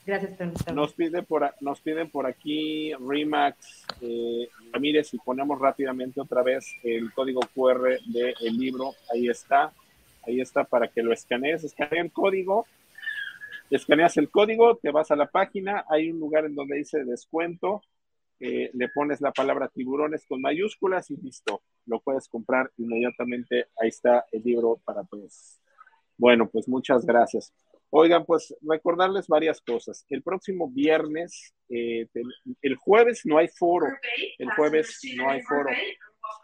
gracias. 0.07 0.75
Nos, 0.75 0.93
pide 0.93 1.23
por, 1.23 1.55
nos 1.61 1.81
piden 1.81 2.11
por 2.11 2.27
aquí 2.27 2.93
Remax 2.95 3.87
eh, 4.03 4.49
Ramírez 4.73 5.15
y 5.15 5.19
ponemos 5.19 5.59
rápidamente 5.59 6.21
otra 6.21 6.43
vez 6.43 6.67
el 6.83 7.13
código 7.13 7.41
QR 7.55 7.99
del 8.07 8.57
libro. 8.59 8.93
Ahí 9.13 9.29
está. 9.29 9.73
Ahí 10.27 10.41
está 10.41 10.65
para 10.65 10.89
que 10.89 11.03
lo 11.03 11.13
escanees. 11.13 11.65
Escanea 11.65 12.03
el 12.03 12.13
código. 12.13 12.67
Escaneas 13.71 14.17
el 14.19 14.31
código, 14.31 14.77
te 14.77 14.91
vas 14.91 15.11
a 15.11 15.17
la 15.17 15.27
página. 15.27 15.85
Hay 15.89 16.11
un 16.11 16.21
lugar 16.21 16.45
en 16.45 16.55
donde 16.55 16.77
dice 16.77 17.05
descuento. 17.05 17.83
Le 18.41 18.89
pones 18.95 19.21
la 19.21 19.33
palabra 19.33 19.69
tiburones 19.69 20.27
con 20.27 20.41
mayúsculas 20.41 21.11
y 21.11 21.17
listo. 21.17 21.63
Lo 21.87 22.01
puedes 22.01 22.29
comprar 22.29 22.71
inmediatamente. 22.77 23.69
Ahí 23.81 23.89
está 23.89 24.27
el 24.33 24.43
libro 24.43 24.81
para 24.85 25.05
todos. 25.05 25.61
Bueno, 26.17 26.49
pues 26.49 26.69
muchas 26.69 27.05
gracias. 27.05 27.53
Oigan, 27.97 28.25
pues 28.25 28.53
recordarles 28.63 29.29
varias 29.29 29.61
cosas. 29.61 30.05
El 30.09 30.23
próximo 30.23 30.69
viernes, 30.69 31.55
eh, 31.69 32.09
el 32.61 32.77
jueves 32.77 33.23
no 33.25 33.39
hay 33.39 33.47
foro. 33.49 33.87
El 34.39 34.51
jueves 34.51 34.99
no 35.17 35.31
hay 35.31 35.41
foro. 35.43 35.71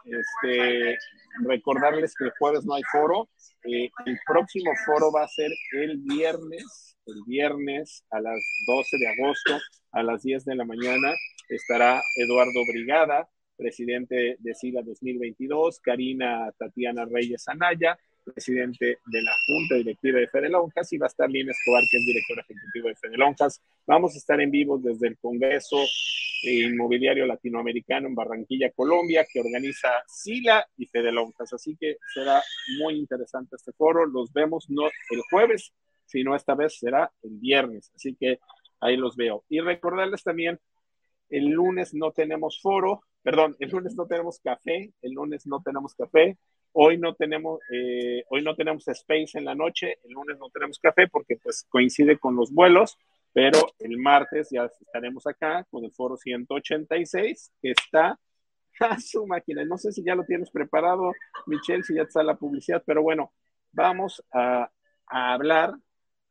Este, 0.05 0.97
recordarles 1.43 2.15
que 2.15 2.27
el 2.27 2.33
jueves 2.39 2.65
no 2.65 2.75
hay 2.75 2.83
foro. 2.93 3.29
Eh, 3.65 3.91
el 4.07 4.19
próximo 4.27 4.71
foro 4.87 5.11
va 5.11 5.25
a 5.25 5.29
ser 5.29 5.51
el 5.73 5.99
viernes, 5.99 6.97
el 7.07 7.23
viernes 7.27 8.05
a 8.11 8.21
las 8.21 8.41
12 8.69 8.97
de 8.99 9.09
agosto, 9.09 9.59
a 9.91 10.03
las 10.05 10.23
10 10.23 10.45
de 10.45 10.55
la 10.55 10.65
mañana. 10.65 11.13
Estará 11.51 12.01
Eduardo 12.15 12.65
Brigada, 12.65 13.29
presidente 13.57 14.37
de 14.39 14.55
SILA 14.55 14.83
2022, 14.83 15.81
Karina 15.81 16.53
Tatiana 16.57 17.05
Reyes 17.05 17.49
Anaya, 17.49 17.99
presidente 18.25 18.99
de 19.05 19.23
la 19.23 19.33
Junta 19.47 19.75
Directiva 19.75 20.21
de 20.21 20.29
Fede 20.29 20.49
Lonjas, 20.49 20.93
y 20.93 20.99
va 20.99 21.07
a 21.07 21.09
estar 21.09 21.29
Lina 21.29 21.51
Escobar, 21.51 21.83
que 21.91 21.97
es 21.97 22.07
director 22.07 22.39
ejecutivo 22.39 22.89
de 22.89 22.95
Fede 22.95 23.17
Lonjas. 23.17 23.61
Vamos 23.85 24.15
a 24.15 24.19
estar 24.19 24.41
en 24.41 24.53
vivo 24.53 24.79
desde 24.79 25.09
el 25.09 25.19
Congreso 25.19 25.77
Inmobiliario 26.45 27.27
Latinoamericano 27.27 28.07
en 28.07 28.15
Barranquilla, 28.15 28.71
Colombia, 28.71 29.27
que 29.31 29.41
organiza 29.41 29.89
SILA 30.07 30.65
y 30.77 30.87
Fede 30.87 31.11
Lonjas. 31.11 31.53
Así 31.53 31.77
que 31.77 31.97
será 32.15 32.41
muy 32.79 32.95
interesante 32.95 33.57
este 33.57 33.73
foro. 33.73 34.07
Los 34.07 34.33
vemos 34.33 34.71
no 34.71 34.87
el 34.87 35.21
jueves, 35.29 35.73
sino 36.07 36.37
esta 36.37 36.55
vez 36.55 36.79
será 36.79 37.11
el 37.25 37.39
viernes. 37.41 37.91
Así 37.95 38.15
que 38.15 38.39
ahí 38.81 38.97
los 38.97 39.17
veo. 39.17 39.45
Y 39.49 39.61
recordarles 39.61 40.23
también, 40.23 40.59
el 41.31 41.47
lunes 41.47 41.95
no 41.95 42.13
tenemos 42.13 42.61
foro, 42.61 43.03
perdón, 43.23 43.57
el 43.61 43.71
lunes 43.71 43.95
no 43.97 44.07
tenemos 44.07 44.41
café, 44.41 44.93
el 45.03 45.13
lunes 45.13 45.47
no 45.47 45.63
tenemos 45.63 45.95
café, 45.95 46.39
Hoy 46.73 46.99
no 46.99 47.15
tenemos, 47.15 47.59
eh, 47.73 48.25
hoy 48.29 48.43
no 48.43 48.55
tenemos 48.55 48.87
space 48.87 49.39
en 49.39 49.45
la 49.45 49.55
noche, 49.55 49.99
el 50.05 50.13
lunes 50.13 50.39
no 50.39 50.51
tenemos 50.51 50.79
café 50.79 51.09
porque 51.09 51.37
pues 51.37 51.67
coincide 51.69 52.19
con 52.19 52.37
los 52.37 52.53
vuelos, 52.53 52.97
pero 53.33 53.59
el 53.81 53.99
martes 53.99 54.51
ya 54.51 54.67
estaremos 54.67 55.27
acá 55.27 55.67
con 55.71 55.85
el 55.85 55.93
foro 55.93 56.17
186 56.17 57.53
que 57.61 57.73
está 57.73 58.19
a 58.81 59.01
su 59.01 59.27
máquina. 59.27 59.65
No 59.65 59.79
sé 59.79 59.91
si 59.91 60.05
ya 60.05 60.15
lo 60.15 60.25
tienes 60.25 60.51
preparado, 60.51 61.13
Michelle, 61.47 61.83
si 61.83 61.95
ya 61.95 62.03
está 62.03 62.23
la 62.23 62.37
publicidad, 62.37 62.83
pero 62.87 63.03
bueno, 63.03 63.33
vamos 63.73 64.25
a, 64.33 64.71
a 65.07 65.35
hablar 65.35 65.75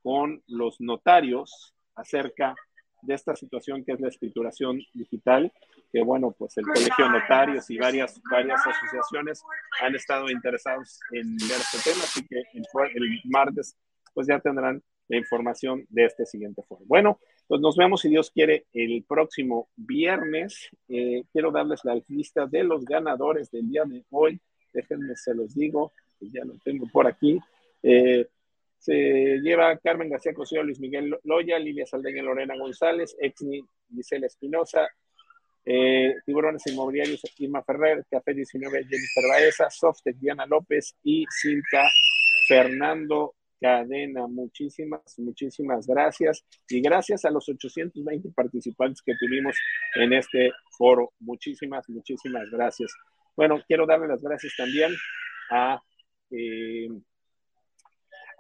con 0.01 0.41
los 0.47 0.79
notarios 0.79 1.75
acerca 1.95 2.55
de 3.01 3.13
esta 3.13 3.35
situación 3.35 3.83
que 3.83 3.93
es 3.93 3.99
la 3.99 4.09
escrituración 4.09 4.81
digital, 4.93 5.51
que 5.91 6.01
bueno, 6.03 6.35
pues 6.37 6.57
el 6.57 6.65
Colegio 6.65 7.05
de 7.05 7.19
Notarios 7.19 7.69
y 7.69 7.77
varias, 7.77 8.19
varias 8.29 8.61
asociaciones 8.65 9.41
han 9.81 9.95
estado 9.95 10.29
interesados 10.29 10.99
en 11.11 11.37
ver 11.37 11.57
este 11.57 11.91
tema, 11.91 12.03
así 12.03 12.25
que 12.27 12.43
el, 12.53 13.21
martes 13.25 13.77
pues 14.13 14.27
ya 14.27 14.39
tendrán 14.39 14.81
la 15.07 15.17
información 15.17 15.85
de 15.89 16.05
este 16.05 16.25
siguiente 16.25 16.61
foro. 16.63 16.83
Bueno, 16.85 17.19
pues 17.47 17.61
nos 17.61 17.75
vemos 17.75 18.01
si 18.01 18.09
Dios 18.09 18.29
quiere 18.29 18.67
el 18.73 19.03
próximo 19.07 19.69
viernes. 19.75 20.69
Eh, 20.87 21.23
quiero 21.31 21.51
darles 21.51 21.83
la 21.83 21.99
lista 22.07 22.45
de 22.45 22.63
los 22.63 22.85
ganadores 22.85 23.49
del 23.49 23.69
día 23.69 23.85
de 23.85 24.05
hoy. 24.11 24.39
Déjenme, 24.71 25.15
se 25.15 25.33
los 25.33 25.55
digo, 25.55 25.93
ya 26.19 26.45
lo 26.45 26.53
tengo 26.63 26.85
por 26.91 27.07
aquí. 27.07 27.39
Eh, 27.81 28.27
se 28.79 29.39
lleva 29.41 29.77
Carmen 29.77 30.09
García 30.09 30.33
Cosío, 30.33 30.63
Luis 30.63 30.79
Miguel 30.79 31.15
Loya, 31.25 31.59
Lilia 31.59 31.85
Saldeña, 31.85 32.23
Lorena 32.23 32.55
González, 32.57 33.15
Exni 33.19 33.61
Gisela 33.93 34.27
Espinosa, 34.27 34.87
eh, 35.65 36.15
Tiburones 36.25 36.65
Inmobiliarios, 36.67 37.21
Irma 37.37 37.61
Ferrer, 37.63 38.05
Café 38.09 38.33
19, 38.33 38.85
Jennifer 38.85 39.23
Baeza, 39.29 39.69
Softec, 39.69 40.15
Diana 40.15 40.45
López 40.45 40.95
y 41.03 41.25
Cinta 41.29 41.83
Fernando 42.47 43.35
Cadena. 43.59 44.27
Muchísimas, 44.27 45.19
muchísimas 45.19 45.85
gracias. 45.85 46.45
Y 46.69 46.79
gracias 46.81 47.25
a 47.25 47.31
los 47.31 47.49
820 47.49 48.29
participantes 48.31 49.01
que 49.01 49.15
tuvimos 49.19 49.57
en 49.95 50.13
este 50.13 50.51
foro. 50.77 51.11
Muchísimas, 51.19 51.87
muchísimas 51.89 52.49
gracias. 52.49 52.93
Bueno, 53.35 53.61
quiero 53.67 53.85
darle 53.85 54.07
las 54.07 54.21
gracias 54.21 54.53
también 54.57 54.93
a... 55.51 55.81
Eh, 56.31 56.87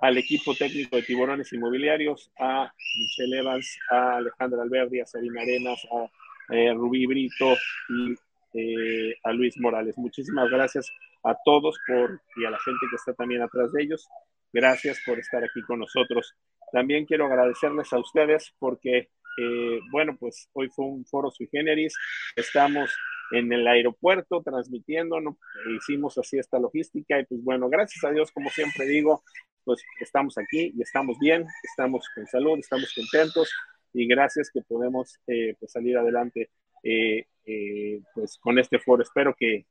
al 0.01 0.17
equipo 0.17 0.55
técnico 0.55 0.95
de 0.95 1.03
Tiburones 1.03 1.51
Inmobiliarios, 1.51 2.31
a 2.39 2.71
Michelle 2.97 3.39
Evans, 3.39 3.77
a 3.89 4.17
Alejandra 4.17 4.63
Alberdi, 4.63 5.01
a 5.01 5.05
Sabina 5.05 5.41
Arenas, 5.41 5.85
a 5.91 6.53
eh, 6.53 6.73
Rubí 6.73 7.05
Brito 7.05 7.55
y 7.89 8.15
eh, 8.53 9.15
a 9.23 9.31
Luis 9.31 9.57
Morales. 9.59 9.97
Muchísimas 9.97 10.49
gracias 10.49 10.89
a 11.23 11.35
todos 11.43 11.77
por, 11.85 12.21
y 12.37 12.45
a 12.45 12.49
la 12.49 12.59
gente 12.59 12.85
que 12.89 12.95
está 12.95 13.13
también 13.13 13.41
atrás 13.41 13.71
de 13.73 13.83
ellos. 13.83 14.07
Gracias 14.53 14.99
por 15.05 15.19
estar 15.19 15.43
aquí 15.43 15.61
con 15.67 15.79
nosotros. 15.79 16.33
También 16.71 17.05
quiero 17.05 17.25
agradecerles 17.25 17.91
a 17.93 17.99
ustedes 17.99 18.53
porque, 18.57 19.09
eh, 19.37 19.79
bueno, 19.91 20.15
pues 20.19 20.49
hoy 20.53 20.69
fue 20.69 20.85
un 20.85 21.05
foro 21.05 21.29
sui 21.29 21.47
generis. 21.51 21.93
Estamos 22.35 22.89
en 23.31 23.51
el 23.53 23.67
aeropuerto 23.67 24.41
transmitiendo, 24.43 25.19
¿no? 25.19 25.37
hicimos 25.77 26.17
así 26.17 26.39
esta 26.39 26.57
logística 26.57 27.19
y 27.19 27.25
pues 27.25 27.43
bueno, 27.43 27.69
gracias 27.69 28.03
a 28.03 28.11
Dios, 28.11 28.31
como 28.31 28.49
siempre 28.49 28.85
digo, 28.87 29.23
pues 29.63 29.83
estamos 29.99 30.37
aquí 30.37 30.73
y 30.75 30.81
estamos 30.81 31.17
bien, 31.19 31.45
estamos 31.63 32.07
con 32.15 32.25
salud, 32.27 32.59
estamos 32.59 32.93
contentos 32.93 33.51
y 33.93 34.07
gracias 34.07 34.49
que 34.51 34.61
podemos 34.61 35.19
eh, 35.27 35.55
pues 35.59 35.71
salir 35.71 35.97
adelante 35.97 36.49
eh, 36.83 37.25
eh, 37.45 38.01
pues 38.13 38.37
con 38.39 38.59
este 38.59 38.79
foro. 38.79 39.03
Espero 39.03 39.35
que, 39.37 39.65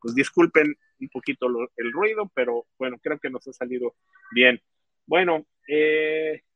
pues 0.00 0.14
disculpen 0.14 0.74
un 1.00 1.08
poquito 1.08 1.46
el 1.76 1.92
ruido, 1.92 2.30
pero 2.34 2.66
bueno, 2.78 2.98
creo 3.02 3.18
que 3.18 3.30
nos 3.30 3.46
ha 3.48 3.52
salido 3.52 3.94
bien. 4.32 4.60
Bueno, 5.06 5.46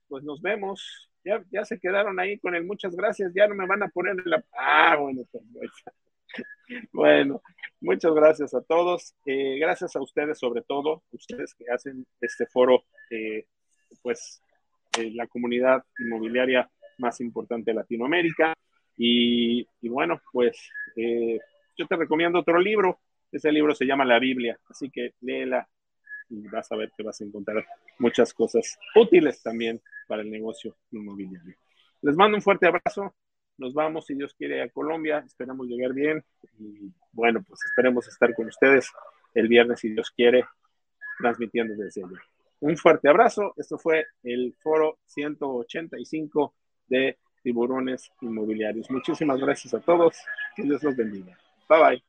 pues 0.09 0.25
nos 0.25 0.41
vemos. 0.41 1.11
Ya, 1.25 1.45
ya 1.51 1.65
se 1.65 1.79
quedaron 1.79 2.19
ahí 2.21 2.39
con 2.39 2.55
el 2.55 2.65
muchas 2.65 2.95
gracias, 2.97 3.33
ya 3.35 3.47
no 3.49 3.55
me 3.55 3.67
van 3.67 3.83
a 3.83 3.89
poner 3.89 4.17
la... 4.25 4.43
Ah, 4.57 4.97
bueno, 4.97 5.23
pues, 5.31 5.45
bueno, 6.93 7.43
muchas 7.81 8.13
gracias 8.13 8.55
a 8.55 8.63
todos. 8.63 9.15
Eh, 9.25 9.59
gracias 9.59 9.97
a 9.97 10.01
ustedes, 10.01 10.39
sobre 10.39 10.63
todo, 10.63 11.03
ustedes 11.13 11.55
que 11.55 11.65
hacen 11.73 12.07
este 12.21 12.47
foro, 12.47 12.85
eh, 13.11 13.47
pues, 14.03 14.43
la 15.13 15.27
comunidad 15.29 15.85
inmobiliaria 16.01 16.69
más 16.99 17.21
importante 17.21 17.71
de 17.71 17.77
Latinoamérica. 17.77 18.55
Y, 18.97 19.67
bueno, 19.83 20.21
pues, 20.33 20.59
eh, 20.97 21.39
yo 21.77 21.87
te 21.87 21.97
recomiendo 21.97 22.41
otro 22.41 22.59
libro. 22.59 22.99
Ese 23.31 23.53
libro 23.53 23.75
se 23.75 23.85
llama 23.85 24.05
La 24.05 24.19
Biblia, 24.19 24.59
así 24.69 24.91
que 24.91 25.13
léela 25.21 25.69
y 26.31 26.47
vas 26.49 26.71
a 26.73 26.77
ver 26.77 26.91
que 26.97 27.03
vas 27.03 27.21
a 27.21 27.25
encontrar 27.25 27.65
muchas 27.99 28.35
cosas 28.35 28.79
útiles 28.95 29.43
también 29.43 29.81
para 30.07 30.23
el 30.23 30.31
negocio 30.31 30.77
inmobiliario. 30.91 31.55
Les 32.03 32.17
mando 32.17 32.37
un 32.37 32.43
fuerte 32.43 32.67
abrazo. 32.67 33.15
Nos 33.59 33.75
vamos, 33.75 34.07
si 34.07 34.15
Dios 34.15 34.35
quiere, 34.35 34.63
a 34.63 34.69
Colombia. 34.69 35.23
Esperamos 35.27 35.67
llegar 35.67 35.93
bien. 35.93 36.25
Y 36.59 36.91
bueno, 37.13 37.43
pues 37.47 37.61
esperemos 37.65 38.09
estar 38.09 38.35
con 38.35 38.47
ustedes 38.47 38.91
el 39.35 39.49
viernes, 39.49 39.81
si 39.81 39.91
Dios 39.91 40.11
quiere, 40.11 40.45
transmitiendo 41.19 41.75
desde 41.75 42.05
allá. 42.05 42.21
Un 42.61 42.77
fuerte 42.77 43.09
abrazo. 43.09 43.53
Esto 43.57 43.79
fue 43.79 44.07
el 44.23 44.55
foro 44.63 44.99
185 45.07 46.55
de 46.89 47.19
tiburones 47.43 48.11
inmobiliarios. 48.21 48.91
Muchísimas 48.91 49.39
gracias 49.41 49.75
a 49.75 49.81
todos. 49.81 50.17
Que 50.57 50.63
Dios 50.63 50.83
los 50.83 50.97
bendiga. 50.97 51.37
Bye 51.69 51.79
bye. 51.81 52.08